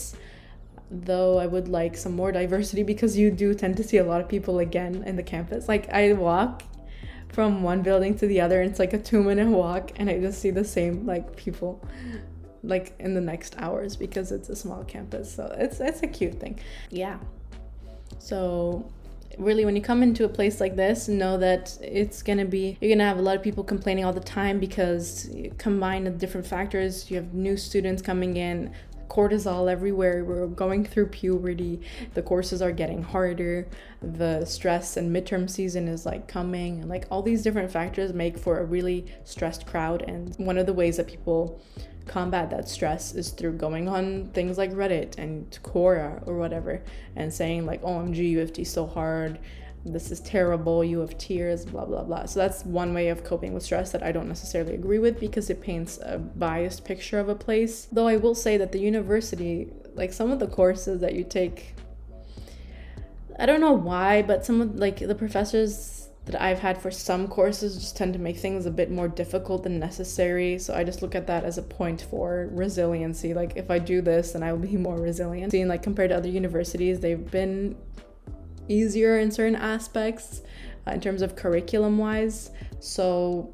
though 0.90 1.38
I 1.38 1.48
would 1.48 1.68
like 1.68 1.98
some 1.98 2.16
more 2.16 2.32
diversity 2.32 2.84
because 2.84 3.18
you 3.18 3.30
do 3.30 3.54
tend 3.54 3.78
to 3.78 3.84
see 3.84 3.98
a 3.98 4.04
lot 4.04 4.22
of 4.22 4.30
people 4.30 4.60
again 4.60 5.04
in 5.06 5.16
the 5.16 5.24
campus. 5.24 5.68
Like 5.68 5.90
I 5.90 6.14
walk 6.14 6.64
from 7.30 7.62
one 7.62 7.82
building 7.82 8.18
to 8.18 8.28
the 8.28 8.42
other. 8.42 8.62
And 8.62 8.70
it's 8.70 8.80
like 8.80 8.94
a 8.94 8.98
two 8.98 9.24
minute 9.24 9.48
walk, 9.48 9.92
and 9.98 10.10
I 10.10 10.20
just 10.20 10.42
see 10.42 10.52
the 10.52 10.64
same 10.64 11.06
like 11.06 11.36
people 11.36 11.84
like 12.64 12.96
in 13.00 13.14
the 13.14 13.22
next 13.22 13.56
hours 13.60 13.96
because 13.96 14.32
it's 14.32 14.50
a 14.50 14.56
small 14.56 14.84
campus. 14.84 15.34
So 15.34 15.56
it's 15.58 15.80
it's 15.80 16.04
a 16.04 16.08
cute 16.08 16.40
thing. 16.40 16.60
Yeah. 16.90 17.20
So 18.20 18.92
really 19.38 19.66
when 19.66 19.76
you 19.76 19.82
come 19.84 20.02
into 20.02 20.26
a 20.26 20.30
place 20.30 20.60
like 20.60 20.76
this 20.76 21.08
know 21.08 21.38
that 21.38 21.78
it's 21.80 22.24
going 22.24 22.40
to 22.40 22.46
be 22.46 22.76
you're 22.82 22.90
going 22.90 22.98
to 22.98 23.04
have 23.06 23.20
a 23.20 23.22
lot 23.22 23.36
of 23.36 23.44
people 23.44 23.64
complaining 23.64 24.04
all 24.04 24.14
the 24.14 24.20
time 24.20 24.58
because 24.58 25.30
combine 25.60 26.06
the 26.06 26.10
different 26.10 26.48
factors 26.48 27.12
you 27.12 27.18
have 27.18 27.36
new 27.36 27.56
students 27.56 28.02
coming 28.02 28.36
in 28.36 28.74
cortisol 29.18 29.70
everywhere. 29.70 30.24
We're 30.24 30.46
going 30.46 30.86
through 30.86 31.08
puberty. 31.08 31.82
The 32.14 32.22
courses 32.22 32.62
are 32.62 32.72
getting 32.72 33.02
harder. 33.02 33.68
The 34.02 34.46
stress 34.46 34.96
and 34.96 35.14
midterm 35.16 35.50
season 35.50 35.88
is 35.88 36.06
like 36.06 36.28
coming. 36.28 36.82
And 36.82 36.90
like 36.90 37.08
all 37.10 37.24
these 37.24 37.42
different 37.42 37.72
factors 37.72 38.14
make 38.14 38.38
for 38.38 38.60
a 38.60 38.66
really 38.66 39.06
stressed 39.24 39.66
crowd. 39.66 40.04
And 40.04 40.36
one 40.38 40.60
of 40.60 40.68
the 40.68 40.74
ways 40.74 40.98
that 40.98 41.08
people 41.08 41.60
combat 42.06 42.52
that 42.52 42.70
stress 42.70 43.16
is 43.16 43.32
through 43.32 43.52
going 43.52 43.90
on 43.90 44.30
things 44.30 44.58
like 44.58 44.72
Reddit 44.72 45.18
and 45.18 45.60
Quora 45.62 46.26
or 46.26 46.38
whatever 46.38 46.82
and 47.18 47.34
saying 47.34 47.66
like 47.66 47.82
oh, 47.84 48.00
OMG 48.00 48.30
U 48.30 48.42
of 48.42 48.54
T 48.54 48.62
is 48.62 48.72
so 48.72 48.88
hard 48.88 49.40
this 49.92 50.12
is 50.12 50.20
terrible, 50.20 50.84
you 50.84 51.00
have 51.00 51.18
tears, 51.18 51.66
blah, 51.66 51.86
blah, 51.86 52.04
blah. 52.04 52.26
So 52.26 52.40
that's 52.40 52.66
one 52.66 52.94
way 52.94 53.10
of 53.10 53.24
coping 53.24 53.54
with 53.54 53.64
stress 53.64 53.92
that 53.92 54.04
I 54.04 54.12
don't 54.12 54.28
necessarily 54.28 54.74
agree 54.74 55.00
with 55.00 55.20
because 55.20 55.50
it 55.50 55.62
paints 55.62 56.00
a 56.04 56.18
biased 56.18 56.86
picture 56.86 57.20
of 57.20 57.30
a 57.30 57.36
place. 57.36 57.88
Though 57.92 58.08
I 58.08 58.18
will 58.18 58.36
say 58.36 58.58
that 58.58 58.72
the 58.72 58.80
university, 58.80 59.72
like 59.96 60.14
some 60.14 60.32
of 60.32 60.40
the 60.40 60.48
courses 60.48 61.02
that 61.02 61.14
you 61.14 61.24
take, 61.24 61.76
I 63.40 63.46
don't 63.46 63.62
know 63.62 63.74
why, 63.74 64.22
but 64.22 64.46
some 64.46 64.62
of 64.62 64.76
like 64.76 65.00
the 65.00 65.16
professors 65.16 66.08
that 66.28 66.42
I've 66.42 66.60
had 66.60 66.78
for 66.78 66.92
some 66.92 67.28
courses 67.28 67.78
just 67.78 67.96
tend 67.96 68.12
to 68.14 68.20
make 68.20 68.38
things 68.38 68.66
a 68.66 68.72
bit 68.72 68.92
more 68.92 69.08
difficult 69.08 69.64
than 69.64 69.80
necessary. 69.80 70.60
So 70.60 70.74
I 70.74 70.84
just 70.84 71.02
look 71.02 71.16
at 71.16 71.26
that 71.28 71.46
as 71.46 71.58
a 71.58 71.62
point 71.62 72.02
for 72.10 72.50
resiliency. 72.52 73.34
Like 73.34 73.54
if 73.56 73.72
I 73.72 73.80
do 73.80 74.02
this, 74.02 74.34
then 74.34 74.44
I 74.44 74.52
will 74.52 74.60
be 74.60 74.78
more 74.78 75.00
resilient. 75.00 75.52
Seeing 75.52 75.70
like 75.70 75.82
compared 75.82 76.10
to 76.10 76.18
other 76.18 76.30
universities, 76.30 77.00
they've 77.00 77.32
been 77.32 77.78
easier 78.68 79.20
in 79.20 79.32
certain 79.32 79.56
aspects 79.56 80.42
uh, 80.88 80.92
in 80.92 81.02
terms 81.02 81.22
of 81.22 81.36
curriculum 81.36 81.98
wise. 81.98 82.52
So, 82.80 83.54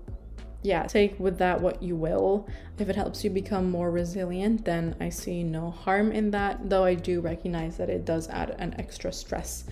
yeah, 0.61 0.83
take 0.83 1.19
with 1.19 1.37
that 1.39 1.59
what 1.59 1.83
you 1.83 1.95
will. 1.95 2.47
If 2.79 2.89
it 2.89 2.95
helps 2.95 3.23
you 3.23 3.29
become 3.29 3.69
more 3.69 3.91
resilient, 3.91 4.63
then 4.63 4.95
I 4.99 5.09
see 5.09 5.43
no 5.43 5.71
harm 5.71 6.11
in 6.11 6.31
that, 6.31 6.69
though 6.69 6.85
I 6.85 6.95
do 6.95 7.21
recognize 7.21 7.77
that 7.77 7.89
it 7.89 8.05
does 8.05 8.29
add 8.29 8.55
an 8.59 8.75
extra 8.79 9.11
stress 9.11 9.65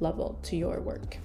level 0.00 0.38
to 0.44 0.56
your 0.56 0.80
work. 0.80 1.18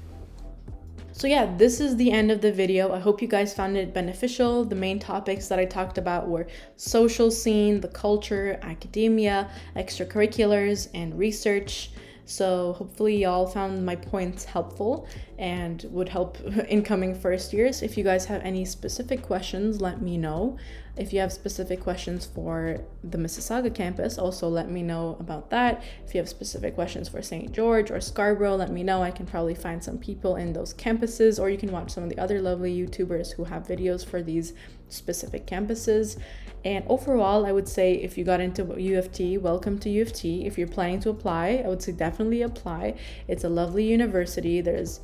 So, 1.15 1.27
yeah, 1.27 1.55
this 1.57 1.79
is 1.79 1.95
the 1.95 2.11
end 2.11 2.31
of 2.31 2.41
the 2.41 2.51
video. 2.51 2.91
I 2.91 2.99
hope 2.99 3.21
you 3.21 3.27
guys 3.27 3.53
found 3.53 3.77
it 3.77 3.93
beneficial. 3.93 4.65
The 4.65 4.75
main 4.75 4.97
topics 4.97 5.47
that 5.47 5.59
I 5.59 5.65
talked 5.65 5.99
about 5.99 6.27
were 6.27 6.47
social 6.75 7.29
scene, 7.29 7.79
the 7.79 7.87
culture, 7.87 8.59
academia, 8.63 9.47
extracurriculars, 9.75 10.89
and 10.95 11.17
research. 11.17 11.91
So 12.25 12.73
hopefully 12.73 13.17
y'all 13.17 13.47
found 13.47 13.85
my 13.85 13.95
points 13.95 14.45
helpful 14.45 15.07
and 15.37 15.85
would 15.89 16.09
help 16.09 16.37
incoming 16.69 17.15
first 17.15 17.53
years. 17.53 17.81
If 17.81 17.97
you 17.97 18.03
guys 18.03 18.25
have 18.25 18.41
any 18.43 18.65
specific 18.65 19.21
questions, 19.21 19.81
let 19.81 20.01
me 20.01 20.17
know. 20.17 20.57
If 20.95 21.11
you 21.11 21.19
have 21.21 21.33
specific 21.33 21.79
questions 21.81 22.25
for 22.25 22.79
the 23.03 23.17
Mississauga 23.17 23.73
campus, 23.73 24.19
also 24.19 24.47
let 24.47 24.69
me 24.69 24.83
know 24.83 25.17
about 25.19 25.49
that. 25.49 25.83
If 26.05 26.13
you 26.13 26.19
have 26.19 26.29
specific 26.29 26.75
questions 26.75 27.09
for 27.09 27.21
St. 27.23 27.51
George 27.51 27.89
or 27.89 27.99
Scarborough, 27.99 28.55
let 28.55 28.71
me 28.71 28.83
know. 28.83 29.01
I 29.01 29.09
can 29.09 29.25
probably 29.25 29.55
find 29.55 29.83
some 29.83 29.97
people 29.97 30.35
in 30.35 30.53
those 30.53 30.73
campuses, 30.73 31.39
or 31.39 31.49
you 31.49 31.57
can 31.57 31.71
watch 31.71 31.89
some 31.91 32.03
of 32.03 32.09
the 32.09 32.19
other 32.19 32.41
lovely 32.41 32.73
YouTubers 32.77 33.33
who 33.33 33.45
have 33.45 33.63
videos 33.63 34.05
for 34.05 34.21
these 34.21 34.53
specific 34.93 35.45
campuses. 35.45 36.17
And 36.65 36.85
overall, 36.87 37.45
I 37.45 37.51
would 37.51 37.67
say 37.67 37.95
if 37.95 38.17
you 38.17 38.23
got 38.23 38.39
into 38.39 38.75
U 38.79 38.97
of 38.97 39.11
T, 39.11 39.37
welcome 39.37 39.77
to 39.79 39.89
U 39.89 40.01
of 40.01 40.13
T. 40.13 40.45
If 40.45 40.57
you're 40.57 40.67
planning 40.67 40.99
to 41.01 41.09
apply, 41.09 41.61
I 41.65 41.67
would 41.67 41.81
say 41.81 41.91
definitely 41.91 42.41
apply. 42.43 42.95
It's 43.27 43.43
a 43.43 43.49
lovely 43.49 43.83
university. 43.83 44.61
There's 44.61 45.01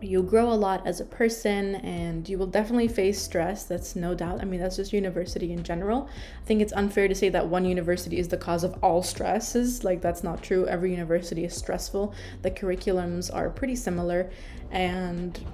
you'll 0.00 0.22
grow 0.22 0.52
a 0.52 0.54
lot 0.54 0.86
as 0.86 1.00
a 1.00 1.04
person 1.04 1.76
and 1.76 2.28
you 2.28 2.38
will 2.38 2.46
definitely 2.46 2.88
face 2.88 3.20
stress 3.20 3.64
that's 3.64 3.94
no 3.94 4.14
doubt 4.14 4.40
i 4.40 4.44
mean 4.44 4.60
that's 4.60 4.76
just 4.76 4.92
university 4.92 5.52
in 5.52 5.62
general 5.62 6.08
i 6.42 6.46
think 6.46 6.60
it's 6.60 6.72
unfair 6.72 7.06
to 7.06 7.14
say 7.14 7.28
that 7.28 7.46
one 7.46 7.64
university 7.64 8.18
is 8.18 8.28
the 8.28 8.36
cause 8.36 8.64
of 8.64 8.76
all 8.82 9.02
stresses 9.02 9.84
like 9.84 10.00
that's 10.00 10.22
not 10.22 10.42
true 10.42 10.66
every 10.66 10.90
university 10.90 11.44
is 11.44 11.54
stressful 11.54 12.14
the 12.42 12.50
curriculums 12.50 13.34
are 13.34 13.50
pretty 13.50 13.76
similar 13.76 14.30
and 14.70 15.44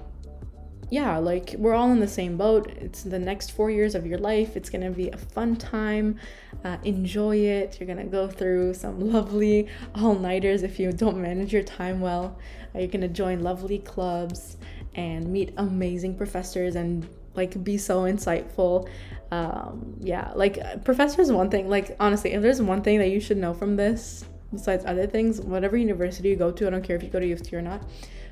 yeah, 0.90 1.18
like 1.18 1.54
we're 1.56 1.74
all 1.74 1.92
in 1.92 2.00
the 2.00 2.08
same 2.08 2.36
boat. 2.36 2.68
It's 2.68 3.04
the 3.04 3.18
next 3.18 3.52
four 3.52 3.70
years 3.70 3.94
of 3.94 4.06
your 4.06 4.18
life. 4.18 4.56
It's 4.56 4.68
gonna 4.68 4.90
be 4.90 5.08
a 5.08 5.16
fun 5.16 5.54
time. 5.54 6.18
Uh, 6.64 6.78
enjoy 6.82 7.36
it. 7.36 7.78
You're 7.78 7.86
gonna 7.86 8.06
go 8.06 8.26
through 8.26 8.74
some 8.74 8.98
lovely 9.12 9.68
all 9.94 10.14
nighters 10.14 10.64
if 10.64 10.80
you 10.80 10.92
don't 10.92 11.18
manage 11.18 11.52
your 11.52 11.62
time 11.62 12.00
well. 12.00 12.36
Uh, 12.74 12.80
you're 12.80 12.88
gonna 12.88 13.08
join 13.08 13.40
lovely 13.40 13.78
clubs 13.78 14.56
and 14.96 15.28
meet 15.28 15.54
amazing 15.56 16.16
professors 16.16 16.74
and 16.74 17.08
like 17.36 17.62
be 17.62 17.78
so 17.78 18.02
insightful. 18.02 18.88
Um, 19.30 19.94
yeah, 20.00 20.32
like 20.34 20.84
professors, 20.84 21.30
one 21.30 21.50
thing, 21.50 21.68
like 21.68 21.96
honestly, 22.00 22.32
if 22.32 22.42
there's 22.42 22.60
one 22.60 22.82
thing 22.82 22.98
that 22.98 23.10
you 23.10 23.20
should 23.20 23.36
know 23.36 23.54
from 23.54 23.76
this, 23.76 24.24
besides 24.52 24.84
other 24.84 25.06
things, 25.06 25.40
whatever 25.40 25.76
university 25.76 26.30
you 26.30 26.36
go 26.36 26.50
to, 26.50 26.66
I 26.66 26.70
don't 26.70 26.82
care 26.82 26.96
if 26.96 27.04
you 27.04 27.10
go 27.10 27.20
to 27.20 27.26
U 27.28 27.34
of 27.34 27.42
T 27.42 27.54
or 27.54 27.62
not 27.62 27.84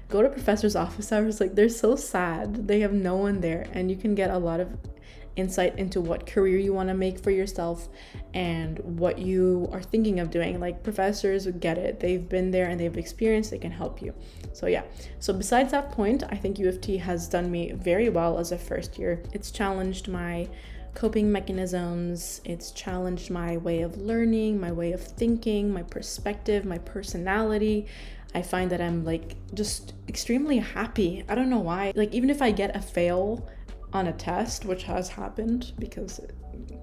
go 0.09 0.23
to 0.23 0.29
professor's 0.29 0.75
office 0.75 1.13
hours 1.13 1.41
like 1.41 1.55
they're 1.55 1.69
so 1.69 1.97
sad. 1.97 2.67
They 2.67 2.81
have 2.81 2.93
no 2.93 3.17
one 3.17 3.41
there 3.41 3.67
and 3.73 3.91
you 3.91 3.97
can 3.97 4.15
get 4.15 4.31
a 4.31 4.39
lot 4.39 4.61
of 4.61 4.77
insight 5.37 5.79
into 5.79 6.01
what 6.01 6.27
career 6.27 6.59
you 6.59 6.73
want 6.73 6.89
to 6.89 6.95
make 6.95 7.19
for 7.19 7.31
yourself 7.31 7.89
and 8.35 8.79
what 8.81 9.19
you 9.19 9.69
are 9.71 9.83
thinking 9.83 10.19
of 10.19 10.31
doing. 10.31 10.59
Like 10.59 10.83
professors 10.83 11.47
would 11.47 11.61
get 11.61 11.79
it. 11.79 12.01
They've 12.01 12.29
been 12.29 12.51
there 12.51 12.69
and 12.69 12.81
they've 12.81 12.97
experienced 12.97 13.51
they 13.51 13.59
can 13.59 13.71
help 13.71 14.03
you. 14.03 14.15
So 14.53 14.67
yeah. 14.67 14.83
So 15.21 15.33
besides 15.33 15.71
that 15.71 15.93
point 15.93 16.25
i 16.31 16.37
think 16.37 16.59
U 16.59 16.69
of 16.69 16.81
T 16.81 16.97
has 16.97 17.29
done 17.29 17.51
me 17.51 17.73
very 17.73 18.09
well 18.09 18.39
as 18.39 18.53
a 18.53 18.59
first 18.59 18.99
year. 18.99 19.23
It's 19.33 19.51
challenged 19.51 20.09
my 20.09 20.49
coping 20.95 21.31
mechanisms. 21.31 22.41
It's 22.45 22.73
challenged 22.73 23.31
my 23.31 23.59
way 23.59 23.83
of 23.83 23.97
learning, 23.99 24.59
my 24.59 24.73
way 24.73 24.93
of 24.93 25.01
thinking, 25.01 25.73
my 25.73 25.85
perspective, 25.85 26.65
my 26.65 26.79
personality, 26.79 27.87
I 28.35 28.43
find 28.43 28.71
that 28.71 28.81
I'm 28.81 29.05
like 29.05 29.37
just 29.55 29.95
extremely 30.09 30.59
happy. 30.59 31.25
I 31.29 31.35
don't 31.35 31.51
know 31.51 31.61
why. 31.61 31.93
Like, 31.95 32.13
even 32.13 32.31
if 32.31 32.43
I 32.43 32.51
get 32.51 32.77
a 32.77 32.81
fail 32.81 33.49
on 33.93 34.09
a 34.09 34.13
test, 34.13 34.65
which 34.65 34.85
has 34.85 35.09
happened 35.09 35.73
because 35.79 36.21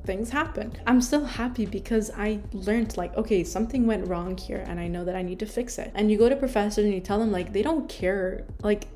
things 0.05 0.29
happen, 0.29 0.73
I'm 0.87 1.01
still 1.01 1.25
happy 1.25 1.65
because 1.65 2.09
I 2.15 2.39
learned, 2.51 2.97
like, 2.97 3.15
okay, 3.15 3.43
something 3.43 3.85
went 3.85 4.07
wrong 4.07 4.37
here 4.37 4.63
and 4.67 4.79
I 4.79 4.87
know 4.87 5.05
that 5.05 5.15
I 5.15 5.21
need 5.21 5.39
to 5.39 5.45
fix 5.45 5.77
it. 5.77 5.91
And 5.93 6.09
you 6.09 6.17
go 6.17 6.29
to 6.29 6.35
professors 6.35 6.85
and 6.85 6.93
you 6.93 7.01
tell 7.01 7.19
them, 7.19 7.31
like, 7.31 7.53
they 7.53 7.61
don't 7.61 7.87
care. 7.87 8.45
Like, 8.61 8.87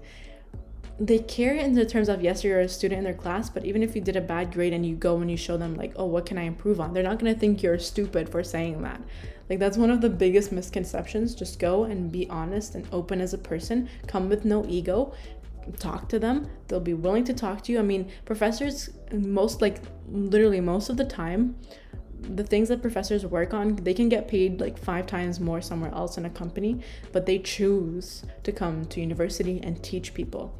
they 0.99 1.19
care 1.19 1.55
in 1.55 1.73
the 1.73 1.85
terms 1.85 2.09
of 2.09 2.21
yes 2.21 2.43
you're 2.43 2.59
a 2.59 2.67
student 2.67 2.99
in 2.99 3.03
their 3.05 3.13
class 3.13 3.49
but 3.49 3.63
even 3.63 3.81
if 3.81 3.95
you 3.95 4.01
did 4.01 4.17
a 4.17 4.21
bad 4.21 4.51
grade 4.51 4.73
and 4.73 4.85
you 4.85 4.95
go 4.95 5.17
and 5.19 5.31
you 5.31 5.37
show 5.37 5.55
them 5.55 5.75
like 5.75 5.93
oh 5.95 6.05
what 6.05 6.25
can 6.25 6.37
i 6.37 6.43
improve 6.43 6.79
on? 6.81 6.93
They're 6.93 7.03
not 7.03 7.19
going 7.19 7.33
to 7.33 7.39
think 7.39 7.63
you're 7.63 7.79
stupid 7.79 8.27
for 8.27 8.43
saying 8.43 8.81
that. 8.81 9.01
Like 9.49 9.59
that's 9.59 9.77
one 9.77 9.89
of 9.89 10.01
the 10.01 10.09
biggest 10.09 10.51
misconceptions. 10.51 11.33
Just 11.33 11.57
go 11.57 11.85
and 11.85 12.11
be 12.11 12.29
honest 12.29 12.75
and 12.75 12.87
open 12.91 13.21
as 13.21 13.33
a 13.33 13.37
person. 13.37 13.89
Come 14.07 14.29
with 14.29 14.45
no 14.45 14.65
ego. 14.67 15.13
Talk 15.77 16.09
to 16.09 16.19
them. 16.19 16.49
They'll 16.67 16.79
be 16.79 16.93
willing 16.93 17.23
to 17.25 17.33
talk 17.33 17.63
to 17.63 17.71
you. 17.71 17.79
I 17.79 17.83
mean 17.83 18.11
professors 18.25 18.89
most 19.13 19.61
like 19.61 19.81
literally 20.11 20.59
most 20.59 20.89
of 20.89 20.97
the 20.97 21.05
time 21.05 21.55
the 22.21 22.43
things 22.43 22.67
that 22.67 22.81
professors 22.81 23.25
work 23.25 23.53
on, 23.53 23.77
they 23.77 23.93
can 23.93 24.09
get 24.09 24.27
paid 24.27 24.59
like 24.59 24.77
five 24.77 25.07
times 25.07 25.39
more 25.39 25.61
somewhere 25.61 25.93
else 25.93 26.17
in 26.17 26.25
a 26.25 26.29
company, 26.29 26.81
but 27.13 27.25
they 27.25 27.39
choose 27.39 28.25
to 28.43 28.51
come 28.51 28.83
to 28.87 28.99
university 28.99 29.61
and 29.63 29.81
teach 29.81 30.13
people 30.13 30.53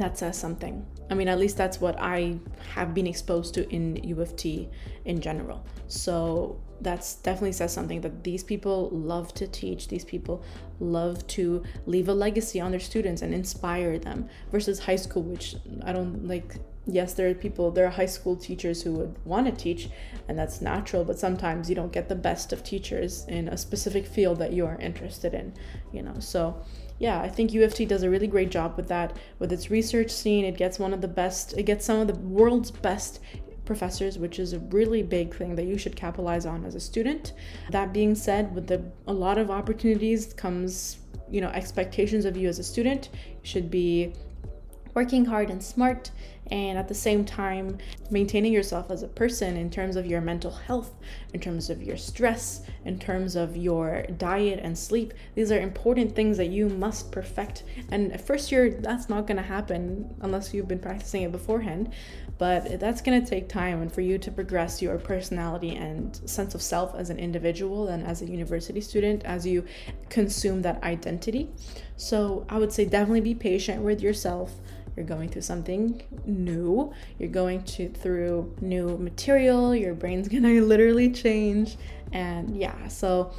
that 0.00 0.18
says 0.18 0.36
uh, 0.36 0.40
something. 0.40 0.86
I 1.10 1.14
mean, 1.14 1.28
at 1.28 1.38
least 1.38 1.56
that's 1.56 1.80
what 1.80 1.96
I 2.00 2.38
have 2.74 2.94
been 2.94 3.06
exposed 3.06 3.54
to 3.54 3.68
in 3.68 3.96
U 3.96 4.20
of 4.22 4.34
T 4.36 4.68
in 5.04 5.20
general. 5.20 5.64
So 5.88 6.58
that's 6.80 7.16
definitely 7.16 7.52
says 7.52 7.72
something 7.72 8.00
that 8.00 8.24
these 8.24 8.42
people 8.42 8.88
love 8.90 9.34
to 9.34 9.46
teach, 9.46 9.88
these 9.88 10.04
people 10.04 10.42
love 10.80 11.26
to 11.28 11.62
leave 11.86 12.08
a 12.08 12.14
legacy 12.14 12.60
on 12.60 12.70
their 12.70 12.80
students 12.80 13.22
and 13.22 13.32
inspire 13.34 13.98
them 13.98 14.28
versus 14.50 14.78
high 14.80 14.96
school, 14.96 15.22
which 15.22 15.56
I 15.84 15.92
don't 15.92 16.26
like. 16.26 16.56
Yes, 16.84 17.14
there 17.14 17.28
are 17.30 17.34
people, 17.34 17.70
there 17.70 17.86
are 17.86 17.90
high 17.90 18.06
school 18.06 18.34
teachers 18.34 18.82
who 18.82 18.94
would 18.94 19.14
want 19.24 19.46
to 19.46 19.52
teach, 19.52 19.88
and 20.26 20.36
that's 20.36 20.60
natural, 20.60 21.04
but 21.04 21.16
sometimes 21.16 21.68
you 21.68 21.76
don't 21.76 21.92
get 21.92 22.08
the 22.08 22.16
best 22.16 22.52
of 22.52 22.64
teachers 22.64 23.24
in 23.28 23.46
a 23.48 23.56
specific 23.56 24.04
field 24.04 24.40
that 24.40 24.52
you 24.52 24.66
are 24.66 24.76
interested 24.80 25.32
in, 25.32 25.54
you 25.92 26.02
know. 26.02 26.14
So, 26.18 26.60
yeah, 27.02 27.20
I 27.20 27.28
think 27.28 27.52
U 27.52 27.64
of 27.64 27.74
T 27.74 27.84
does 27.84 28.04
a 28.04 28.08
really 28.08 28.28
great 28.28 28.48
job 28.48 28.76
with 28.76 28.86
that. 28.86 29.16
With 29.40 29.52
its 29.52 29.72
research 29.72 30.08
scene, 30.08 30.44
it 30.44 30.56
gets 30.56 30.78
one 30.78 30.94
of 30.94 31.00
the 31.00 31.08
best, 31.08 31.52
it 31.58 31.64
gets 31.64 31.84
some 31.84 31.98
of 31.98 32.06
the 32.06 32.14
world's 32.14 32.70
best 32.70 33.18
professors, 33.64 34.20
which 34.20 34.38
is 34.38 34.52
a 34.52 34.60
really 34.60 35.02
big 35.02 35.34
thing 35.34 35.56
that 35.56 35.64
you 35.64 35.76
should 35.76 35.96
capitalize 35.96 36.46
on 36.46 36.64
as 36.64 36.76
a 36.76 36.80
student. 36.80 37.32
That 37.72 37.92
being 37.92 38.14
said, 38.14 38.54
with 38.54 38.68
the 38.68 38.84
a 39.08 39.12
lot 39.12 39.36
of 39.36 39.50
opportunities 39.50 40.32
comes, 40.32 40.98
you 41.28 41.40
know, 41.40 41.48
expectations 41.48 42.24
of 42.24 42.36
you 42.36 42.48
as 42.48 42.60
a 42.60 42.62
student. 42.62 43.08
You 43.12 43.48
should 43.48 43.68
be 43.68 44.12
working 44.94 45.24
hard 45.24 45.50
and 45.50 45.60
smart 45.60 46.12
and 46.50 46.78
at 46.78 46.88
the 46.88 46.94
same 46.94 47.24
time 47.24 47.78
maintaining 48.10 48.52
yourself 48.52 48.90
as 48.90 49.02
a 49.02 49.08
person 49.08 49.56
in 49.56 49.70
terms 49.70 49.96
of 49.96 50.06
your 50.06 50.20
mental 50.20 50.50
health 50.50 50.94
in 51.32 51.40
terms 51.40 51.70
of 51.70 51.82
your 51.82 51.96
stress 51.96 52.62
in 52.84 52.98
terms 52.98 53.36
of 53.36 53.56
your 53.56 54.02
diet 54.18 54.60
and 54.62 54.76
sleep. 54.76 55.14
These 55.34 55.52
are 55.52 55.60
important 55.60 56.14
things 56.14 56.36
that 56.36 56.48
you 56.48 56.68
must 56.68 57.12
perfect. 57.12 57.62
And 57.90 58.20
first 58.20 58.50
year 58.50 58.70
that's 58.70 59.08
not 59.08 59.26
going 59.26 59.36
to 59.36 59.42
happen 59.42 60.14
unless 60.20 60.52
you've 60.52 60.68
been 60.68 60.78
practicing 60.78 61.22
it 61.22 61.32
beforehand 61.32 61.92
but 62.38 62.80
that's 62.80 63.00
going 63.00 63.22
to 63.22 63.28
take 63.28 63.48
time 63.48 63.82
and 63.82 63.92
for 63.92 64.00
you 64.00 64.18
to 64.18 64.30
progress 64.30 64.82
your 64.82 64.98
personality 64.98 65.76
and 65.76 66.20
sense 66.28 66.56
of 66.56 66.62
self 66.62 66.92
as 66.96 67.08
an 67.08 67.18
individual 67.18 67.86
and 67.86 68.04
as 68.04 68.20
a 68.20 68.26
university 68.26 68.80
student 68.80 69.22
as 69.24 69.46
you 69.46 69.64
consume 70.08 70.62
that 70.62 70.82
identity. 70.82 71.50
So 71.96 72.44
i 72.48 72.58
would 72.58 72.72
say 72.72 72.84
definitely 72.84 73.20
be 73.20 73.34
patient 73.34 73.82
with 73.82 74.00
yourself 74.00 74.52
you're 74.96 75.06
going 75.06 75.28
through 75.28 75.42
something 75.42 76.02
new 76.26 76.92
you're 77.18 77.28
going 77.28 77.62
to 77.64 77.88
through 77.90 78.54
new 78.60 78.96
material 78.98 79.74
your 79.74 79.94
brain's 79.94 80.28
gonna 80.34 80.48
literally 80.60 81.10
change 81.10 81.76
and 82.12 82.56
yeah 82.56 82.88
so 82.88 83.32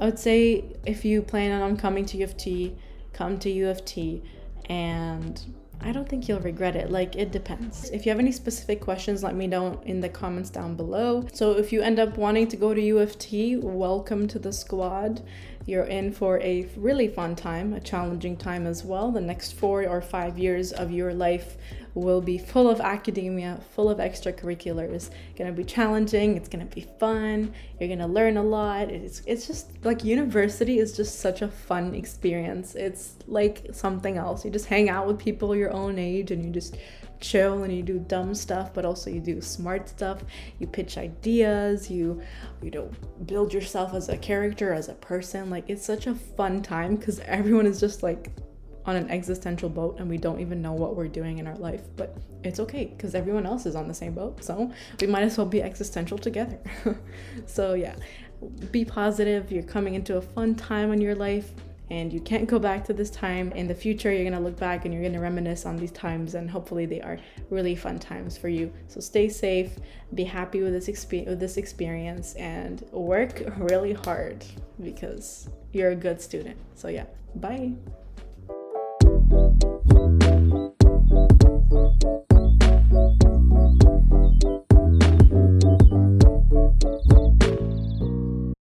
i 0.00 0.04
would 0.04 0.18
say 0.18 0.64
if 0.86 1.04
you 1.04 1.22
plan 1.22 1.60
on 1.62 1.76
coming 1.76 2.04
to 2.04 2.16
u 2.16 2.24
of 2.24 2.36
t 2.36 2.74
come 3.12 3.38
to 3.38 3.50
u 3.50 3.68
of 3.68 3.84
t 3.84 4.22
and 4.66 5.46
I 5.80 5.92
don't 5.92 6.08
think 6.08 6.28
you'll 6.28 6.40
regret 6.40 6.74
it. 6.74 6.90
Like, 6.90 7.14
it 7.14 7.30
depends. 7.30 7.88
If 7.90 8.04
you 8.04 8.10
have 8.10 8.18
any 8.18 8.32
specific 8.32 8.80
questions, 8.80 9.22
let 9.22 9.36
me 9.36 9.46
know 9.46 9.80
in 9.84 10.00
the 10.00 10.08
comments 10.08 10.50
down 10.50 10.74
below. 10.74 11.26
So, 11.32 11.52
if 11.52 11.72
you 11.72 11.82
end 11.82 12.00
up 12.00 12.18
wanting 12.18 12.48
to 12.48 12.56
go 12.56 12.74
to 12.74 12.80
U 12.80 12.98
of 12.98 13.16
T, 13.18 13.56
welcome 13.56 14.26
to 14.28 14.38
the 14.38 14.52
squad. 14.52 15.22
You're 15.68 15.84
in 15.84 16.12
for 16.12 16.40
a 16.40 16.66
really 16.78 17.08
fun 17.08 17.36
time, 17.36 17.74
a 17.74 17.80
challenging 17.80 18.38
time 18.38 18.66
as 18.66 18.82
well. 18.82 19.10
The 19.10 19.20
next 19.20 19.52
four 19.52 19.86
or 19.86 20.00
five 20.00 20.38
years 20.38 20.72
of 20.72 20.90
your 20.90 21.12
life 21.12 21.58
will 21.92 22.22
be 22.22 22.38
full 22.38 22.70
of 22.70 22.80
academia, 22.80 23.60
full 23.74 23.90
of 23.90 23.98
extracurriculars. 23.98 25.10
Gonna 25.36 25.52
be 25.52 25.64
challenging, 25.64 26.38
it's 26.38 26.48
gonna 26.48 26.64
be 26.64 26.86
fun, 26.98 27.52
you're 27.78 27.90
gonna 27.90 28.08
learn 28.08 28.38
a 28.38 28.42
lot. 28.42 28.88
It's 28.88 29.20
it's 29.26 29.46
just 29.46 29.84
like 29.84 30.04
university 30.04 30.78
is 30.78 30.96
just 30.96 31.20
such 31.20 31.42
a 31.42 31.48
fun 31.48 31.94
experience. 31.94 32.74
It's 32.74 33.16
like 33.26 33.66
something 33.72 34.16
else. 34.16 34.46
You 34.46 34.50
just 34.50 34.66
hang 34.66 34.88
out 34.88 35.06
with 35.06 35.18
people 35.18 35.54
your 35.54 35.74
own 35.74 35.98
age 35.98 36.30
and 36.30 36.42
you 36.42 36.50
just 36.50 36.78
chill 37.20 37.62
and 37.62 37.74
you 37.74 37.82
do 37.82 37.98
dumb 37.98 38.34
stuff 38.34 38.72
but 38.72 38.84
also 38.84 39.10
you 39.10 39.20
do 39.20 39.40
smart 39.40 39.88
stuff. 39.88 40.22
You 40.58 40.66
pitch 40.66 40.98
ideas 40.98 41.90
you 41.90 42.20
you 42.62 42.70
know 42.70 42.90
build 43.26 43.52
yourself 43.52 43.94
as 43.94 44.08
a 44.08 44.16
character 44.16 44.72
as 44.72 44.88
a 44.88 44.94
person. 44.94 45.50
Like 45.50 45.64
it's 45.68 45.84
such 45.84 46.06
a 46.06 46.14
fun 46.14 46.62
time 46.62 46.96
because 46.96 47.20
everyone 47.20 47.66
is 47.66 47.80
just 47.80 48.02
like 48.02 48.30
on 48.84 48.96
an 48.96 49.10
existential 49.10 49.68
boat 49.68 49.98
and 49.98 50.08
we 50.08 50.16
don't 50.16 50.40
even 50.40 50.62
know 50.62 50.72
what 50.72 50.96
we're 50.96 51.08
doing 51.08 51.38
in 51.38 51.46
our 51.46 51.56
life 51.56 51.82
but 51.96 52.16
it's 52.42 52.58
okay 52.58 52.86
because 52.86 53.14
everyone 53.14 53.44
else 53.44 53.66
is 53.66 53.76
on 53.76 53.86
the 53.86 53.92
same 53.92 54.14
boat 54.14 54.42
so 54.42 54.72
we 54.98 55.06
might 55.06 55.22
as 55.22 55.36
well 55.36 55.46
be 55.46 55.62
existential 55.62 56.18
together. 56.18 56.58
So 57.46 57.74
yeah 57.74 57.96
be 58.70 58.84
positive. 58.84 59.50
You're 59.50 59.62
coming 59.62 59.94
into 59.94 60.16
a 60.16 60.22
fun 60.22 60.54
time 60.54 60.92
in 60.92 61.00
your 61.00 61.14
life 61.14 61.52
and 61.90 62.12
you 62.12 62.20
can't 62.20 62.46
go 62.46 62.58
back 62.58 62.84
to 62.84 62.92
this 62.92 63.10
time. 63.10 63.52
In 63.52 63.66
the 63.66 63.74
future 63.74 64.12
you're 64.12 64.22
to 64.34 64.40
look 64.40 64.58
back 64.58 64.84
and 64.84 64.92
you're 64.92 65.02
to 65.14 65.20
reminisce 65.20 65.66
on 65.66 65.76
these 65.76 65.92
times 65.92 66.34
and 66.34 66.50
hopefully 66.50 66.86
they 66.86 67.00
are 67.00 67.18
really 67.50 67.74
fun 67.74 67.98
times 67.98 68.36
for 68.36 68.48
you. 68.48 68.72
So 68.86 69.00
stay 69.00 69.28
safe 69.28 69.72
be 70.14 70.24
happy 70.24 70.62
with 70.62 70.72
this 70.72 70.88
experience 70.88 71.28
with 71.28 71.40
this 71.40 71.56
experience 71.56 72.34
and 72.34 72.82
work 72.92 73.42
really 73.58 73.92
hard 73.92 74.44
because 74.82 75.48
you're 75.72 75.90
a 75.90 75.96
good 75.96 76.20
student. 76.20 76.58
So 76.74 76.88
yeah 76.88 77.04
bye 77.36 77.72